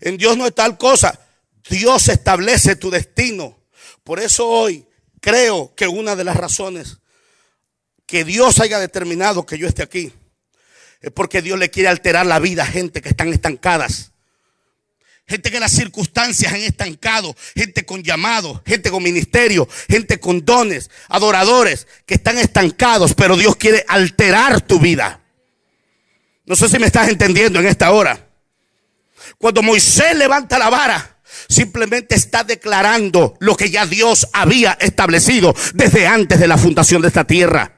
En 0.00 0.18
Dios 0.18 0.36
no 0.36 0.44
hay 0.44 0.52
tal 0.52 0.78
cosa. 0.78 1.18
Dios 1.68 2.08
establece 2.08 2.76
tu 2.76 2.90
destino. 2.90 3.58
Por 4.04 4.20
eso 4.20 4.46
hoy 4.46 4.86
creo 5.20 5.74
que 5.74 5.88
una 5.88 6.14
de 6.14 6.24
las 6.24 6.36
razones 6.36 6.98
que 8.06 8.24
Dios 8.24 8.60
haya 8.60 8.78
determinado 8.78 9.44
que 9.44 9.58
yo 9.58 9.66
esté 9.66 9.82
aquí 9.82 10.12
es 11.00 11.10
porque 11.10 11.42
Dios 11.42 11.58
le 11.58 11.70
quiere 11.70 11.88
alterar 11.88 12.26
la 12.26 12.38
vida 12.38 12.62
a 12.62 12.66
gente 12.66 13.00
que 13.00 13.08
están 13.08 13.32
estancadas. 13.32 14.12
Gente 15.26 15.50
que 15.50 15.60
las 15.60 15.72
circunstancias 15.72 16.52
han 16.52 16.60
estancado, 16.60 17.36
gente 17.54 17.84
con 17.84 18.02
llamado, 18.02 18.62
gente 18.66 18.90
con 18.90 19.02
ministerio, 19.02 19.68
gente 19.88 20.18
con 20.18 20.44
dones, 20.44 20.90
adoradores 21.08 21.86
que 22.06 22.14
están 22.14 22.38
estancados, 22.38 23.12
pero 23.14 23.36
Dios 23.36 23.56
quiere 23.56 23.84
alterar 23.88 24.62
tu 24.62 24.80
vida. 24.80 25.20
No 26.48 26.56
sé 26.56 26.66
si 26.68 26.78
me 26.78 26.86
estás 26.86 27.08
entendiendo 27.08 27.60
en 27.60 27.66
esta 27.66 27.90
hora. 27.90 28.26
Cuando 29.36 29.62
Moisés 29.62 30.16
levanta 30.16 30.58
la 30.58 30.70
vara, 30.70 31.18
simplemente 31.46 32.14
está 32.14 32.42
declarando 32.42 33.34
lo 33.38 33.54
que 33.54 33.70
ya 33.70 33.84
Dios 33.84 34.26
había 34.32 34.72
establecido 34.80 35.54
desde 35.74 36.06
antes 36.06 36.40
de 36.40 36.48
la 36.48 36.56
fundación 36.56 37.02
de 37.02 37.08
esta 37.08 37.24
tierra. 37.24 37.72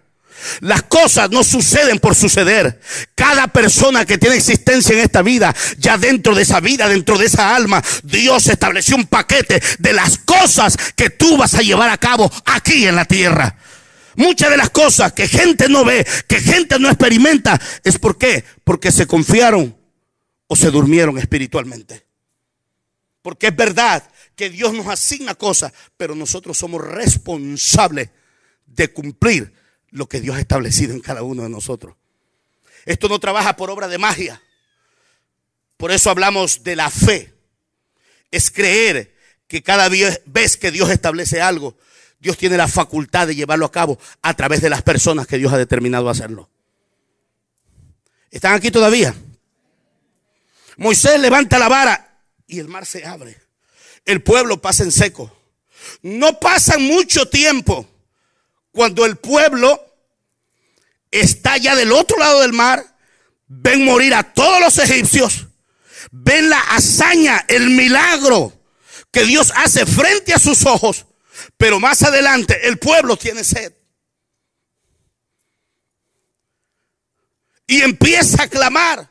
Las 0.60 0.84
cosas 0.84 1.30
no 1.30 1.42
suceden 1.42 1.98
por 1.98 2.14
suceder. 2.14 2.80
Cada 3.16 3.48
persona 3.48 4.06
que 4.06 4.18
tiene 4.18 4.36
existencia 4.36 4.94
en 4.94 5.00
esta 5.00 5.22
vida, 5.22 5.54
ya 5.78 5.98
dentro 5.98 6.36
de 6.36 6.42
esa 6.42 6.60
vida, 6.60 6.88
dentro 6.88 7.18
de 7.18 7.26
esa 7.26 7.56
alma, 7.56 7.82
Dios 8.04 8.46
estableció 8.46 8.94
un 8.94 9.06
paquete 9.06 9.60
de 9.80 9.92
las 9.92 10.16
cosas 10.18 10.76
que 10.94 11.10
tú 11.10 11.36
vas 11.36 11.54
a 11.54 11.62
llevar 11.62 11.90
a 11.90 11.98
cabo 11.98 12.30
aquí 12.46 12.86
en 12.86 12.94
la 12.94 13.04
tierra. 13.04 13.56
Muchas 14.16 14.50
de 14.50 14.56
las 14.56 14.70
cosas 14.70 15.12
que 15.12 15.28
gente 15.28 15.68
no 15.68 15.84
ve, 15.84 16.06
que 16.26 16.40
gente 16.40 16.78
no 16.78 16.88
experimenta, 16.88 17.60
es 17.84 17.98
por 17.98 18.18
qué? 18.18 18.44
Porque 18.64 18.90
se 18.90 19.06
confiaron 19.06 19.76
o 20.46 20.56
se 20.56 20.70
durmieron 20.70 21.18
espiritualmente. 21.18 22.06
Porque 23.22 23.48
es 23.48 23.56
verdad 23.56 24.08
que 24.34 24.50
Dios 24.50 24.72
nos 24.72 24.86
asigna 24.86 25.34
cosas, 25.34 25.72
pero 25.96 26.14
nosotros 26.14 26.56
somos 26.56 26.80
responsables 26.80 28.10
de 28.66 28.92
cumplir 28.92 29.52
lo 29.90 30.08
que 30.08 30.20
Dios 30.20 30.36
ha 30.36 30.40
establecido 30.40 30.94
en 30.94 31.00
cada 31.00 31.22
uno 31.22 31.42
de 31.42 31.50
nosotros. 31.50 31.96
Esto 32.86 33.08
no 33.08 33.18
trabaja 33.20 33.56
por 33.56 33.70
obra 33.70 33.88
de 33.88 33.98
magia. 33.98 34.42
Por 35.76 35.92
eso 35.92 36.10
hablamos 36.10 36.62
de 36.62 36.76
la 36.76 36.90
fe. 36.90 37.34
Es 38.30 38.50
creer 38.50 39.14
que 39.46 39.62
cada 39.62 39.88
vez 39.88 40.56
que 40.56 40.70
Dios 40.70 40.90
establece 40.90 41.40
algo, 41.40 41.76
Dios 42.20 42.36
tiene 42.36 42.58
la 42.58 42.68
facultad 42.68 43.26
de 43.26 43.34
llevarlo 43.34 43.64
a 43.64 43.72
cabo 43.72 43.98
a 44.20 44.34
través 44.34 44.60
de 44.60 44.68
las 44.68 44.82
personas 44.82 45.26
que 45.26 45.38
Dios 45.38 45.52
ha 45.52 45.58
determinado 45.58 46.10
hacerlo. 46.10 46.50
¿Están 48.30 48.54
aquí 48.54 48.70
todavía? 48.70 49.14
Moisés 50.76 51.18
levanta 51.18 51.58
la 51.58 51.68
vara 51.68 52.22
y 52.46 52.58
el 52.58 52.68
mar 52.68 52.84
se 52.84 53.06
abre. 53.06 53.40
El 54.04 54.22
pueblo 54.22 54.60
pasa 54.60 54.84
en 54.84 54.92
seco. 54.92 55.34
No 56.02 56.38
pasa 56.38 56.78
mucho 56.78 57.26
tiempo 57.26 57.88
cuando 58.70 59.06
el 59.06 59.16
pueblo 59.16 59.82
está 61.10 61.56
ya 61.56 61.74
del 61.74 61.90
otro 61.90 62.18
lado 62.18 62.42
del 62.42 62.52
mar. 62.52 62.84
Ven 63.46 63.84
morir 63.84 64.14
a 64.14 64.22
todos 64.22 64.60
los 64.60 64.78
egipcios. 64.78 65.46
Ven 66.12 66.50
la 66.50 66.60
hazaña, 66.60 67.44
el 67.48 67.70
milagro 67.70 68.52
que 69.10 69.24
Dios 69.24 69.52
hace 69.56 69.86
frente 69.86 70.34
a 70.34 70.38
sus 70.38 70.66
ojos 70.66 71.06
pero 71.56 71.80
más 71.80 72.02
adelante 72.02 72.68
el 72.68 72.78
pueblo 72.78 73.16
tiene 73.16 73.44
sed. 73.44 73.72
Y 77.66 77.82
empieza 77.82 78.42
a 78.42 78.48
clamar, 78.48 79.08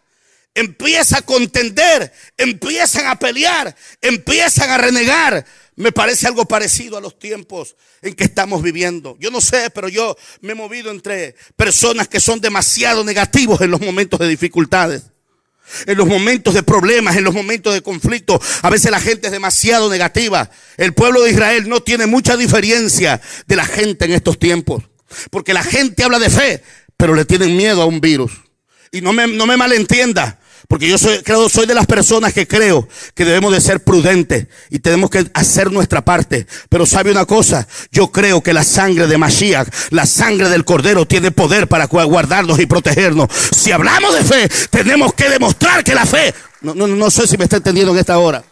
empieza 0.54 1.20
a 1.20 1.22
contender, 1.22 2.12
empiezan 2.36 3.08
a 3.08 3.18
pelear, 3.18 3.74
empiezan 4.02 4.70
a 4.70 4.78
renegar. 4.78 5.46
Me 5.76 5.94
parece 5.94 6.28
algo 6.28 6.46
parecido 6.46 6.98
a 6.98 7.02
los 7.02 7.18
tiempos 7.18 7.78
en 8.02 8.14
que 8.14 8.26
estamos 8.26 8.62
viviendo. 8.62 9.16
Yo 9.18 9.32
no 9.32 9.40
sé, 9.40 9.70
pero 9.70 9.88
yo 9.88 10.18
me 10.42 10.52
he 10.52 10.56
movido 10.56 10.92
entre 10.92 11.36
personas 11.56 12.10
que 12.10 12.20
son 12.20 12.42
demasiado 12.42 13.06
negativos 13.06 13.62
en 13.62 13.72
los 13.72 13.80
momentos 13.80 14.20
de 14.20 14.28
dificultades. 14.28 15.04
En 15.86 15.98
los 15.98 16.08
momentos 16.08 16.54
de 16.54 16.64
problemas, 16.64 17.16
en 17.16 17.24
los 17.24 17.34
momentos 17.34 17.74
de 17.74 17.82
conflicto, 17.82 18.42
a 18.62 18.70
veces 18.70 18.92
la 18.92 19.00
gente 19.00 19.28
es 19.28 19.32
demasiado 19.32 19.90
negativa. 19.90 20.50
El 20.78 20.94
pueblo 20.94 21.22
de 21.22 21.32
Israel 21.32 21.70
no 21.70 21.82
tiene 21.82 22.06
mucha 22.06 22.38
diferencia 22.38 23.22
de 23.48 23.56
la 23.56 23.66
gente 23.66 24.06
en 24.06 24.14
estos 24.14 24.40
tiempos. 24.40 24.84
Porque 25.30 25.54
la 25.54 25.64
gente 25.64 26.04
habla 26.04 26.20
de 26.20 26.30
fe, 26.30 26.64
pero 26.98 27.16
le 27.16 27.26
tienen 27.26 27.56
miedo 27.56 27.82
a 27.82 27.86
un 27.86 28.02
virus. 28.02 28.32
Y 28.92 29.02
no 29.02 29.14
me, 29.14 29.28
no 29.28 29.46
me 29.46 29.58
malentienda. 29.58 30.40
Porque 30.70 30.88
yo 30.88 31.00
soy, 31.00 31.24
creo, 31.24 31.50
soy 31.50 31.66
de 31.66 31.74
las 31.74 31.88
personas 31.88 32.32
que 32.32 32.48
creo 32.48 32.88
que 33.16 33.26
debemos 33.26 33.52
de 33.52 33.60
ser 33.60 33.84
prudentes 33.84 34.46
y 34.70 34.78
tenemos 34.78 35.10
que 35.10 35.26
hacer 35.34 35.72
nuestra 35.72 36.06
parte. 36.06 36.46
Pero 36.70 36.86
sabe 36.86 37.10
una 37.10 37.26
cosa, 37.26 37.68
yo 37.92 38.12
creo 38.12 38.44
que 38.44 38.54
la 38.54 38.64
sangre 38.64 39.08
de 39.08 39.18
Mashiach, 39.18 39.68
la 39.90 40.06
sangre 40.06 40.48
del 40.48 40.66
Cordero 40.66 41.08
tiene 41.08 41.32
poder 41.32 41.68
para 41.68 41.86
guardarnos 41.86 42.60
y 42.60 42.68
protegernos. 42.68 43.30
Si 43.34 43.72
hablamos 43.72 44.14
de 44.14 44.24
fe, 44.24 44.48
tenemos 44.70 45.16
que 45.16 45.28
demostrar 45.28 45.84
que 45.84 45.96
la 45.96 46.06
fe, 46.06 46.36
no, 46.62 46.76
no, 46.76 46.86
no 46.86 47.10
sé 47.10 47.26
si 47.26 47.36
me 47.36 47.46
está 47.46 47.58
entendiendo 47.58 47.92
en 47.92 47.98
esta 47.98 48.20
hora. 48.20 48.44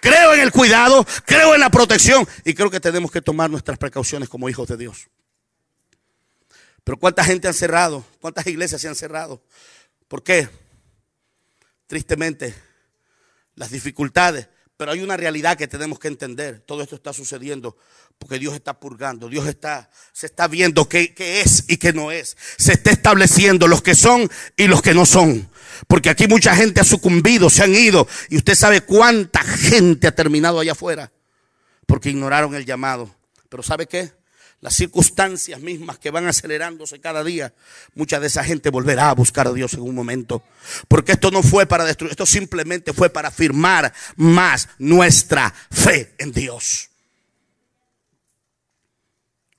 Creo 0.00 0.32
en 0.32 0.40
el 0.40 0.50
cuidado, 0.52 1.06
creo 1.26 1.54
en 1.54 1.60
la 1.60 1.68
protección 1.68 2.26
y 2.46 2.54
creo 2.54 2.70
que 2.70 2.80
tenemos 2.80 3.10
que 3.10 3.20
tomar 3.20 3.50
nuestras 3.50 3.76
precauciones 3.76 4.30
como 4.30 4.48
hijos 4.48 4.66
de 4.68 4.78
Dios. 4.78 5.08
Pero 6.82 6.98
¿cuánta 6.98 7.22
gente 7.24 7.46
han 7.46 7.52
cerrado? 7.52 8.06
¿Cuántas 8.22 8.46
iglesias 8.46 8.80
se 8.80 8.88
han 8.88 8.94
cerrado? 8.94 9.42
¿Por 10.08 10.22
qué? 10.22 10.48
Tristemente, 11.90 12.54
las 13.56 13.72
dificultades. 13.72 14.48
Pero 14.76 14.92
hay 14.92 15.02
una 15.02 15.16
realidad 15.16 15.58
que 15.58 15.66
tenemos 15.66 15.98
que 15.98 16.06
entender. 16.06 16.60
Todo 16.60 16.82
esto 16.82 16.94
está 16.94 17.12
sucediendo 17.12 17.76
porque 18.16 18.38
Dios 18.38 18.54
está 18.54 18.78
purgando. 18.78 19.28
Dios 19.28 19.48
está, 19.48 19.90
se 20.12 20.26
está 20.26 20.46
viendo 20.46 20.88
qué, 20.88 21.12
qué, 21.12 21.40
es 21.40 21.64
y 21.66 21.78
qué 21.78 21.92
no 21.92 22.12
es. 22.12 22.36
Se 22.56 22.74
está 22.74 22.92
estableciendo 22.92 23.66
los 23.66 23.82
que 23.82 23.96
son 23.96 24.30
y 24.56 24.68
los 24.68 24.82
que 24.82 24.94
no 24.94 25.04
son. 25.04 25.50
Porque 25.88 26.10
aquí 26.10 26.28
mucha 26.28 26.54
gente 26.54 26.80
ha 26.80 26.84
sucumbido, 26.84 27.50
se 27.50 27.64
han 27.64 27.74
ido. 27.74 28.06
Y 28.28 28.36
usted 28.36 28.54
sabe 28.54 28.82
cuánta 28.82 29.42
gente 29.42 30.06
ha 30.06 30.14
terminado 30.14 30.60
allá 30.60 30.72
afuera. 30.72 31.10
Porque 31.86 32.10
ignoraron 32.10 32.54
el 32.54 32.64
llamado. 32.64 33.12
Pero 33.48 33.64
¿sabe 33.64 33.88
qué? 33.88 34.12
Las 34.60 34.74
circunstancias 34.74 35.60
mismas 35.60 35.98
que 35.98 36.10
van 36.10 36.26
acelerándose 36.26 37.00
cada 37.00 37.24
día, 37.24 37.54
mucha 37.94 38.20
de 38.20 38.26
esa 38.26 38.44
gente 38.44 38.68
volverá 38.68 39.08
a 39.08 39.14
buscar 39.14 39.46
a 39.46 39.52
Dios 39.52 39.72
en 39.74 39.80
un 39.80 39.94
momento. 39.94 40.42
Porque 40.86 41.12
esto 41.12 41.30
no 41.30 41.42
fue 41.42 41.66
para 41.66 41.84
destruir, 41.84 42.10
esto 42.10 42.26
simplemente 42.26 42.92
fue 42.92 43.08
para 43.08 43.28
afirmar 43.28 43.92
más 44.16 44.68
nuestra 44.78 45.54
fe 45.70 46.14
en 46.18 46.32
Dios. 46.32 46.90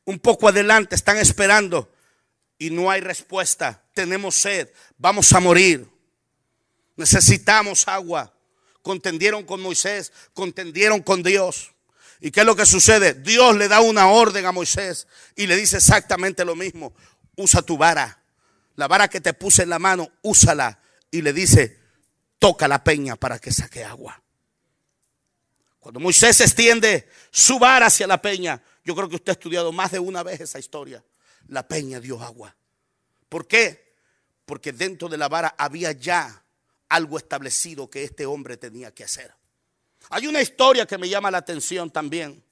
Un 0.06 0.20
poco 0.20 0.50
adelante 0.50 0.96
están 0.96 1.18
esperando 1.18 1.92
y 2.60 2.70
no 2.70 2.92
hay 2.92 3.02
respuesta. 3.02 3.84
Tenemos 3.94 4.36
sed, 4.36 4.70
vamos 4.98 5.34
a 5.34 5.40
morir. 5.40 5.88
Necesitamos 6.96 7.88
agua. 7.88 8.34
Contendieron 8.84 9.44
con 9.44 9.62
Moisés, 9.62 10.12
contendieron 10.34 11.02
con 11.02 11.24
Dios. 11.24 11.72
¿Y 12.22 12.30
qué 12.30 12.42
es 12.42 12.46
lo 12.46 12.56
que 12.56 12.68
sucede? 12.68 13.16
Dios 13.16 13.58
le 13.58 13.68
da 13.68 13.82
una 13.82 14.08
orden 14.08 14.46
a 14.46 14.52
Moisés 14.52 15.08
y 15.36 15.48
le 15.48 15.56
dice 15.56 15.78
exactamente 15.78 16.46
lo 16.46 16.56
mismo. 16.56 16.94
Usa 17.36 17.64
tu 17.64 17.78
vara. 17.78 18.24
La 18.76 18.88
vara 18.88 19.08
que 19.08 19.20
te 19.20 19.34
puse 19.34 19.64
en 19.64 19.70
la 19.70 19.80
mano, 19.80 20.08
úsala. 20.22 20.80
Y 21.10 21.24
le 21.24 21.34
dice, 21.34 21.80
toca 22.38 22.68
la 22.68 22.84
peña 22.84 23.16
para 23.16 23.40
que 23.40 23.52
saque 23.52 23.84
agua. 23.84 24.22
Cuando 25.80 26.00
Moisés 26.00 26.40
extiende 26.42 27.10
su 27.32 27.58
vara 27.58 27.88
hacia 27.88 28.06
la 28.06 28.22
peña, 28.22 28.62
yo 28.86 28.96
creo 28.96 29.10
que 29.10 29.16
usted 29.16 29.32
ha 29.32 29.34
estudiado 29.34 29.72
más 29.72 29.92
de 29.92 29.98
una 29.98 30.22
vez 30.22 30.42
esa 30.42 30.60
historia. 30.60 31.04
La 31.48 31.68
peña 31.68 32.00
dio 32.00 32.22
agua. 32.22 32.56
¿Por 33.30 33.48
qué? 33.48 33.96
Porque 34.46 34.72
dentro 34.74 35.10
de 35.10 35.18
la 35.18 35.28
vara 35.28 35.56
había 35.58 35.92
ya 35.92 36.44
algo 36.88 37.18
establecido 37.18 37.90
que 37.90 38.04
este 38.04 38.28
hombre 38.28 38.58
tenía 38.58 38.94
que 38.94 39.06
hacer. 39.06 39.34
Hay 40.10 40.28
una 40.28 40.42
historia 40.42 40.86
que 40.86 40.98
me 40.98 41.10
llama 41.10 41.32
la 41.32 41.38
atención 41.38 41.90
también, 41.90 42.44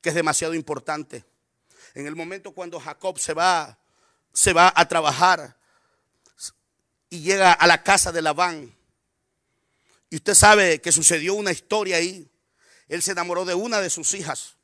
que 0.00 0.10
es 0.10 0.14
demasiado 0.14 0.54
importante. 0.54 1.24
En 1.94 2.06
el 2.06 2.16
momento 2.16 2.52
cuando 2.52 2.78
Jacob 2.78 3.18
se 3.18 3.34
va, 3.34 3.78
se 4.32 4.52
va 4.52 4.72
a 4.74 4.86
trabajar 4.86 5.56
y 7.10 7.20
llega 7.20 7.52
a 7.52 7.66
la 7.66 7.82
casa 7.82 8.12
de 8.12 8.22
Labán. 8.22 8.74
Y 10.10 10.16
usted 10.16 10.34
sabe 10.34 10.80
que 10.80 10.92
sucedió 10.92 11.34
una 11.34 11.52
historia 11.52 11.96
ahí. 11.96 12.28
Él 12.88 13.02
se 13.02 13.12
enamoró 13.12 13.44
de 13.44 13.54
una 13.54 13.80
de 13.80 13.90
sus 13.90 14.14
hijas. 14.14 14.54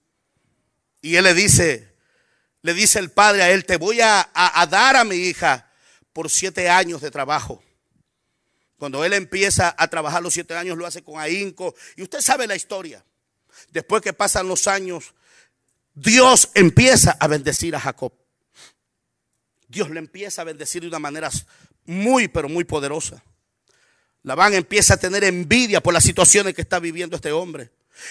Y 1.01 1.17
él 1.17 1.25
le 1.25 1.35
dice, 1.35 1.95
le 2.63 2.75
dice 2.75 2.99
el 2.99 3.11
padre 3.11 3.43
a 3.43 3.51
él, 3.51 3.65
te 3.65 3.77
voy 3.77 4.01
a, 4.01 4.31
a 4.33 4.67
dar 4.67 4.97
a 4.97 5.05
mi 5.05 5.17
hija 5.17 5.71
por 6.13 6.31
siete 6.31 6.69
años 6.69 7.01
de 7.01 7.11
trabajo. 7.11 7.63
Cuando 8.83 9.05
él 9.05 9.13
empieza 9.13 9.77
a 9.79 9.87
trabajar 9.87 10.25
los 10.25 10.35
siete 10.35 10.57
años, 10.57 10.77
lo 10.77 10.85
hace 10.85 11.05
con 11.05 11.21
ahínco. 11.21 11.73
Y 11.95 12.03
usted 12.03 12.21
sabe 12.21 12.49
la 12.49 12.57
historia. 12.57 13.05
Después 13.71 14.03
que 14.03 14.13
pasan 14.13 14.49
los 14.49 14.67
años, 14.67 15.15
Dios 15.95 16.51
empieza 16.55 17.17
a 17.21 17.29
bendecir 17.29 17.77
a 17.77 17.79
Jacob. 17.79 18.13
Dios 19.69 19.89
le 19.89 20.01
empieza 20.01 20.43
a 20.43 20.47
bendecir 20.47 20.83
de 20.83 20.89
una 20.89 20.99
manera 20.99 21.31
muy, 21.85 22.27
pero 22.27 22.49
muy 22.49 22.65
poderosa. 22.65 23.23
Labán 24.25 24.53
empieza 24.53 24.95
a 24.95 24.97
tener 24.97 25.23
envidia 25.23 25.81
por 25.81 25.95
las 25.95 26.03
situaciones 26.03 26.53
que 26.53 26.63
está 26.63 26.81
viviendo 26.81 27.15
este 27.15 27.31
hombre. 27.31 27.71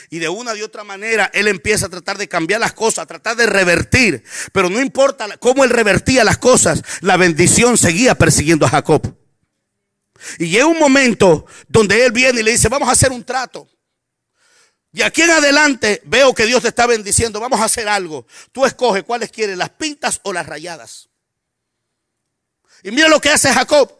Y 0.09 0.19
de 0.19 0.29
una 0.29 0.53
de 0.53 0.63
otra 0.63 0.85
manera, 0.85 1.29
él 1.33 1.49
empieza 1.49 1.87
a 1.87 1.89
tratar 1.89 2.17
de 2.17 2.29
cambiar 2.29 2.61
las 2.61 2.71
cosas, 2.71 2.99
a 2.99 3.07
tratar 3.07 3.35
de 3.35 3.45
revertir. 3.45 4.23
Pero 4.53 4.69
no 4.69 4.79
importa 4.79 5.35
cómo 5.35 5.65
él 5.65 5.69
revertía 5.69 6.23
las 6.23 6.37
cosas, 6.37 6.81
la 7.01 7.17
bendición 7.17 7.77
seguía 7.77 8.15
persiguiendo 8.15 8.65
a 8.65 8.69
Jacob. 8.69 9.20
Y 10.39 10.49
llega 10.49 10.65
un 10.65 10.79
momento 10.79 11.45
donde 11.67 12.05
él 12.05 12.11
viene 12.11 12.41
y 12.41 12.43
le 12.43 12.51
dice, 12.51 12.69
vamos 12.69 12.89
a 12.89 12.93
hacer 12.93 13.11
un 13.11 13.23
trato. 13.23 13.67
Y 14.93 15.01
aquí 15.01 15.21
en 15.21 15.31
adelante 15.31 16.01
veo 16.05 16.33
que 16.33 16.45
Dios 16.45 16.61
te 16.61 16.67
está 16.67 16.85
bendiciendo, 16.85 17.39
vamos 17.39 17.61
a 17.61 17.65
hacer 17.65 17.87
algo. 17.87 18.27
Tú 18.51 18.65
escoges 18.65 19.03
cuáles 19.03 19.31
quieres, 19.31 19.57
las 19.57 19.69
pintas 19.69 20.19
o 20.23 20.33
las 20.33 20.45
rayadas. 20.45 21.09
Y 22.83 22.91
mira 22.91 23.07
lo 23.07 23.21
que 23.21 23.29
hace 23.29 23.53
Jacob. 23.53 23.91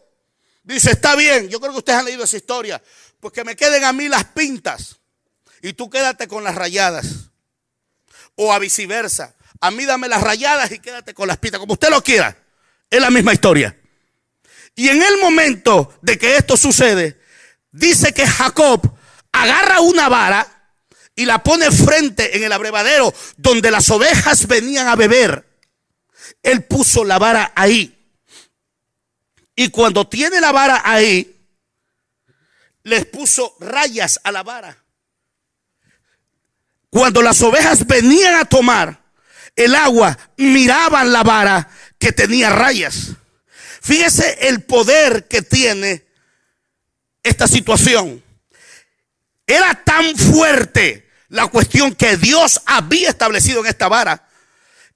Dice, 0.62 0.92
está 0.92 1.16
bien, 1.16 1.48
yo 1.48 1.60
creo 1.60 1.72
que 1.72 1.78
ustedes 1.78 1.98
han 1.98 2.04
leído 2.04 2.24
esa 2.24 2.36
historia. 2.36 2.82
Pues 3.20 3.32
que 3.32 3.44
me 3.44 3.56
queden 3.56 3.84
a 3.84 3.92
mí 3.92 4.08
las 4.08 4.24
pintas 4.24 4.96
y 5.62 5.72
tú 5.72 5.88
quédate 5.88 6.28
con 6.28 6.44
las 6.44 6.54
rayadas. 6.54 7.06
O 8.34 8.52
a 8.52 8.58
viceversa. 8.58 9.34
A 9.60 9.70
mí 9.70 9.84
dame 9.84 10.08
las 10.08 10.20
rayadas 10.20 10.70
y 10.72 10.78
quédate 10.78 11.14
con 11.14 11.28
las 11.28 11.38
pintas, 11.38 11.60
como 11.60 11.74
usted 11.74 11.88
lo 11.88 12.02
quiera. 12.02 12.36
Es 12.90 13.00
la 13.00 13.10
misma 13.10 13.32
historia. 13.32 13.76
Y 14.74 14.88
en 14.88 15.02
el 15.02 15.18
momento 15.18 15.98
de 16.00 16.18
que 16.18 16.36
esto 16.36 16.56
sucede, 16.56 17.20
dice 17.70 18.12
que 18.12 18.26
Jacob 18.26 18.80
agarra 19.32 19.80
una 19.80 20.08
vara 20.08 20.46
y 21.14 21.24
la 21.24 21.42
pone 21.42 21.70
frente 21.70 22.36
en 22.36 22.44
el 22.44 22.52
abrevadero 22.52 23.12
donde 23.36 23.70
las 23.70 23.90
ovejas 23.90 24.46
venían 24.46 24.88
a 24.88 24.96
beber. 24.96 25.46
Él 26.42 26.64
puso 26.64 27.04
la 27.04 27.18
vara 27.18 27.52
ahí. 27.54 27.98
Y 29.54 29.68
cuando 29.68 30.08
tiene 30.08 30.40
la 30.40 30.52
vara 30.52 30.82
ahí, 30.84 31.28
les 32.84 33.06
puso 33.06 33.54
rayas 33.60 34.20
a 34.24 34.32
la 34.32 34.42
vara. 34.42 34.76
Cuando 36.88 37.22
las 37.22 37.40
ovejas 37.42 37.86
venían 37.86 38.34
a 38.34 38.44
tomar 38.44 39.02
el 39.54 39.74
agua, 39.74 40.18
miraban 40.36 41.12
la 41.12 41.22
vara 41.22 41.68
que 41.98 42.12
tenía 42.12 42.50
rayas. 42.50 43.12
Fíjese 43.82 44.48
el 44.48 44.62
poder 44.62 45.26
que 45.26 45.42
tiene 45.42 46.04
esta 47.22 47.48
situación. 47.48 48.22
Era 49.46 49.82
tan 49.84 50.16
fuerte 50.16 51.10
la 51.28 51.48
cuestión 51.48 51.94
que 51.94 52.16
Dios 52.16 52.60
había 52.64 53.08
establecido 53.08 53.60
en 53.60 53.66
esta 53.66 53.88
vara 53.88 54.28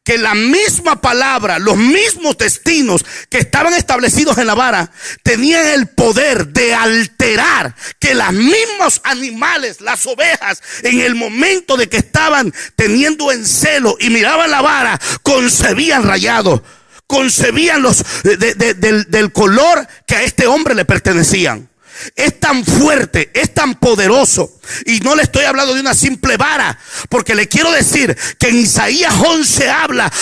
que 0.06 0.18
la 0.18 0.36
misma 0.36 1.00
palabra, 1.00 1.58
los 1.58 1.76
mismos 1.76 2.38
destinos 2.38 3.04
que 3.28 3.38
estaban 3.38 3.74
establecidos 3.74 4.38
en 4.38 4.46
la 4.46 4.54
vara, 4.54 4.92
tenían 5.24 5.66
el 5.66 5.88
poder 5.88 6.46
de 6.46 6.72
alterar 6.74 7.74
que 7.98 8.14
los 8.14 8.32
mismos 8.32 9.00
animales, 9.02 9.80
las 9.80 10.06
ovejas, 10.06 10.62
en 10.84 11.00
el 11.00 11.16
momento 11.16 11.76
de 11.76 11.88
que 11.88 11.96
estaban 11.96 12.54
teniendo 12.76 13.32
en 13.32 13.44
celo 13.44 13.96
y 13.98 14.10
miraban 14.10 14.48
la 14.48 14.62
vara, 14.62 15.00
concebían 15.24 16.04
rayado 16.04 16.62
concebían 17.06 17.82
los 17.82 18.04
del, 18.22 19.04
del 19.08 19.32
color 19.32 19.86
que 20.06 20.16
a 20.16 20.22
este 20.22 20.46
hombre 20.46 20.74
le 20.74 20.84
pertenecían. 20.84 21.68
Es 22.14 22.38
tan 22.40 22.64
fuerte, 22.64 23.30
es 23.34 23.54
tan 23.54 23.74
poderoso. 23.74 24.52
Y 24.84 25.00
no 25.00 25.14
le 25.14 25.22
estoy 25.22 25.44
hablando 25.44 25.74
de 25.74 25.80
una 25.80 25.94
simple 25.94 26.36
vara, 26.36 26.78
porque 27.08 27.34
le 27.34 27.48
quiero 27.48 27.70
decir 27.70 28.16
que 28.38 28.48
en 28.48 28.58
Isaías 28.58 29.14
11 29.14 29.70
habla 29.70 30.12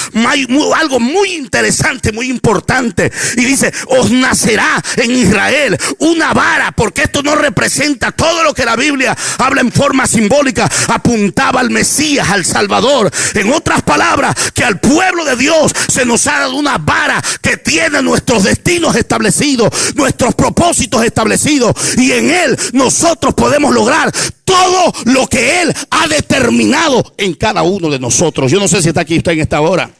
algo 0.76 1.00
muy 1.00 1.32
interesante, 1.32 2.12
muy 2.12 2.28
importante. 2.28 3.10
Y 3.36 3.44
dice, 3.44 3.72
os 3.88 4.10
nacerá 4.10 4.82
en 4.96 5.10
Israel 5.12 5.78
una 5.98 6.32
vara, 6.32 6.72
porque 6.72 7.02
esto 7.02 7.22
no 7.22 7.34
representa 7.34 8.12
todo 8.12 8.42
lo 8.42 8.54
que 8.54 8.64
la 8.64 8.76
Biblia 8.76 9.16
habla 9.38 9.60
en 9.60 9.72
forma 9.72 10.06
simbólica, 10.06 10.70
apuntaba 10.88 11.60
al 11.60 11.70
Mesías, 11.70 12.28
al 12.30 12.44
Salvador. 12.44 13.10
En 13.34 13.52
otras 13.52 13.82
palabras, 13.82 14.34
que 14.52 14.64
al 14.64 14.80
pueblo 14.80 15.24
de 15.24 15.36
Dios 15.36 15.72
se 15.88 16.04
nos 16.04 16.26
ha 16.26 16.40
dado 16.40 16.56
una 16.56 16.78
vara 16.78 17.22
que 17.40 17.56
tiene 17.56 18.02
nuestros 18.02 18.44
destinos 18.44 18.96
establecidos, 18.96 19.94
nuestros 19.94 20.34
propósitos 20.34 21.04
establecidos. 21.04 21.63
Y 21.96 22.12
en 22.12 22.30
Él 22.30 22.58
nosotros 22.72 23.34
podemos 23.34 23.72
lograr 23.72 24.12
todo 24.44 24.92
lo 25.04 25.26
que 25.26 25.62
Él 25.62 25.74
ha 25.90 26.08
determinado 26.08 27.14
en 27.16 27.34
cada 27.34 27.62
uno 27.62 27.90
de 27.90 27.98
nosotros. 27.98 28.50
Yo 28.50 28.58
no 28.58 28.68
sé 28.68 28.82
si 28.82 28.88
está 28.88 29.02
aquí 29.02 29.16
usted 29.16 29.32
en 29.32 29.40
esta 29.40 29.60
hora. 29.60 29.90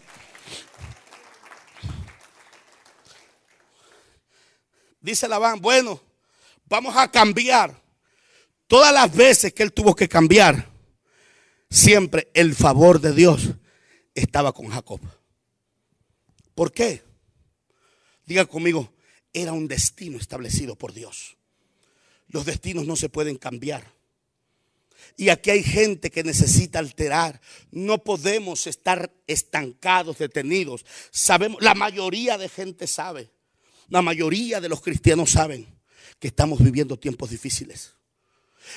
Dice 5.00 5.29
Labán, 5.29 5.61
bueno, 5.61 6.00
vamos 6.64 6.96
a 6.96 7.11
cambiar. 7.11 7.79
Todas 8.66 8.92
las 8.92 9.14
veces 9.14 9.53
que 9.53 9.62
él 9.62 9.72
tuvo 9.72 9.94
que 9.94 10.09
cambiar, 10.09 10.70
siempre 11.68 12.31
el 12.33 12.55
favor 12.55 13.00
de 13.00 13.12
Dios 13.12 13.50
estaba 14.14 14.53
con 14.53 14.68
Jacob. 14.68 15.00
¿Por 16.55 16.72
qué? 16.72 17.03
Diga 18.24 18.46
conmigo, 18.46 18.94
era 19.33 19.53
un 19.53 19.68
destino 19.68 20.16
establecido 20.16 20.77
por 20.77 20.94
Dios. 20.94 21.34
Los 22.35 22.47
destinos 22.47 22.85
no 22.85 22.97
se 22.97 23.09
pueden 23.09 23.37
cambiar. 23.37 23.92
Y 25.16 25.29
aquí 25.29 25.51
hay 25.51 25.62
gente 25.62 26.11
que 26.11 26.25
necesita 26.25 26.81
alterar. 26.81 27.40
No 27.70 28.03
podemos 28.03 28.66
estar 28.66 29.12
estancados, 29.29 30.18
detenidos. 30.18 30.85
Sabemos, 31.12 31.62
la 31.62 31.77
mayoría 31.77 32.37
de 32.37 32.49
gente 32.49 32.88
sabe, 32.88 33.31
la 33.88 34.03
mayoría 34.03 34.61
de 34.61 34.68
los 34.68 34.81
cristianos 34.81 35.31
saben 35.31 35.79
que 36.18 36.27
estamos 36.27 36.61
viviendo 36.61 36.99
tiempos 36.99 37.31
difíciles. 37.31 37.92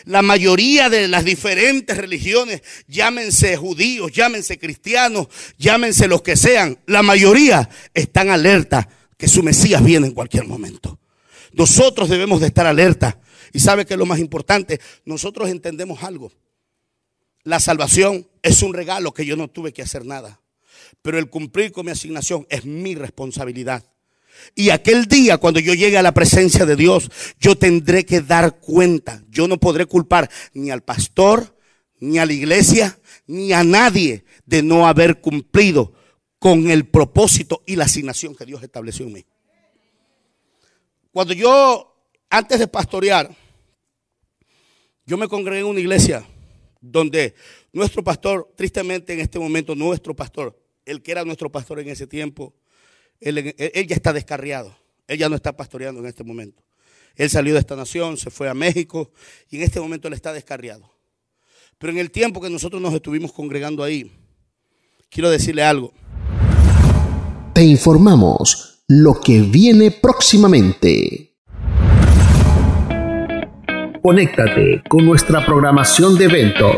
La 0.05 0.21
mayoría 0.21 0.91
de 0.91 1.07
las 1.07 1.25
diferentes 1.25 1.97
religiones, 1.97 2.61
llámense 2.87 3.57
judíos, 3.57 4.11
llámense 4.11 4.59
cristianos, 4.59 5.29
llámense 5.57 6.07
los 6.07 6.21
que 6.21 6.35
sean, 6.35 6.77
la 6.85 7.01
mayoría 7.01 7.67
están 7.95 8.29
alerta 8.29 8.87
que 9.17 9.27
su 9.27 9.41
Mesías 9.41 9.83
viene 9.83 10.05
en 10.05 10.13
cualquier 10.13 10.45
momento. 10.45 10.99
Nosotros 11.53 12.07
debemos 12.07 12.39
de 12.39 12.45
estar 12.45 12.67
alerta. 12.67 13.19
Y 13.53 13.59
sabe 13.59 13.85
que 13.85 13.97
lo 13.97 14.05
más 14.05 14.19
importante, 14.19 14.79
nosotros 15.05 15.49
entendemos 15.49 16.03
algo. 16.03 16.31
La 17.43 17.59
salvación 17.59 18.27
es 18.41 18.61
un 18.61 18.73
regalo 18.73 19.13
que 19.13 19.25
yo 19.25 19.35
no 19.35 19.47
tuve 19.47 19.73
que 19.73 19.81
hacer 19.81 20.05
nada. 20.05 20.41
Pero 21.01 21.17
el 21.17 21.29
cumplir 21.29 21.71
con 21.71 21.85
mi 21.85 21.91
asignación 21.91 22.45
es 22.49 22.65
mi 22.65 22.95
responsabilidad. 22.95 23.83
Y 24.55 24.69
aquel 24.69 25.05
día, 25.05 25.37
cuando 25.37 25.59
yo 25.59 25.73
llegue 25.73 25.97
a 25.97 26.03
la 26.03 26.13
presencia 26.13 26.65
de 26.65 26.75
Dios, 26.75 27.09
yo 27.39 27.57
tendré 27.57 28.05
que 28.05 28.21
dar 28.21 28.59
cuenta. 28.59 29.23
Yo 29.29 29.47
no 29.47 29.57
podré 29.59 29.85
culpar 29.85 30.29
ni 30.53 30.69
al 30.71 30.83
pastor, 30.83 31.57
ni 31.99 32.19
a 32.19 32.25
la 32.25 32.33
iglesia, 32.33 32.99
ni 33.25 33.53
a 33.53 33.63
nadie 33.63 34.25
de 34.45 34.63
no 34.63 34.87
haber 34.87 35.21
cumplido 35.21 35.93
con 36.39 36.69
el 36.69 36.85
propósito 36.85 37.63
y 37.65 37.75
la 37.75 37.85
asignación 37.85 38.35
que 38.35 38.45
Dios 38.45 38.61
estableció 38.63 39.05
en 39.05 39.13
mí. 39.13 39.25
Cuando 41.11 41.33
yo, 41.33 41.96
antes 42.29 42.59
de 42.59 42.67
pastorear, 42.67 43.35
yo 45.05 45.17
me 45.17 45.27
congregué 45.27 45.61
en 45.61 45.67
una 45.67 45.79
iglesia 45.79 46.25
donde 46.81 47.33
nuestro 47.71 48.03
pastor, 48.03 48.53
tristemente 48.55 49.13
en 49.13 49.19
este 49.19 49.39
momento, 49.39 49.75
nuestro 49.75 50.15
pastor, 50.15 50.59
el 50.85 51.01
que 51.01 51.11
era 51.11 51.25
nuestro 51.25 51.51
pastor 51.51 51.79
en 51.79 51.89
ese 51.89 52.07
tiempo, 52.07 52.53
él, 53.19 53.55
ya 53.55 53.95
está 53.95 54.13
descarriado. 54.13 54.75
Él 55.07 55.17
ya 55.17 55.29
no 55.29 55.35
está 55.35 55.55
pastoreando 55.55 56.01
en 56.01 56.07
este 56.07 56.23
momento. 56.23 56.61
Él 57.15 57.29
salió 57.29 57.53
de 57.53 57.59
esta 57.59 57.75
nación, 57.75 58.17
se 58.17 58.29
fue 58.29 58.49
a 58.49 58.53
México 58.53 59.11
y 59.49 59.57
en 59.57 59.63
este 59.63 59.79
momento 59.79 60.07
él 60.07 60.13
está 60.13 60.33
descarriado. 60.33 60.91
Pero 61.77 61.93
en 61.93 61.99
el 61.99 62.11
tiempo 62.11 62.41
que 62.41 62.49
nosotros 62.49 62.81
nos 62.81 62.93
estuvimos 62.93 63.31
congregando 63.31 63.83
ahí, 63.83 64.11
quiero 65.09 65.29
decirle 65.29 65.63
algo. 65.63 65.93
Te 67.53 67.63
informamos 67.63 68.83
lo 68.87 69.19
que 69.19 69.41
viene 69.41 69.91
próximamente. 69.91 71.26
Conéctate 74.07 74.83
con 74.87 75.05
nuestra 75.05 75.45
programación 75.45 76.17
de 76.17 76.23
eventos. 76.23 76.77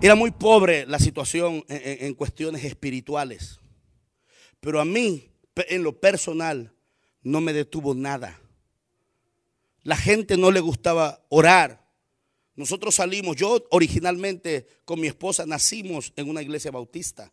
Era 0.00 0.14
muy 0.14 0.30
pobre 0.30 0.86
la 0.86 1.00
situación 1.00 1.64
en, 1.68 2.14
cuestiones 2.14 2.62
espirituales. 2.62 3.58
Pero 4.60 4.80
a 4.80 4.84
mí, 4.84 5.32
en 5.56 5.82
lo 5.82 5.98
personal, 5.98 6.72
no 7.22 7.40
me 7.40 7.52
detuvo 7.52 7.96
nada. 7.96 8.40
La 9.82 9.96
gente 9.96 10.36
no 10.36 10.52
le 10.52 10.60
gustaba 10.60 11.26
orar. 11.30 11.84
Nosotros 12.54 12.94
salimos, 12.94 13.34
yo 13.34 13.66
originalmente 13.70 14.68
con 14.84 15.00
mi 15.00 15.08
esposa 15.08 15.46
nacimos 15.46 16.12
en 16.14 16.30
una 16.30 16.42
iglesia 16.42 16.70
bautista. 16.70 17.32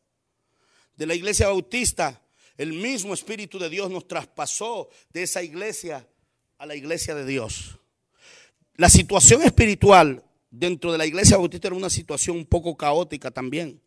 De 0.96 1.06
la 1.06 1.14
iglesia 1.14 1.48
bautista, 1.48 2.24
el 2.58 2.74
mismo 2.74 3.14
Espíritu 3.14 3.60
de 3.60 3.70
Dios 3.70 3.92
nos 3.92 4.08
traspasó 4.08 4.90
de 5.14 5.22
esa 5.22 5.44
iglesia 5.44 6.08
a 6.58 6.66
la 6.66 6.76
iglesia 6.76 7.14
de 7.14 7.26
Dios. 7.26 7.78
La 8.76 8.90
situación 8.90 9.44
espiritual 9.44 10.24
dentro 10.58 10.92
de 10.92 10.98
la 10.98 11.06
iglesia 11.06 11.38
bautista 11.38 11.68
era 11.68 11.76
una 11.76 11.90
situación 11.90 12.38
un 12.38 12.46
poco 12.46 12.76
caótica 12.76 13.32
también. 13.32 13.82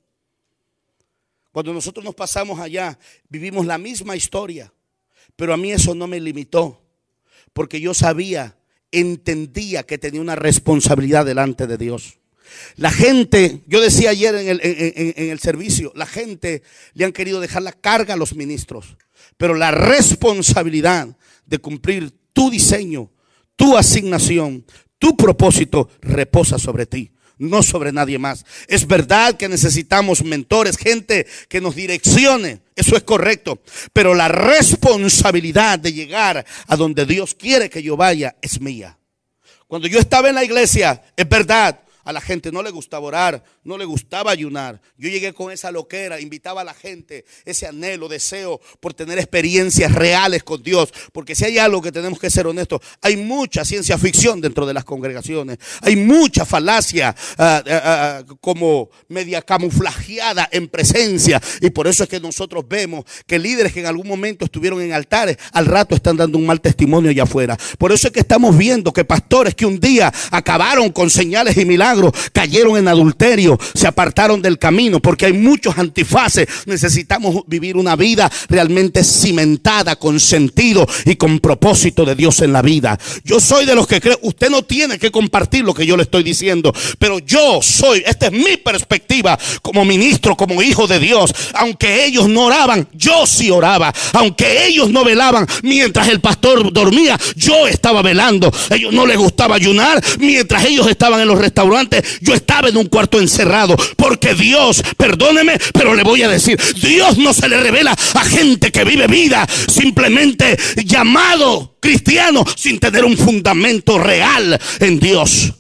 Cuando 1.52 1.72
nosotros 1.72 2.04
nos 2.04 2.14
pasamos 2.14 2.60
allá, 2.60 2.98
vivimos 3.28 3.66
la 3.66 3.78
misma 3.78 4.14
historia, 4.14 4.72
pero 5.34 5.54
a 5.54 5.56
mí 5.56 5.72
eso 5.72 5.94
no 5.94 6.06
me 6.06 6.20
limitó, 6.20 6.82
porque 7.52 7.80
yo 7.80 7.94
sabía, 7.94 8.58
entendía 8.92 9.84
que 9.84 9.98
tenía 9.98 10.20
una 10.20 10.36
responsabilidad 10.36 11.24
delante 11.24 11.66
de 11.66 11.78
Dios. 11.78 12.18
La 12.76 12.90
gente, 12.90 13.62
yo 13.66 13.80
decía 13.80 14.10
ayer 14.10 14.34
en 14.34 14.48
el, 14.48 14.60
en 14.62 15.30
el, 15.30 15.38
servicio, 15.38 15.92
la 15.94 16.06
gente 16.06 16.62
le 16.94 17.04
han 17.04 17.12
querido 17.12 17.40
dejar 17.40 17.62
la 17.62 17.72
carga 17.72 18.14
a 18.14 18.16
los 18.16 18.34
ministros, 18.34 18.96
pero 19.36 19.54
la 19.54 19.70
responsabilidad 19.70 21.16
de 21.44 21.58
cumplir 21.58 22.12
tu 22.32 22.50
diseño, 22.50 23.10
tu 23.56 23.76
asignación, 23.76 24.64
tu 24.98 25.16
propósito 25.16 25.88
reposa 26.00 26.58
sobre 26.58 26.86
ti, 26.86 27.12
no 27.38 27.62
sobre 27.62 27.92
nadie 27.92 28.18
más. 28.18 28.44
Es 28.66 28.86
verdad 28.86 29.36
que 29.36 29.48
necesitamos 29.48 30.24
mentores, 30.24 30.76
gente 30.76 31.26
que 31.48 31.60
nos 31.60 31.74
direccione. 31.74 32.60
Eso 32.74 32.96
es 32.96 33.02
correcto. 33.04 33.62
Pero 33.92 34.14
la 34.14 34.28
responsabilidad 34.28 35.78
de 35.78 35.92
llegar 35.92 36.44
a 36.66 36.76
donde 36.76 37.06
Dios 37.06 37.34
quiere 37.34 37.70
que 37.70 37.82
yo 37.82 37.96
vaya 37.96 38.36
es 38.42 38.60
mía. 38.60 38.98
Cuando 39.66 39.86
yo 39.86 39.98
estaba 39.98 40.28
en 40.28 40.34
la 40.34 40.44
iglesia, 40.44 41.02
es 41.16 41.28
verdad, 41.28 41.80
a 42.08 42.12
la 42.14 42.22
gente 42.22 42.50
no 42.50 42.62
le 42.62 42.70
gustaba 42.70 43.04
orar, 43.04 43.44
no 43.64 43.76
le 43.76 43.84
gustaba 43.84 44.30
ayunar. 44.30 44.80
Yo 44.96 45.10
llegué 45.10 45.34
con 45.34 45.52
esa 45.52 45.70
loquera, 45.70 46.18
invitaba 46.18 46.62
a 46.62 46.64
la 46.64 46.72
gente, 46.72 47.26
ese 47.44 47.66
anhelo, 47.66 48.08
deseo 48.08 48.62
por 48.80 48.94
tener 48.94 49.18
experiencias 49.18 49.92
reales 49.92 50.42
con 50.42 50.62
Dios. 50.62 50.90
Porque 51.12 51.34
si 51.34 51.44
hay 51.44 51.58
algo 51.58 51.82
que 51.82 51.92
tenemos 51.92 52.18
que 52.18 52.30
ser 52.30 52.46
honestos, 52.46 52.80
hay 53.02 53.18
mucha 53.18 53.62
ciencia 53.62 53.98
ficción 53.98 54.40
dentro 54.40 54.64
de 54.64 54.72
las 54.72 54.84
congregaciones. 54.84 55.58
Hay 55.82 55.96
mucha 55.96 56.46
falacia 56.46 57.14
ah, 57.36 57.62
ah, 57.66 57.82
ah, 57.84 58.24
como 58.40 58.88
media 59.08 59.42
camuflajeada 59.42 60.48
en 60.50 60.68
presencia. 60.68 61.42
Y 61.60 61.68
por 61.68 61.88
eso 61.88 62.04
es 62.04 62.08
que 62.08 62.20
nosotros 62.20 62.64
vemos 62.66 63.04
que 63.26 63.38
líderes 63.38 63.74
que 63.74 63.80
en 63.80 63.86
algún 63.86 64.08
momento 64.08 64.46
estuvieron 64.46 64.80
en 64.80 64.94
altares, 64.94 65.36
al 65.52 65.66
rato 65.66 65.94
están 65.94 66.16
dando 66.16 66.38
un 66.38 66.46
mal 66.46 66.62
testimonio 66.62 67.10
allá 67.10 67.24
afuera. 67.24 67.58
Por 67.76 67.92
eso 67.92 68.06
es 68.06 68.14
que 68.14 68.20
estamos 68.20 68.56
viendo 68.56 68.94
que 68.94 69.04
pastores 69.04 69.54
que 69.54 69.66
un 69.66 69.78
día 69.78 70.10
acabaron 70.30 70.90
con 70.90 71.10
señales 71.10 71.58
y 71.58 71.66
milagros, 71.66 71.97
cayeron 72.32 72.76
en 72.76 72.88
adulterio, 72.88 73.58
se 73.74 73.86
apartaron 73.86 74.42
del 74.42 74.58
camino, 74.58 75.00
porque 75.00 75.26
hay 75.26 75.32
muchos 75.32 75.78
antifaces. 75.78 76.46
Necesitamos 76.66 77.42
vivir 77.46 77.76
una 77.76 77.96
vida 77.96 78.30
realmente 78.48 79.04
cimentada, 79.04 79.96
con 79.96 80.20
sentido 80.20 80.86
y 81.04 81.16
con 81.16 81.40
propósito 81.40 82.04
de 82.04 82.14
Dios 82.14 82.40
en 82.40 82.52
la 82.52 82.62
vida. 82.62 82.98
Yo 83.24 83.40
soy 83.40 83.66
de 83.66 83.74
los 83.74 83.86
que 83.86 84.00
creo, 84.00 84.18
usted 84.22 84.50
no 84.50 84.62
tiene 84.62 84.98
que 84.98 85.10
compartir 85.10 85.64
lo 85.64 85.74
que 85.74 85.86
yo 85.86 85.96
le 85.96 86.02
estoy 86.02 86.22
diciendo, 86.22 86.72
pero 86.98 87.18
yo 87.18 87.60
soy, 87.62 88.02
esta 88.06 88.26
es 88.26 88.32
mi 88.32 88.56
perspectiva 88.56 89.38
como 89.62 89.84
ministro, 89.84 90.36
como 90.36 90.62
hijo 90.62 90.86
de 90.86 90.98
Dios. 90.98 91.32
Aunque 91.54 92.04
ellos 92.04 92.28
no 92.28 92.46
oraban, 92.46 92.88
yo 92.92 93.26
sí 93.26 93.50
oraba. 93.50 93.92
Aunque 94.12 94.66
ellos 94.66 94.90
no 94.90 95.04
velaban 95.04 95.46
mientras 95.62 96.08
el 96.08 96.20
pastor 96.20 96.72
dormía, 96.72 97.18
yo 97.36 97.66
estaba 97.66 98.02
velando. 98.02 98.52
Ellos 98.70 98.92
no 98.92 99.06
les 99.06 99.16
gustaba 99.16 99.56
ayunar 99.56 100.02
mientras 100.18 100.64
ellos 100.64 100.88
estaban 100.88 101.20
en 101.20 101.28
los 101.28 101.38
restaurantes, 101.38 101.87
yo 102.20 102.34
estaba 102.34 102.68
en 102.68 102.76
un 102.76 102.86
cuarto 102.86 103.20
encerrado. 103.20 103.76
Porque 103.96 104.34
Dios, 104.34 104.82
perdóneme, 104.96 105.58
pero 105.72 105.94
le 105.94 106.02
voy 106.02 106.22
a 106.22 106.28
decir, 106.28 106.60
Dios 106.80 107.18
no 107.18 107.32
se 107.32 107.48
le 107.48 107.60
revela 107.60 107.92
a 107.92 108.24
gente 108.24 108.70
que 108.70 108.84
vive 108.84 109.06
vida 109.06 109.46
simplemente 109.68 110.58
llamado 110.84 111.76
cristiano 111.80 112.44
sin 112.56 112.78
tener 112.78 113.04
un 113.04 113.16
fundamento 113.16 113.98
real 113.98 114.58
en 114.80 114.98
Dios. 114.98 115.52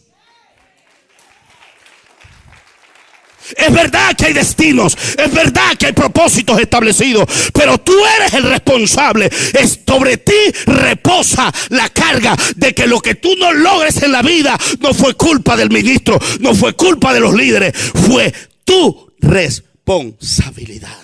Es 3.56 3.72
verdad 3.72 4.14
que 4.16 4.26
hay 4.26 4.32
destinos, 4.32 4.96
es 5.16 5.32
verdad 5.32 5.76
que 5.78 5.86
hay 5.86 5.92
propósitos 5.92 6.60
establecidos, 6.60 7.26
pero 7.54 7.78
tú 7.78 7.94
eres 8.16 8.34
el 8.34 8.44
responsable. 8.44 9.30
Es 9.54 9.80
sobre 9.86 10.18
ti 10.18 10.32
reposa 10.66 11.52
la 11.70 11.88
carga 11.88 12.36
de 12.56 12.74
que 12.74 12.86
lo 12.86 13.00
que 13.00 13.14
tú 13.14 13.34
no 13.36 13.52
logres 13.52 14.02
en 14.02 14.12
la 14.12 14.22
vida 14.22 14.58
no 14.80 14.92
fue 14.92 15.14
culpa 15.14 15.56
del 15.56 15.70
ministro, 15.70 16.18
no 16.40 16.54
fue 16.54 16.74
culpa 16.74 17.14
de 17.14 17.20
los 17.20 17.34
líderes, 17.34 17.74
fue 17.76 18.32
tu 18.64 19.12
responsabilidad. 19.20 20.96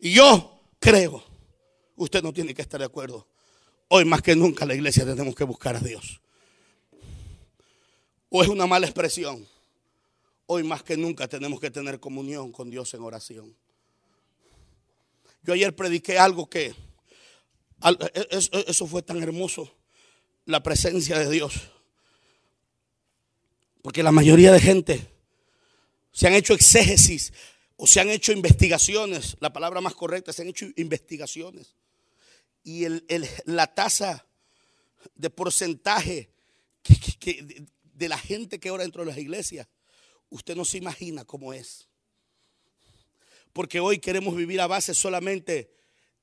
Y 0.00 0.12
yo 0.12 0.62
creo, 0.80 1.22
usted 1.96 2.22
no 2.22 2.32
tiene 2.32 2.54
que 2.54 2.62
estar 2.62 2.80
de 2.80 2.86
acuerdo. 2.86 3.28
Hoy 3.88 4.04
más 4.04 4.22
que 4.22 4.34
nunca 4.34 4.64
la 4.64 4.74
iglesia 4.74 5.04
tenemos 5.04 5.34
que 5.34 5.44
buscar 5.44 5.76
a 5.76 5.80
Dios 5.80 6.21
o 8.34 8.42
es 8.42 8.48
una 8.48 8.66
mala 8.66 8.86
expresión. 8.86 9.46
Hoy 10.46 10.62
más 10.62 10.82
que 10.82 10.96
nunca 10.96 11.28
tenemos 11.28 11.60
que 11.60 11.70
tener 11.70 12.00
comunión 12.00 12.50
con 12.50 12.70
Dios 12.70 12.94
en 12.94 13.02
oración. 13.02 13.54
Yo 15.42 15.52
ayer 15.52 15.76
prediqué 15.76 16.18
algo 16.18 16.48
que, 16.48 16.68
e, 16.68 17.96
e, 18.14 18.64
eso 18.66 18.86
fue 18.86 19.02
tan 19.02 19.22
hermoso, 19.22 19.70
la 20.46 20.62
presencia 20.62 21.18
de 21.18 21.28
Dios. 21.30 21.52
Porque 23.82 24.02
la 24.02 24.12
mayoría 24.12 24.50
de 24.50 24.60
gente 24.60 25.10
se 26.10 26.26
han 26.26 26.32
hecho 26.32 26.54
exégesis 26.54 27.34
o 27.76 27.86
se 27.86 28.00
han 28.00 28.08
hecho 28.08 28.32
investigaciones, 28.32 29.36
la 29.40 29.52
palabra 29.52 29.82
más 29.82 29.94
correcta, 29.94 30.32
se 30.32 30.40
han 30.40 30.48
hecho 30.48 30.66
investigaciones. 30.76 31.74
Y 32.64 32.86
la 33.44 33.74
tasa 33.74 34.24
de 35.16 35.28
porcentaje 35.28 36.30
que, 36.82 37.66
de 38.02 38.08
la 38.08 38.18
gente 38.18 38.58
que 38.58 38.72
ora 38.72 38.82
dentro 38.82 39.04
de 39.04 39.10
las 39.10 39.18
iglesias, 39.18 39.68
usted 40.28 40.56
no 40.56 40.64
se 40.64 40.76
imagina 40.76 41.24
cómo 41.24 41.52
es. 41.52 41.88
Porque 43.52 43.78
hoy 43.78 44.00
queremos 44.00 44.34
vivir 44.34 44.60
a 44.60 44.66
base 44.66 44.92
solamente 44.92 45.70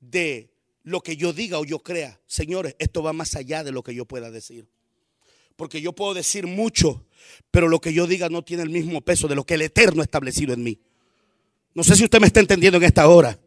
de 0.02 0.54
lo 0.84 1.00
que 1.00 1.16
yo 1.16 1.32
diga 1.32 1.58
o 1.58 1.64
yo 1.64 1.80
crea. 1.80 2.20
Señores, 2.28 2.76
esto 2.80 3.02
va 3.02 3.14
más 3.14 3.36
allá 3.36 3.64
de 3.64 3.72
lo 3.72 3.82
que 3.82 3.96
yo 3.96 4.04
pueda 4.04 4.30
decir. 4.30 4.68
Porque 5.56 5.80
yo 5.80 5.94
puedo 5.94 6.14
decir 6.14 6.48
mucho, 6.48 7.06
pero 7.50 7.70
lo 7.70 7.80
que 7.80 7.94
yo 7.94 8.08
diga 8.08 8.28
no 8.28 8.44
tiene 8.44 8.64
el 8.64 8.70
mismo 8.70 9.00
peso 9.00 9.30
de 9.30 9.36
lo 9.36 9.46
que 9.46 9.54
el 9.54 9.62
Eterno 9.62 10.02
ha 10.02 10.06
establecido 10.06 10.54
en 10.54 10.64
mí. 10.64 10.82
No 11.74 11.86
sé 11.86 11.96
si 11.96 12.04
usted 12.04 12.20
me 12.20 12.28
está 12.28 12.42
entendiendo 12.42 12.78
en 12.78 12.84
esta 12.84 13.08
hora. 13.08 13.40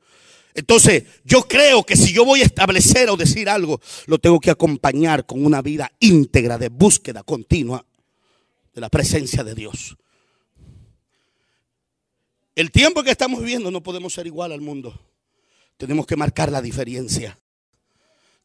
Entonces, 0.54 1.04
yo 1.22 1.46
creo 1.46 1.84
que 1.84 1.96
si 1.96 2.14
yo 2.14 2.24
voy 2.24 2.40
a 2.40 2.46
establecer 2.46 3.10
o 3.10 3.16
decir 3.18 3.50
algo, 3.50 3.78
lo 4.06 4.18
tengo 4.18 4.40
que 4.40 4.50
acompañar 4.50 5.26
con 5.26 5.44
una 5.44 5.60
vida 5.60 5.92
íntegra 6.00 6.56
de 6.56 6.70
búsqueda 6.70 7.22
continua 7.22 7.84
de 8.74 8.80
la 8.80 8.88
presencia 8.88 9.44
de 9.44 9.54
Dios. 9.54 9.96
El 12.54 12.70
tiempo 12.70 13.02
que 13.02 13.10
estamos 13.10 13.40
viviendo 13.40 13.70
no 13.70 13.82
podemos 13.82 14.12
ser 14.12 14.26
igual 14.26 14.52
al 14.52 14.60
mundo. 14.60 14.98
Tenemos 15.76 16.06
que 16.06 16.16
marcar 16.16 16.50
la 16.52 16.60
diferencia. 16.60 17.38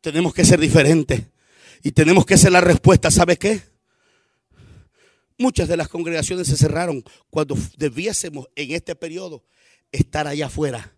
Tenemos 0.01 0.33
que 0.33 0.45
ser 0.45 0.59
diferentes. 0.59 1.23
Y 1.83 1.91
tenemos 1.91 2.25
que 2.25 2.37
ser 2.37 2.51
la 2.51 2.61
respuesta. 2.61 3.11
¿Sabe 3.11 3.37
qué? 3.37 3.61
Muchas 5.37 5.67
de 5.67 5.77
las 5.77 5.87
congregaciones 5.87 6.47
se 6.47 6.57
cerraron 6.57 7.03
cuando 7.29 7.55
debiésemos 7.77 8.47
en 8.55 8.71
este 8.71 8.95
periodo 8.95 9.43
estar 9.91 10.27
allá 10.27 10.47
afuera, 10.47 10.95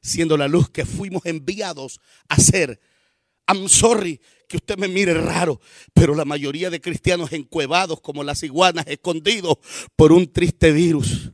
siendo 0.00 0.36
la 0.36 0.48
luz 0.48 0.70
que 0.70 0.86
fuimos 0.86 1.26
enviados 1.26 2.00
a 2.28 2.38
ser. 2.38 2.80
I'm 3.46 3.68
sorry 3.68 4.20
que 4.48 4.58
usted 4.58 4.76
me 4.76 4.86
mire 4.86 5.14
raro, 5.14 5.60
pero 5.94 6.14
la 6.14 6.26
mayoría 6.26 6.68
de 6.68 6.80
cristianos 6.80 7.32
encuevados 7.32 8.00
como 8.02 8.22
las 8.22 8.42
iguanas, 8.42 8.84
escondidos 8.86 9.56
por 9.96 10.12
un 10.12 10.30
triste 10.30 10.72
virus. 10.72 11.32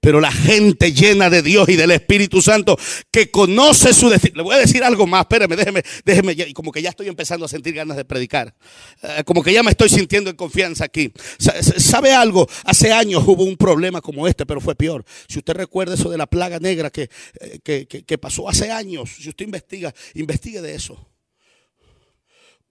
Pero 0.00 0.20
la 0.20 0.30
gente 0.30 0.92
llena 0.92 1.30
de 1.30 1.42
Dios 1.42 1.68
y 1.68 1.76
del 1.76 1.90
Espíritu 1.90 2.42
Santo 2.42 2.78
que 3.10 3.30
conoce 3.30 3.94
su 3.94 4.08
destino. 4.08 4.36
Le 4.36 4.42
voy 4.42 4.54
a 4.56 4.58
decir 4.58 4.84
algo 4.84 5.06
más, 5.06 5.22
espérame, 5.22 5.56
déjeme, 5.56 5.82
déjeme, 6.04 6.32
y 6.32 6.52
como 6.52 6.70
que 6.70 6.82
ya 6.82 6.90
estoy 6.90 7.08
empezando 7.08 7.46
a 7.46 7.48
sentir 7.48 7.74
ganas 7.74 7.96
de 7.96 8.04
predicar. 8.04 8.54
Eh, 9.02 9.22
como 9.24 9.42
que 9.42 9.52
ya 9.52 9.62
me 9.62 9.70
estoy 9.70 9.88
sintiendo 9.88 10.28
en 10.28 10.36
confianza 10.36 10.84
aquí. 10.84 11.12
¿Sabe 11.38 12.12
algo? 12.12 12.48
Hace 12.64 12.92
años 12.92 13.24
hubo 13.26 13.44
un 13.44 13.56
problema 13.56 14.00
como 14.00 14.28
este, 14.28 14.44
pero 14.44 14.60
fue 14.60 14.74
peor. 14.74 15.04
Si 15.28 15.38
usted 15.38 15.54
recuerda 15.54 15.94
eso 15.94 16.10
de 16.10 16.18
la 16.18 16.26
plaga 16.26 16.58
negra 16.58 16.90
que, 16.90 17.08
eh, 17.40 17.60
que, 17.62 17.86
que 17.86 18.18
pasó 18.18 18.48
hace 18.48 18.70
años, 18.70 19.16
si 19.20 19.28
usted 19.28 19.44
investiga, 19.44 19.94
investigue 20.14 20.60
de 20.60 20.74
eso. 20.74 21.15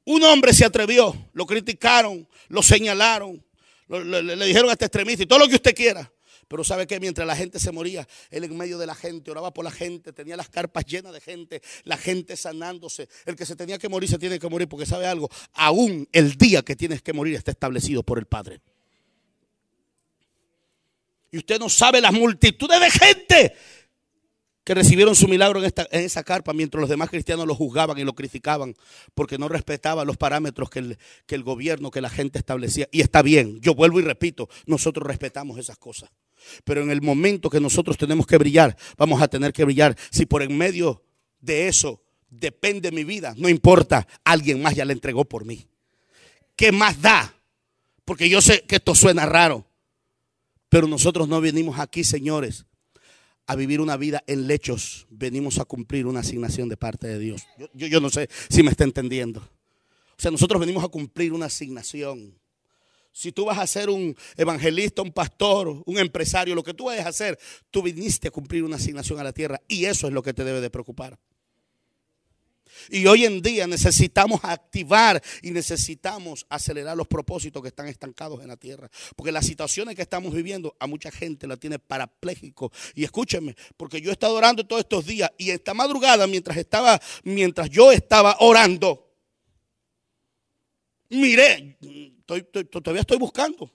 Un 0.06 0.24
hombre 0.24 0.54
se 0.54 0.66
atrevió, 0.66 1.30
lo 1.34 1.46
criticaron, 1.46 2.28
lo 2.48 2.62
señalaron, 2.62 3.44
le, 3.88 4.46
dijeron 4.46 4.70
a 4.70 4.74
este 4.74 4.86
extremista 4.86 5.24
y 5.24 5.26
todo 5.26 5.40
lo 5.40 5.48
que 5.48 5.56
usted 5.56 5.76
quiera. 5.76 6.12
Pero 6.48 6.64
sabe 6.64 6.86
que 6.86 7.00
mientras 7.00 7.26
la 7.26 7.36
gente 7.36 7.60
se 7.60 7.72
moría, 7.72 8.08
él 8.30 8.44
en 8.44 8.56
medio 8.56 8.78
de 8.78 8.86
la 8.86 8.94
gente, 8.94 9.32
oraba 9.32 9.52
por 9.52 9.66
la 9.66 9.72
gente, 9.72 10.14
tenía 10.14 10.38
las 10.38 10.48
carpas 10.48 10.86
llenas 10.86 11.12
de 11.12 11.20
gente, 11.20 11.62
la 11.86 11.98
gente 11.98 12.38
sanándose. 12.38 13.10
El 13.26 13.36
que 13.36 13.48
se 13.48 13.56
tenía 13.56 13.80
que 13.80 13.90
morir 13.90 14.08
se 14.08 14.20
tiene 14.20 14.38
que 14.38 14.48
morir 14.48 14.68
porque 14.70 14.86
sabe 14.86 15.08
algo, 15.08 15.28
aún 15.54 16.08
el 16.12 16.36
día 16.36 16.62
que 16.62 16.76
tienes 16.76 17.02
que 17.02 17.14
morir 17.14 17.34
está 17.34 17.50
establecido 17.50 18.04
por 18.04 18.20
el 18.20 18.28
Padre. 18.28 18.62
Y 21.32 21.38
usted 21.40 21.60
no 21.60 21.68
sabe 21.68 22.00
las 22.00 22.14
multitudes 22.14 22.80
de 22.80 22.92
gente 22.92 23.56
que 24.66 24.74
recibieron 24.74 25.16
su 25.16 25.28
milagro 25.28 25.64
en, 25.64 25.72
esa 25.92 26.24
carpa 26.24 26.52
mientras 26.52 26.82
los 26.82 26.90
demás 26.90 27.10
cristianos 27.10 27.46
lo 27.46 27.54
juzgaban 27.54 28.00
y 28.00 28.04
lo 28.04 28.16
criticaban 28.16 28.76
porque 29.14 29.38
no 29.38 29.48
respetaba 29.48 30.04
los 30.04 30.18
parámetros 30.18 30.72
que 30.72 30.80
el, 30.80 30.98
que 31.28 31.36
el 31.36 31.44
gobierno, 31.44 31.92
que 31.92 32.02
la 32.02 32.10
gente 32.10 32.40
establecía. 32.40 32.90
Y 32.92 33.02
está 33.02 33.22
bien, 33.22 33.62
yo 33.62 33.76
vuelvo 33.76 34.00
y 34.00 34.04
repito, 34.04 34.50
nosotros 34.66 35.08
respetamos 35.08 35.60
esas 35.60 35.78
cosas. 35.78 36.10
Pero 36.64 36.82
en 36.82 36.90
el 36.90 37.04
momento 37.04 37.50
que 37.50 37.60
nosotros 37.60 37.96
tenemos 37.96 38.26
que 38.26 38.38
brillar, 38.38 38.76
vamos 38.98 39.22
a 39.22 39.28
tener 39.28 39.54
que 39.54 39.64
brillar. 39.64 39.96
Si 40.10 40.26
por 40.26 40.42
en 40.42 40.58
medio 40.58 41.04
de 41.40 41.68
eso 41.68 42.02
depende 42.28 42.92
mi 42.92 43.04
vida, 43.04 43.36
no 43.38 43.48
importa, 43.48 44.08
alguien 44.24 44.64
más 44.64 44.74
ya 44.74 44.84
la 44.84 44.94
entregó 44.94 45.26
por 45.26 45.46
mí. 45.46 45.68
¿Qué 46.56 46.72
más 46.72 47.00
da? 47.00 47.36
Porque 48.04 48.30
yo 48.30 48.42
sé 48.42 48.64
que 48.64 48.78
esto 48.78 48.96
suena 48.96 49.28
raro, 49.28 49.68
pero 50.70 50.88
nosotros 50.88 51.28
no 51.28 51.40
venimos 51.40 51.78
aquí, 51.78 52.04
señores, 52.04 52.66
a 53.48 53.56
vivir 53.56 53.80
una 53.82 53.98
vida 53.98 54.24
en 54.28 54.48
lechos, 54.48 55.08
venimos 55.10 55.60
a 55.60 55.66
cumplir 55.66 56.08
una 56.08 56.22
asignación 56.22 56.70
de 56.70 56.78
parte 56.78 57.08
de 57.08 57.20
Dios. 57.20 57.44
Yo, 57.74 58.00
no 58.00 58.10
sé 58.10 58.30
si 58.50 58.64
me 58.64 58.72
está 58.72 58.84
entendiendo. 58.84 59.40
O 59.40 60.22
sea, 60.22 60.32
nosotros 60.32 60.60
venimos 60.60 60.84
a 60.84 60.88
cumplir 60.88 61.34
una 61.34 61.46
asignación. 61.46 62.40
Si 63.12 63.32
tú 63.32 63.46
vas 63.46 63.60
a 63.60 63.68
ser 63.68 63.90
un 63.90 64.16
evangelista, 64.36 65.02
un 65.02 65.12
pastor, 65.12 65.84
un 65.86 65.98
empresario, 65.98 66.56
lo 66.56 66.64
que 66.64 66.74
tú 66.74 66.86
vayas 66.86 67.06
a 67.06 67.10
hacer, 67.10 67.40
tú 67.72 67.82
viniste 67.82 68.28
a 68.28 68.32
cumplir 68.32 68.64
una 68.64 68.76
asignación 68.76 69.20
a 69.20 69.24
la 69.24 69.32
tierra 69.32 69.62
y 69.68 69.86
eso 69.86 70.08
es 70.08 70.14
lo 70.14 70.24
que 70.24 70.34
te 70.34 70.44
debe 70.44 70.60
de 70.60 70.70
preocupar. 70.70 71.18
Y 72.90 73.06
hoy 73.08 73.26
en 73.26 73.42
día 73.42 73.68
necesitamos 73.68 74.40
activar 74.44 75.22
y 75.42 75.52
necesitamos 75.52 76.46
acelerar 76.50 76.96
los 76.98 77.08
propósitos 77.08 77.62
que 77.62 77.70
están 77.70 77.88
estancados 77.88 78.42
en 78.42 78.48
la 78.48 78.58
tierra. 78.58 78.90
Porque 79.16 79.32
las 79.32 79.46
situaciones 79.46 79.96
que 79.96 80.02
estamos 80.02 80.34
viviendo 80.34 80.76
a 80.80 80.88
mucha 80.88 81.12
gente 81.12 81.48
la 81.48 81.58
tiene 81.58 81.80
parapléjico. 81.80 82.72
Y 82.94 83.04
escúchenme, 83.04 83.56
porque 83.78 84.02
yo 84.02 84.10
he 84.10 84.14
estado 84.14 84.36
orando 84.36 84.66
todos 84.66 84.82
estos 84.82 85.06
días 85.06 85.32
y 85.38 85.50
esta 85.50 85.74
madrugada 85.74 86.28
mientras 86.28 86.58
estaba, 86.58 87.02
mientras 87.24 87.70
yo 87.70 87.92
estaba 87.92 88.38
orando, 88.40 89.14
miré, 91.10 91.78
todavía 92.72 93.02
estoy 93.02 93.18
buscando. 93.18 93.72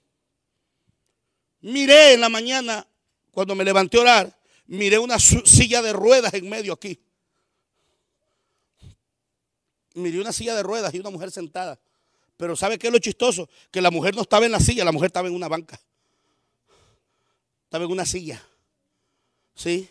Miré 1.62 2.14
en 2.14 2.20
la 2.20 2.28
mañana 2.28 2.86
cuando 3.30 3.54
me 3.54 3.64
levanté 3.64 3.98
a 3.98 4.00
orar, 4.00 4.40
miré 4.66 4.98
una 4.98 5.18
silla 5.18 5.82
de 5.82 5.92
ruedas 5.92 6.32
en 6.34 6.48
medio 6.48 6.72
aquí 6.72 6.98
miré 10.00 10.20
una 10.20 10.32
silla 10.32 10.54
de 10.54 10.62
ruedas 10.62 10.92
y 10.94 11.00
una 11.00 11.10
mujer 11.10 11.30
sentada. 11.30 11.78
Pero 12.36 12.56
¿sabe 12.56 12.78
qué 12.78 12.86
es 12.86 12.92
lo 12.92 12.98
chistoso? 12.98 13.48
Que 13.70 13.80
la 13.80 13.90
mujer 13.90 14.14
no 14.14 14.22
estaba 14.22 14.46
en 14.46 14.52
la 14.52 14.60
silla, 14.60 14.84
la 14.84 14.92
mujer 14.92 15.08
estaba 15.08 15.28
en 15.28 15.34
una 15.34 15.48
banca. 15.48 15.80
Estaba 17.64 17.84
en 17.84 17.90
una 17.90 18.06
silla. 18.06 18.42
¿Sí? 19.54 19.88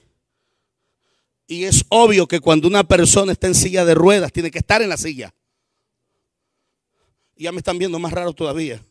Y 1.47 1.63
es 1.63 1.85
obvio 1.89 2.27
que 2.27 2.39
cuando 2.39 2.67
una 2.67 2.83
persona 2.83 3.31
está 3.31 3.47
en 3.47 3.55
silla 3.55 3.85
de 3.85 3.95
ruedas, 3.95 4.31
tiene 4.31 4.51
que 4.51 4.59
estar 4.59 4.81
en 4.81 4.89
la 4.89 4.97
silla. 4.97 5.33
Y 7.35 7.43
ya 7.43 7.51
me 7.51 7.59
están 7.59 7.77
viendo 7.77 7.97
más 7.99 8.11
raro 8.11 8.33
todavía. 8.33 8.83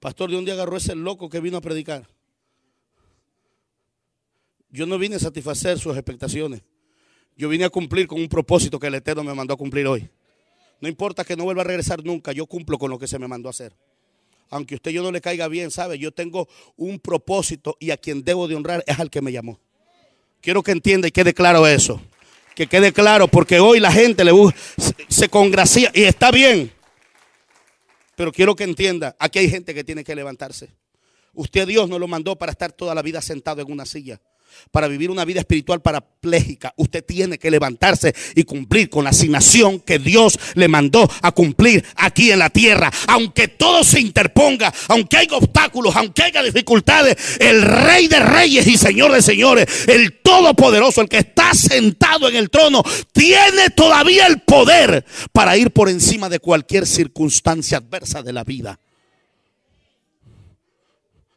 Pastor, 0.00 0.30
de 0.30 0.40
día 0.40 0.54
agarró 0.54 0.76
ese 0.76 0.94
loco 0.94 1.28
que 1.28 1.40
vino 1.40 1.56
a 1.56 1.60
predicar. 1.60 2.08
Yo 4.70 4.86
no 4.86 4.98
vine 4.98 5.16
a 5.16 5.18
satisfacer 5.18 5.78
sus 5.78 5.96
expectaciones. 5.96 6.62
Yo 7.38 7.48
vine 7.48 7.64
a 7.64 7.70
cumplir 7.70 8.08
con 8.08 8.20
un 8.20 8.28
propósito 8.28 8.80
que 8.80 8.88
el 8.88 8.96
Eterno 8.96 9.22
me 9.22 9.32
mandó 9.32 9.54
a 9.54 9.56
cumplir 9.56 9.86
hoy. 9.86 10.08
No 10.80 10.88
importa 10.88 11.24
que 11.24 11.36
no 11.36 11.44
vuelva 11.44 11.62
a 11.62 11.64
regresar 11.64 12.04
nunca, 12.04 12.32
yo 12.32 12.46
cumplo 12.46 12.78
con 12.78 12.90
lo 12.90 12.98
que 12.98 13.06
se 13.06 13.16
me 13.16 13.28
mandó 13.28 13.48
a 13.48 13.50
hacer. 13.50 13.72
Aunque 14.50 14.74
usted 14.74 14.90
yo 14.90 15.04
no 15.04 15.12
le 15.12 15.20
caiga 15.20 15.46
bien, 15.46 15.70
¿sabe? 15.70 16.00
Yo 16.00 16.10
tengo 16.10 16.48
un 16.76 16.98
propósito 16.98 17.76
y 17.78 17.92
a 17.92 17.96
quien 17.96 18.24
debo 18.24 18.48
de 18.48 18.56
honrar 18.56 18.82
es 18.88 18.98
al 18.98 19.08
que 19.08 19.22
me 19.22 19.30
llamó. 19.30 19.60
Quiero 20.40 20.64
que 20.64 20.72
entienda 20.72 21.06
y 21.06 21.12
quede 21.12 21.32
claro 21.32 21.64
eso. 21.64 22.00
Que 22.56 22.66
quede 22.66 22.92
claro, 22.92 23.28
porque 23.28 23.60
hoy 23.60 23.78
la 23.78 23.92
gente 23.92 24.24
le 24.24 24.32
se 25.08 25.28
congracia 25.28 25.92
y 25.94 26.02
está 26.02 26.32
bien. 26.32 26.72
Pero 28.16 28.32
quiero 28.32 28.56
que 28.56 28.64
entienda, 28.64 29.14
aquí 29.16 29.38
hay 29.38 29.48
gente 29.48 29.74
que 29.74 29.84
tiene 29.84 30.02
que 30.02 30.16
levantarse. 30.16 30.70
Usted 31.34 31.68
Dios 31.68 31.88
no 31.88 32.00
lo 32.00 32.08
mandó 32.08 32.34
para 32.34 32.50
estar 32.50 32.72
toda 32.72 32.96
la 32.96 33.02
vida 33.02 33.22
sentado 33.22 33.62
en 33.62 33.70
una 33.70 33.86
silla 33.86 34.20
para 34.70 34.88
vivir 34.88 35.10
una 35.10 35.24
vida 35.24 35.40
espiritual 35.40 35.80
parapléjica, 35.80 36.72
usted 36.76 37.04
tiene 37.04 37.38
que 37.38 37.50
levantarse 37.50 38.14
y 38.34 38.44
cumplir 38.44 38.90
con 38.90 39.04
la 39.04 39.10
asignación 39.10 39.80
que 39.80 39.98
Dios 39.98 40.38
le 40.54 40.68
mandó 40.68 41.08
a 41.22 41.32
cumplir 41.32 41.84
aquí 41.96 42.30
en 42.30 42.38
la 42.38 42.50
tierra. 42.50 42.90
Aunque 43.06 43.48
todo 43.48 43.84
se 43.84 44.00
interponga, 44.00 44.72
aunque 44.88 45.16
haya 45.16 45.36
obstáculos, 45.36 45.94
aunque 45.96 46.22
haya 46.22 46.42
dificultades, 46.42 47.38
el 47.40 47.62
Rey 47.62 48.08
de 48.08 48.20
Reyes 48.20 48.66
y 48.66 48.76
Señor 48.76 49.12
de 49.12 49.22
Señores, 49.22 49.88
el 49.88 50.20
Todopoderoso, 50.20 51.00
el 51.00 51.08
que 51.08 51.18
está 51.18 51.54
sentado 51.54 52.28
en 52.28 52.36
el 52.36 52.50
trono, 52.50 52.82
tiene 53.12 53.70
todavía 53.70 54.26
el 54.26 54.40
poder 54.40 55.04
para 55.32 55.56
ir 55.56 55.70
por 55.70 55.88
encima 55.88 56.28
de 56.28 56.38
cualquier 56.38 56.86
circunstancia 56.86 57.78
adversa 57.78 58.22
de 58.22 58.32
la 58.32 58.44
vida. 58.44 58.78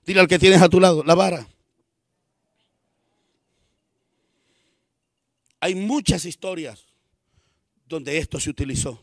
Dile 0.05 0.19
al 0.19 0.27
que 0.27 0.39
tienes 0.39 0.61
a 0.61 0.69
tu 0.69 0.79
lado, 0.79 1.03
la 1.03 1.15
vara. 1.15 1.47
Hay 5.61 5.75
muchas 5.75 6.25
historias 6.25 6.87
donde 7.87 8.17
esto 8.17 8.39
se 8.39 8.49
utilizó. 8.49 9.01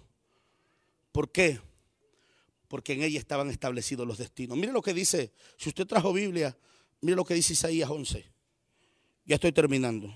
¿Por 1.12 1.30
qué? 1.30 1.60
Porque 2.66 2.92
en 2.92 3.02
ella 3.02 3.18
estaban 3.18 3.48
establecidos 3.48 4.06
los 4.06 4.18
destinos. 4.18 4.58
Mire 4.58 4.72
lo 4.72 4.82
que 4.82 4.92
dice, 4.92 5.32
si 5.56 5.68
usted 5.68 5.86
trajo 5.86 6.12
Biblia, 6.12 6.56
mire 7.00 7.16
lo 7.16 7.24
que 7.24 7.34
dice 7.34 7.52
Isaías 7.52 7.88
11. 7.88 8.24
Ya 9.24 9.36
estoy 9.36 9.52
terminando. 9.52 10.14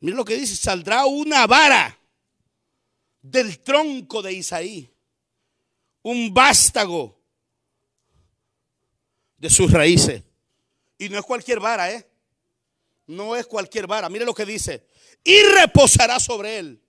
Mira 0.00 0.16
lo 0.16 0.24
que 0.24 0.36
dice, 0.36 0.56
saldrá 0.56 1.04
una 1.04 1.46
vara 1.46 1.98
del 3.20 3.58
tronco 3.60 4.22
de 4.22 4.32
Isaí, 4.32 4.90
un 6.02 6.32
vástago 6.32 7.20
de 9.36 9.50
sus 9.50 9.70
raíces. 9.70 10.22
Y 10.98 11.10
no 11.10 11.18
es 11.18 11.24
cualquier 11.24 11.60
vara, 11.60 11.92
¿eh? 11.92 12.06
No 13.06 13.36
es 13.36 13.46
cualquier 13.46 13.86
vara. 13.86 14.08
Mire 14.08 14.24
lo 14.24 14.34
que 14.34 14.46
dice. 14.46 14.86
Y 15.22 15.42
reposará 15.42 16.18
sobre 16.18 16.58
él 16.58 16.80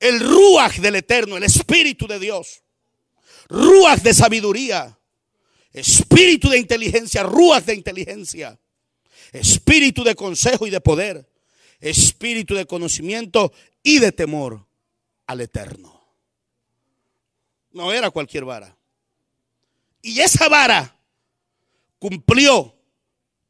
el 0.00 0.20
ruaj 0.20 0.78
del 0.78 0.96
eterno, 0.96 1.36
el 1.36 1.44
espíritu 1.44 2.06
de 2.06 2.18
Dios. 2.18 2.62
Ruaj 3.48 4.02
de 4.02 4.14
sabiduría. 4.14 4.98
Espíritu 5.72 6.48
de 6.48 6.58
inteligencia, 6.58 7.22
ruaj 7.22 7.64
de 7.64 7.74
inteligencia. 7.74 8.58
Espíritu 9.32 10.02
de 10.02 10.14
consejo 10.14 10.66
y 10.66 10.70
de 10.70 10.80
poder 10.80 11.28
espíritu 11.80 12.54
de 12.54 12.66
conocimiento 12.66 13.52
y 13.82 13.98
de 13.98 14.12
temor 14.12 14.66
al 15.26 15.40
eterno. 15.40 16.00
No 17.72 17.92
era 17.92 18.10
cualquier 18.10 18.44
vara. 18.44 18.76
Y 20.02 20.20
esa 20.20 20.48
vara 20.48 20.96
cumplió 21.98 22.74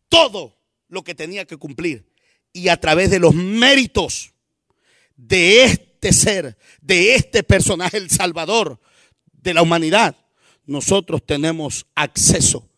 todo 0.09 0.57
lo 0.89 1.03
que 1.03 1.15
tenía 1.15 1.45
que 1.45 1.57
cumplir. 1.57 2.11
Y 2.53 2.69
a 2.69 2.81
través 2.81 3.11
de 3.11 3.19
los 3.19 3.35
méritos 3.35 4.33
de 5.17 5.65
este 5.65 6.13
ser, 6.13 6.57
de 6.81 7.15
este 7.15 7.43
personaje, 7.43 7.99
el 7.99 8.11
Salvador 8.11 8.81
de 9.33 9.55
la 9.55 9.63
humanidad, 9.63 10.17
nosotros 10.65 11.25
tenemos 11.25 11.87
acceso 11.95 12.69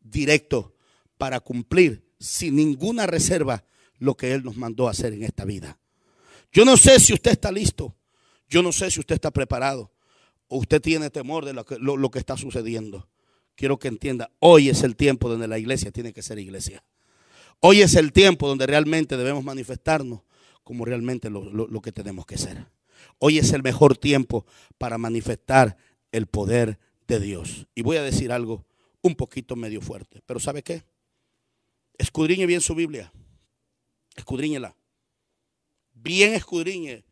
directo 0.00 0.74
para 1.16 1.40
cumplir 1.40 2.04
sin 2.18 2.56
ninguna 2.56 3.06
reserva 3.06 3.64
lo 4.00 4.16
que 4.16 4.34
Él 4.34 4.42
nos 4.42 4.56
mandó 4.56 4.88
a 4.88 4.90
hacer 4.90 5.12
en 5.12 5.22
esta 5.22 5.44
vida. 5.44 5.78
Yo 6.52 6.64
no 6.64 6.76
sé 6.76 6.98
si 6.98 7.12
usted 7.12 7.30
está 7.30 7.52
listo. 7.52 7.94
Yo 8.48 8.62
no 8.62 8.72
sé 8.72 8.90
si 8.90 8.98
usted 8.98 9.14
está 9.14 9.30
preparado. 9.30 9.92
O 10.48 10.58
usted 10.58 10.80
tiene 10.80 11.10
temor 11.10 11.44
de 11.44 11.52
lo 11.52 11.64
que, 11.64 11.78
lo, 11.78 12.10
que 12.10 12.18
está 12.18 12.36
sucediendo. 12.36 13.08
Quiero 13.54 13.78
que 13.78 13.88
entienda, 13.88 14.32
hoy 14.40 14.68
es 14.68 14.82
el 14.82 14.96
tiempo 14.96 15.28
donde 15.28 15.46
la 15.46 15.58
iglesia 15.58 15.92
tiene 15.92 16.12
que 16.12 16.22
ser 16.22 16.38
iglesia. 16.38 16.82
Hoy 17.60 17.82
es 17.82 17.94
el 17.94 18.12
tiempo 18.12 18.48
donde 18.48 18.66
realmente 18.66 19.16
debemos 19.16 19.44
manifestarnos 19.44 20.22
como 20.64 20.84
realmente 20.84 21.30
lo, 21.30 21.44
lo, 21.44 21.80
que 21.80 21.92
tenemos 21.92 22.26
que 22.26 22.38
ser. 22.38 22.66
Hoy 23.18 23.38
es 23.38 23.52
el 23.52 23.62
mejor 23.62 23.96
tiempo 23.96 24.46
para 24.78 24.98
manifestar 24.98 25.76
el 26.10 26.26
poder 26.26 26.78
de 27.06 27.20
Dios. 27.20 27.66
Y 27.74 27.82
voy 27.82 27.98
a 27.98 28.02
decir 28.02 28.32
algo 28.32 28.64
un 29.02 29.14
poquito 29.14 29.56
medio 29.56 29.80
fuerte, 29.80 30.20
pero 30.26 30.40
¿sabe 30.40 30.62
qué? 30.62 30.84
Escudriñe 31.98 32.46
bien 32.46 32.60
su 32.60 32.74
Biblia. 32.74 33.12
Escudriñela. 34.20 34.76
Bien 35.94 36.34
escudriñe 36.34 37.04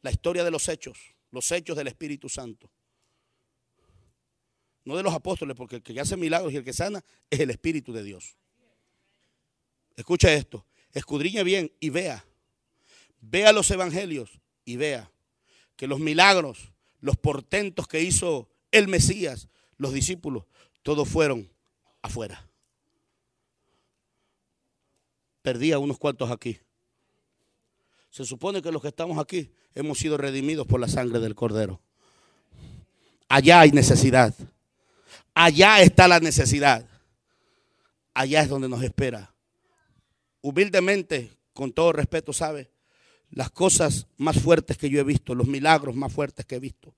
la 0.00 0.12
historia 0.12 0.44
de 0.44 0.50
los 0.52 0.68
hechos, 0.68 0.96
los 1.32 1.50
hechos 1.50 1.76
del 1.76 1.88
Espíritu 1.88 2.28
Santo. 2.28 2.70
No 4.84 4.96
de 4.96 5.02
los 5.02 5.12
apóstoles, 5.12 5.56
porque 5.56 5.76
el 5.76 5.82
que 5.82 5.98
hace 5.98 6.16
milagros 6.16 6.52
y 6.52 6.56
el 6.56 6.64
que 6.64 6.72
sana 6.72 7.04
es 7.28 7.40
el 7.40 7.50
Espíritu 7.50 7.92
de 7.92 8.04
Dios. 8.04 8.36
Escucha 9.96 10.32
esto, 10.32 10.64
escudriñe 10.92 11.42
bien 11.42 11.72
y 11.80 11.90
vea. 11.90 12.24
Vea 13.20 13.52
los 13.52 13.68
evangelios 13.72 14.40
y 14.64 14.76
vea 14.76 15.10
que 15.74 15.88
los 15.88 15.98
milagros, 15.98 16.72
los 17.00 17.16
portentos 17.16 17.88
que 17.88 18.02
hizo 18.02 18.48
el 18.70 18.86
Mesías, 18.86 19.48
los 19.78 19.92
discípulos, 19.92 20.44
todos 20.82 21.08
fueron 21.08 21.52
afuera 22.02 22.51
perdía 25.42 25.78
unos 25.78 25.98
cuantos 25.98 26.30
aquí. 26.30 26.58
Se 28.10 28.24
supone 28.24 28.62
que 28.62 28.72
los 28.72 28.80
que 28.80 28.88
estamos 28.88 29.18
aquí 29.18 29.52
hemos 29.74 29.98
sido 29.98 30.16
redimidos 30.16 30.66
por 30.66 30.80
la 30.80 30.88
sangre 30.88 31.18
del 31.18 31.34
Cordero. 31.34 31.80
Allá 33.28 33.60
hay 33.60 33.72
necesidad. 33.72 34.34
Allá 35.34 35.80
está 35.82 36.08
la 36.08 36.20
necesidad. 36.20 36.86
Allá 38.14 38.42
es 38.42 38.48
donde 38.48 38.68
nos 38.68 38.82
espera. 38.82 39.34
Humildemente, 40.42 41.30
con 41.54 41.72
todo 41.72 41.92
respeto, 41.92 42.32
¿sabe? 42.32 42.70
Las 43.30 43.50
cosas 43.50 44.06
más 44.18 44.38
fuertes 44.38 44.76
que 44.76 44.90
yo 44.90 45.00
he 45.00 45.04
visto, 45.04 45.34
los 45.34 45.46
milagros 45.46 45.96
más 45.96 46.12
fuertes 46.12 46.44
que 46.44 46.56
he 46.56 46.60
visto, 46.60 46.94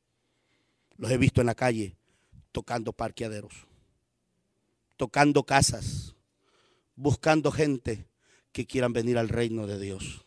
los 0.96 1.10
he 1.10 1.16
visto 1.16 1.40
en 1.40 1.46
la 1.46 1.54
calle, 1.54 1.96
tocando 2.50 2.92
parqueaderos, 2.92 3.52
tocando 4.96 5.44
casas, 5.44 6.16
buscando 6.96 7.52
gente 7.52 8.08
que 8.54 8.66
quieran 8.66 8.92
venir 8.92 9.18
al 9.18 9.28
reino 9.28 9.66
de 9.66 9.80
Dios. 9.80 10.24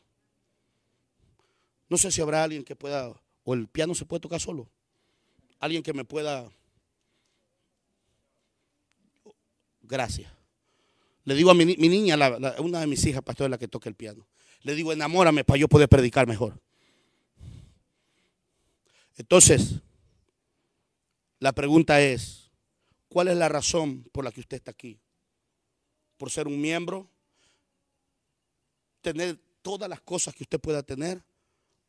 No 1.87 1.97
sé 1.97 2.11
si 2.11 2.21
habrá 2.21 2.43
alguien 2.43 2.65
que 2.65 2.75
pueda, 2.75 3.15
o 3.45 3.53
el 3.53 3.69
piano 3.69 3.95
se 3.95 4.05
puede 4.05 4.19
tocar 4.19 4.41
solo. 4.41 4.69
Alguien 5.59 5.81
que 5.81 5.93
me 5.93 6.03
pueda... 6.03 6.51
Gracias. 9.81 10.29
Le 11.23 11.35
digo 11.35 11.51
a 11.51 11.53
mi, 11.53 11.65
niña, 11.65 12.17
una 12.59 12.81
de 12.81 12.87
mis 12.87 13.05
hijas, 13.05 13.23
pastor, 13.23 13.49
la 13.49 13.57
que 13.57 13.69
toca 13.69 13.87
el 13.87 13.95
piano. 13.95 14.27
Le 14.63 14.75
digo, 14.75 14.91
enamórame 14.91 15.45
para 15.45 15.59
yo 15.59 15.69
poder 15.69 15.87
predicar 15.87 16.27
mejor. 16.27 16.59
Entonces, 19.15 19.75
la 21.39 21.53
pregunta 21.53 22.01
es, 22.01 22.51
¿cuál 23.07 23.29
es 23.29 23.37
la 23.37 23.47
razón 23.47 24.03
por 24.11 24.25
la 24.25 24.33
que 24.33 24.41
usted 24.41 24.57
está 24.57 24.71
aquí? 24.71 24.99
¿Por 26.17 26.29
ser 26.29 26.47
un 26.47 26.59
miembro? 26.59 27.09
tener 29.13 29.39
todas 29.61 29.89
las 29.89 30.01
cosas 30.01 30.35
que 30.35 30.43
usted 30.43 30.59
pueda 30.59 30.83
tener 30.83 31.23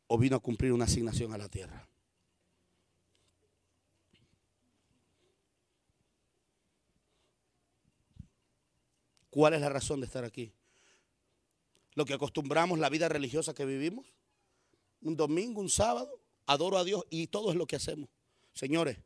o 0.07 0.17
vino 0.17 0.37
a 0.37 0.39
cumplir 0.39 0.71
una 0.71 0.85
asignación 0.85 1.33
a 1.33 1.37
la 1.37 1.49
tierra. 1.49 1.85
¿Cuál 9.29 9.53
es 9.53 9.61
la 9.61 9.67
razón 9.67 9.99
de 9.99 10.05
estar 10.05 10.23
aquí? 10.23 10.53
Lo 11.93 12.05
que 12.05 12.13
acostumbramos, 12.13 12.79
la 12.79 12.89
vida 12.89 13.09
religiosa 13.09 13.53
que 13.53 13.65
vivimos, 13.65 14.07
un 15.01 15.17
domingo, 15.17 15.59
un 15.59 15.69
sábado, 15.69 16.21
adoro 16.45 16.77
a 16.77 16.85
Dios 16.85 17.03
y 17.09 17.27
todo 17.27 17.51
es 17.51 17.57
lo 17.57 17.67
que 17.67 17.75
hacemos. 17.75 18.09
Señores, 18.53 18.97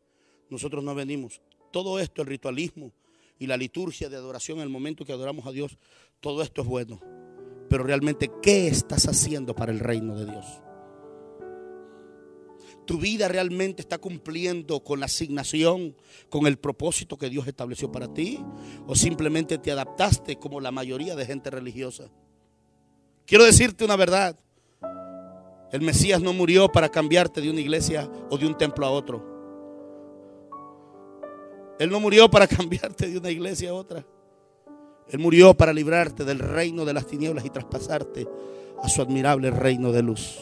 nosotros 0.52 0.84
no 0.84 0.94
venimos. 0.94 1.42
Todo 1.72 2.00
esto, 2.00 2.22
el 2.22 2.28
ritualismo 2.28 2.94
y 3.40 3.48
la 3.48 3.58
liturgia 3.58 4.08
de 4.08 4.18
adoración, 4.18 4.60
en 4.60 4.66
el 4.66 4.70
momento 4.70 5.04
que 5.04 5.14
adoramos 5.14 5.48
a 5.48 5.52
Dios, 5.52 5.80
todo 6.20 6.44
esto 6.44 6.62
es 6.62 6.68
bueno. 6.68 7.23
Pero 7.74 7.86
realmente, 7.86 8.30
¿qué 8.40 8.68
estás 8.68 9.08
haciendo 9.08 9.56
para 9.56 9.72
el 9.72 9.80
reino 9.80 10.14
de 10.14 10.28
Dios? 10.28 10.46
¿Tu 12.86 13.00
vida 13.00 13.28
realmente 13.28 13.82
está 13.82 13.98
cumpliendo 13.98 14.84
con 14.84 15.00
la 15.00 15.08
asignación, 15.08 15.96
con 16.30 16.46
el 16.46 16.60
propósito 16.60 17.18
que 17.18 17.32
Dios 17.32 17.48
estableció 17.48 17.92
para 17.92 18.14
ti? 18.14 18.40
¿O 18.86 18.94
simplemente 18.94 19.58
te 19.58 19.72
adaptaste 19.72 20.38
como 20.38 20.62
la 20.62 20.70
mayoría 20.70 21.16
de 21.16 21.26
gente 21.26 21.50
religiosa? 21.50 22.12
Quiero 23.26 23.44
decirte 23.44 23.84
una 23.84 23.96
verdad. 23.96 24.40
El 25.72 25.82
Mesías 25.82 26.22
no 26.22 26.32
murió 26.32 26.72
para 26.72 26.90
cambiarte 26.90 27.42
de 27.42 27.50
una 27.50 27.62
iglesia 27.62 28.08
o 28.30 28.38
de 28.38 28.46
un 28.46 28.56
templo 28.56 28.86
a 28.86 28.92
otro. 28.92 29.26
Él 31.80 31.90
no 31.90 32.00
murió 32.00 32.30
para 32.30 32.46
cambiarte 32.56 33.08
de 33.08 33.18
una 33.18 33.32
iglesia 33.32 33.72
a 33.72 33.74
otra. 33.74 34.06
Él 35.10 35.20
murió 35.20 35.54
para 35.54 35.74
librarte 35.74 36.24
del 36.24 36.40
reino 36.40 36.86
de 36.86 36.94
las 36.94 37.06
tinieblas 37.06 37.46
y 37.46 37.50
traspasarte 37.50 38.28
a 38.82 38.90
su 38.90 39.02
admirable 39.02 39.52
reino 39.52 39.92
de 39.92 40.04
luz. 40.04 40.40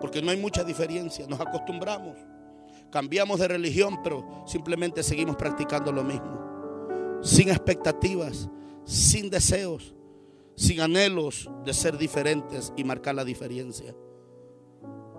Porque 0.00 0.20
no 0.20 0.30
hay 0.30 0.36
mucha 0.36 0.64
diferencia, 0.64 1.26
nos 1.26 1.40
acostumbramos. 1.40 2.16
Cambiamos 2.90 3.40
de 3.40 3.48
religión, 3.48 4.00
pero 4.04 4.44
simplemente 4.46 5.02
seguimos 5.02 5.36
practicando 5.36 5.90
lo 5.90 6.04
mismo. 6.04 7.18
Sin 7.22 7.48
expectativas, 7.48 8.48
sin 8.84 9.30
deseos, 9.30 9.94
sin 10.56 10.80
anhelos 10.80 11.50
de 11.64 11.72
ser 11.72 11.96
diferentes 11.96 12.72
y 12.76 12.84
marcar 12.84 13.14
la 13.14 13.24
diferencia. 13.24 13.94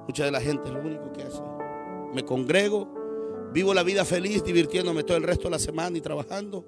Mucha 0.08 0.26
de 0.26 0.32
la 0.32 0.40
gente 0.40 0.72
lo 0.72 0.82
único 0.82 1.12
que 1.12 1.24
hace. 1.24 1.42
Me 2.14 2.24
congrego, 2.24 3.50
vivo 3.52 3.74
la 3.74 3.84
vida 3.84 4.06
feliz, 4.06 4.44
divirtiéndome 4.44 5.04
todo 5.04 5.18
el 5.18 5.24
resto 5.24 5.46
de 5.46 5.52
la 5.52 5.60
semana 5.60 5.98
y 5.98 6.02
trabajando, 6.02 6.64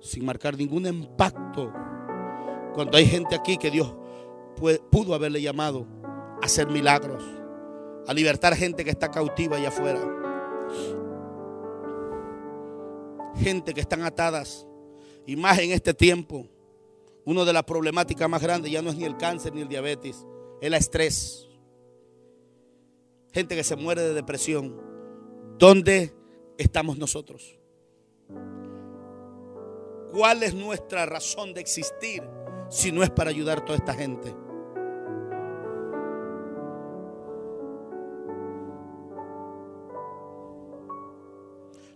sin 0.00 0.24
marcar 0.24 0.56
ningún 0.56 0.86
impacto. 0.86 1.72
Cuando 2.74 2.98
hay 2.98 3.06
gente 3.06 3.34
aquí 3.34 3.56
que 3.56 3.70
Dios 3.70 3.94
pudo 4.90 5.14
haberle 5.14 5.40
llamado 5.40 5.86
a 6.42 6.46
hacer 6.46 6.68
milagros, 6.68 7.22
a 8.06 8.14
libertar 8.14 8.54
gente 8.54 8.84
que 8.84 8.90
está 8.90 9.10
cautiva 9.10 9.56
allá 9.56 9.68
afuera. 9.68 10.00
Gente 13.36 13.74
que 13.74 13.80
están 13.80 14.02
atadas, 14.02 14.66
y 15.26 15.36
más 15.36 15.58
en 15.58 15.72
este 15.72 15.92
tiempo 15.92 16.48
una 17.26 17.44
de 17.44 17.52
las 17.52 17.64
problemáticas 17.64 18.30
más 18.30 18.40
grandes 18.40 18.70
ya 18.70 18.80
no 18.80 18.90
es 18.90 18.96
ni 18.96 19.04
el 19.04 19.16
cáncer 19.16 19.52
ni 19.52 19.60
el 19.60 19.68
diabetes, 19.68 20.16
es 20.16 20.26
el 20.60 20.74
estrés. 20.74 21.48
Gente 23.32 23.56
que 23.56 23.64
se 23.64 23.74
muere 23.74 24.00
de 24.00 24.14
depresión. 24.14 24.80
¿Dónde 25.58 26.14
estamos 26.56 26.96
nosotros? 26.96 27.58
¿Cuál 30.16 30.42
es 30.44 30.54
nuestra 30.54 31.04
razón 31.04 31.52
de 31.52 31.60
existir 31.60 32.22
si 32.70 32.90
no 32.90 33.02
es 33.02 33.10
para 33.10 33.28
ayudar 33.28 33.58
a 33.58 33.64
toda 33.66 33.76
esta 33.76 33.92
gente? 33.92 34.34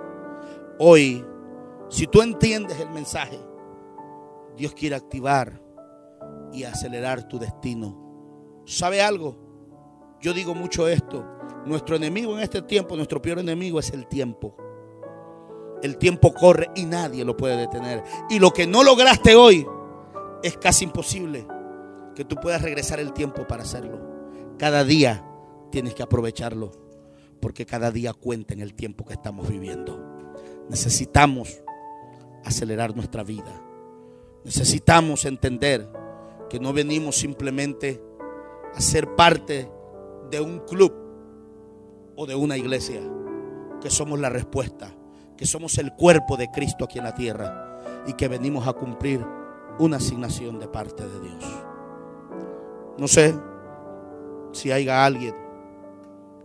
Hoy, 0.80 1.26
si 1.90 2.08
tú 2.08 2.22
entiendes 2.22 2.80
el 2.80 2.90
mensaje, 2.90 3.40
Dios 4.56 4.74
quiere 4.74 4.96
activar 4.96 5.62
y 6.52 6.64
acelerar 6.64 7.28
tu 7.28 7.40
destino. 7.40 8.09
¿Sabe 8.70 9.02
algo? 9.02 9.36
Yo 10.22 10.32
digo 10.32 10.54
mucho 10.54 10.88
esto. 10.88 11.26
Nuestro 11.66 11.96
enemigo 11.96 12.38
en 12.38 12.44
este 12.44 12.62
tiempo, 12.62 12.96
nuestro 12.96 13.20
peor 13.20 13.40
enemigo 13.40 13.80
es 13.80 13.90
el 13.90 14.06
tiempo. 14.06 14.56
El 15.82 15.98
tiempo 15.98 16.36
corre 16.36 16.70
y 16.76 16.86
nadie 16.86 17.26
lo 17.26 17.36
puede 17.36 17.58
detener. 17.58 18.04
Y 18.30 18.38
lo 18.38 18.52
que 18.52 18.68
no 18.68 18.84
lograste 18.84 19.36
hoy 19.36 19.66
es 20.44 20.56
casi 20.58 20.86
imposible 20.86 21.48
que 22.14 22.24
tú 22.24 22.36
puedas 22.36 22.62
regresar 22.62 23.00
el 23.00 23.12
tiempo 23.12 23.48
para 23.48 23.64
hacerlo. 23.64 24.00
Cada 24.60 24.84
día 24.84 25.26
tienes 25.72 25.96
que 25.96 26.04
aprovecharlo 26.04 26.72
porque 27.42 27.66
cada 27.66 27.90
día 27.90 28.14
cuenta 28.14 28.54
en 28.54 28.62
el 28.62 28.76
tiempo 28.76 29.04
que 29.04 29.14
estamos 29.14 29.50
viviendo. 29.50 30.00
Necesitamos 30.70 31.64
acelerar 32.46 32.96
nuestra 32.96 33.24
vida. 33.24 33.64
Necesitamos 34.44 35.26
entender 35.26 35.90
que 36.52 36.60
no 36.60 36.72
venimos 36.72 37.16
simplemente 37.16 38.09
a 38.76 38.82
ser 38.82 39.16
parte 39.16 39.70
de 40.30 40.42
un 40.42 40.60
club 40.60 40.94
o 42.16 42.26
de 42.26 42.36
una 42.36 42.58
iglesia, 42.58 43.02
que 43.82 43.90
somos 43.90 44.20
la 44.20 44.30
respuesta 44.30 44.94
que 45.40 45.46
somos 45.46 45.78
el 45.78 45.94
cuerpo 45.94 46.36
de 46.36 46.52
Cristo 46.52 46.84
aquí 46.84 46.98
en 46.98 47.06
la 47.06 47.16
tierra 47.16 47.80
y 48.06 48.12
que 48.12 48.28
venimos 48.28 48.68
a 48.68 48.74
cumplir 48.74 49.26
una 49.80 49.96
asignación 49.96 50.60
de 50.60 50.68
parte 50.68 51.08
de 51.08 51.20
Dios. 51.22 51.46
No 52.98 53.08
sé 53.08 53.34
si 54.52 54.70
haya 54.70 55.06
alguien. 55.06 55.34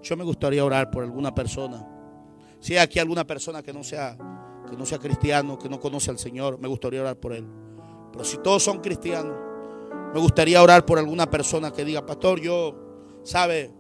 Yo 0.01 0.16
me 0.16 0.22
gustaría 0.22 0.64
orar 0.64 0.93
por 0.93 1.03
alguna 1.03 1.35
persona. 1.35 1.85
Si 2.61 2.75
hay 2.75 2.79
aquí 2.79 3.01
alguna 3.01 3.27
persona 3.27 3.64
que 3.64 3.72
no 3.72 3.83
sea 3.83 4.16
que 4.70 4.77
no 4.77 4.87
sea 4.87 5.01
cristiano, 5.01 5.59
que 5.59 5.68
no 5.68 5.81
conoce 5.81 6.12
al 6.12 6.18
Señor, 6.20 6.61
me 6.61 6.68
gustaría 6.68 7.01
orar 7.01 7.16
por 7.16 7.33
él. 7.33 7.45
Pero 8.12 8.25
si 8.25 8.37
todos 8.39 8.62
son 8.62 8.79
cristianos, 8.79 9.37
me 10.15 10.21
gustaría 10.21 10.62
orar 10.62 10.87
por 10.87 10.99
alguna 10.99 11.29
persona 11.29 11.73
que 11.73 11.85
diga, 11.85 12.07
pastor, 12.07 12.41
yo, 12.41 12.75
sabe, 13.25 13.71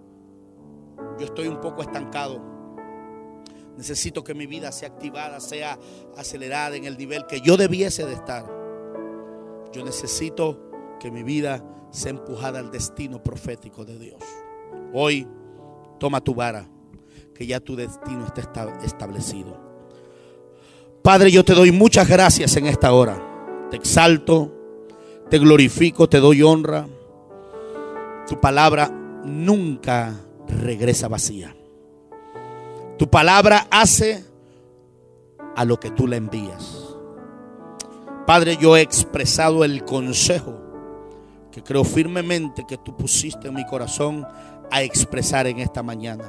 yo 1.18 1.24
estoy 1.24 1.48
un 1.48 1.60
poco 1.60 1.80
estancado 1.80 2.54
Necesito 3.76 4.22
que 4.22 4.34
mi 4.34 4.46
vida 4.46 4.70
sea 4.70 4.88
activada, 4.88 5.40
sea 5.40 5.78
acelerada 6.16 6.76
en 6.76 6.84
el 6.84 6.96
nivel 6.96 7.26
que 7.26 7.40
yo 7.40 7.56
debiese 7.56 8.06
de 8.06 8.12
estar. 8.12 8.46
Yo 9.72 9.84
necesito 9.84 10.70
que 11.00 11.10
mi 11.10 11.22
vida 11.22 11.64
sea 11.90 12.10
empujada 12.10 12.60
al 12.60 12.70
destino 12.70 13.22
profético 13.22 13.84
de 13.84 13.98
Dios. 13.98 14.22
Hoy 14.92 15.26
toma 15.98 16.20
tu 16.20 16.34
vara, 16.34 16.68
que 17.34 17.46
ya 17.46 17.58
tu 17.58 17.74
destino 17.74 18.24
está 18.26 18.80
establecido. 18.84 19.60
Padre, 21.02 21.32
yo 21.32 21.44
te 21.44 21.54
doy 21.54 21.72
muchas 21.72 22.08
gracias 22.08 22.56
en 22.56 22.66
esta 22.66 22.92
hora. 22.92 23.68
Te 23.70 23.76
exalto, 23.76 24.52
te 25.30 25.38
glorifico, 25.38 26.08
te 26.08 26.20
doy 26.20 26.42
honra. 26.42 26.86
Tu 28.28 28.40
palabra 28.40 28.88
nunca 29.24 30.14
regresa 30.48 31.08
vacía. 31.08 31.54
Tu 32.98 33.08
palabra 33.08 33.66
hace 33.70 34.24
a 35.56 35.64
lo 35.64 35.78
que 35.78 35.90
tú 35.90 36.06
le 36.06 36.16
envías. 36.16 36.96
Padre, 38.26 38.56
yo 38.56 38.76
he 38.76 38.80
expresado 38.80 39.64
el 39.64 39.84
consejo 39.84 40.60
que 41.52 41.62
creo 41.62 41.84
firmemente 41.84 42.64
que 42.66 42.78
tú 42.78 42.96
pusiste 42.96 43.48
en 43.48 43.54
mi 43.54 43.66
corazón 43.66 44.26
a 44.70 44.82
expresar 44.82 45.46
en 45.46 45.58
esta 45.58 45.82
mañana. 45.82 46.24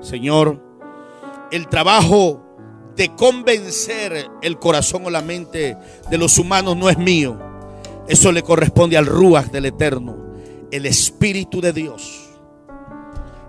Señor, 0.00 0.60
el 1.50 1.68
trabajo 1.68 2.42
de 2.96 3.14
convencer 3.14 4.26
el 4.42 4.58
corazón 4.58 5.06
o 5.06 5.10
la 5.10 5.22
mente 5.22 5.76
de 6.10 6.18
los 6.18 6.38
humanos 6.38 6.76
no 6.76 6.90
es 6.90 6.98
mío. 6.98 7.51
Eso 8.06 8.32
le 8.32 8.42
corresponde 8.42 8.96
al 8.96 9.06
Ruach 9.06 9.46
del 9.46 9.66
Eterno, 9.66 10.16
el 10.70 10.86
Espíritu 10.86 11.60
de 11.60 11.72
Dios. 11.72 12.30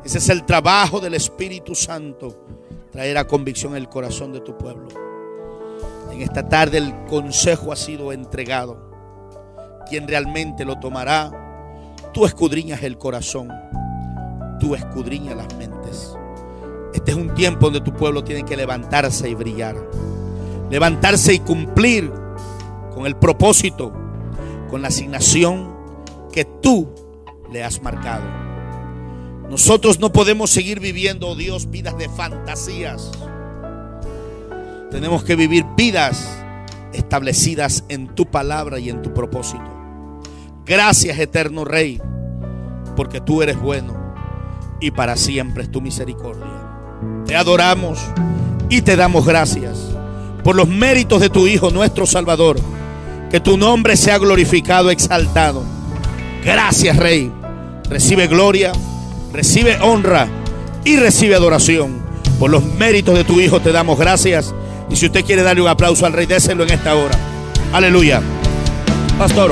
Ese 0.06 0.18
es 0.20 0.30
el 0.30 0.46
trabajo 0.46 1.00
del 1.00 1.16
Espíritu 1.16 1.74
Santo, 1.74 2.46
traer 2.92 3.18
a 3.18 3.26
convicción 3.26 3.76
el 3.76 3.90
corazón 3.90 4.32
de 4.32 4.42
tu 4.42 4.58
pueblo. 4.58 4.90
En 6.12 6.22
esta 6.22 6.48
tarde 6.48 6.78
el 6.78 6.94
consejo 7.06 7.72
ha 7.72 7.76
sido 7.76 8.12
entregado. 8.12 8.92
Quien 9.90 10.08
realmente 10.08 10.66
lo 10.66 10.80
tomará, 10.80 11.32
tú 12.14 12.26
escudriñas 12.26 12.84
el 12.84 12.98
corazón, 12.98 13.50
tú 14.60 14.76
escudriñas 14.76 15.36
las 15.36 15.56
mentes. 15.56 16.16
Este 16.94 17.12
es 17.12 17.18
un 17.18 17.34
tiempo 17.34 17.66
donde 17.66 17.82
tu 17.82 17.92
pueblo 17.92 18.24
tiene 18.24 18.44
que 18.44 18.56
levantarse 18.56 19.28
y 19.28 19.34
brillar. 19.34 19.76
Levantarse 20.70 21.34
y 21.34 21.40
cumplir 21.40 22.12
con 22.94 23.08
el 23.08 23.16
propósito, 23.16 23.92
con 24.74 24.82
la 24.82 24.88
asignación 24.88 25.70
que 26.32 26.46
tú 26.46 26.90
le 27.52 27.64
has 27.64 27.84
marcado. 27.84 28.24
Nosotros 29.48 30.00
no 30.00 30.12
podemos 30.12 30.50
seguir 30.50 30.80
viviendo, 30.80 31.28
oh 31.28 31.36
Dios, 31.36 31.70
vidas 31.70 31.96
de 32.00 32.10
fantasías. 32.10 33.12
Tenemos 34.90 35.24
que 35.24 35.36
vivir 35.36 35.64
vidas 35.78 36.28
establecidas 36.92 37.84
en 37.88 38.16
tu 38.16 38.26
palabra 38.26 38.80
y 38.80 38.90
en 38.90 39.04
tu 39.04 39.14
propósito. 39.14 39.62
Gracias, 40.66 41.20
eterno 41.20 41.66
Rey, 41.66 42.02
porque 42.96 43.22
tú 43.22 43.44
eres 43.44 43.62
bueno 43.62 44.16
y 44.82 44.90
para 44.90 45.18
siempre 45.18 45.62
es 45.62 45.72
tu 45.72 45.82
misericordia. 45.82 46.82
Te 47.28 47.36
adoramos 47.36 48.00
y 48.70 48.82
te 48.82 48.96
damos 48.96 49.24
gracias 49.24 49.78
por 50.44 50.56
los 50.56 50.68
méritos 50.68 51.22
de 51.22 51.30
tu 51.30 51.46
Hijo, 51.46 51.70
nuestro 51.70 52.08
Salvador. 52.08 52.58
Que 53.34 53.42
tu 53.42 53.58
nombre 53.58 53.98
sea 53.98 54.18
glorificado, 54.18 54.90
exaltado. 54.92 55.66
Gracias, 56.46 56.96
Rey. 56.96 57.30
Recibe 57.90 58.28
gloria 58.28 58.72
recibe 59.34 59.78
honra 59.82 60.28
y 60.86 60.96
recibe 60.96 61.36
adoración. 61.36 62.02
Por 62.40 62.52
los 62.52 62.64
méritos 62.64 63.16
de 63.16 63.24
tu 63.24 63.42
Hijo 63.42 63.60
te 63.60 63.72
damos 63.72 63.98
gracias. 63.98 64.54
Y 64.90 64.96
si 64.96 65.08
usted 65.08 65.26
quiere 65.26 65.44
darle 65.44 65.62
un 65.62 65.68
aplauso 65.68 66.06
al 66.06 66.14
Rey, 66.14 66.28
déselo 66.28 66.64
en 66.64 66.72
esta 66.72 66.96
hora. 66.96 67.18
Aleluya. 67.74 68.22
Pastor. 69.18 69.52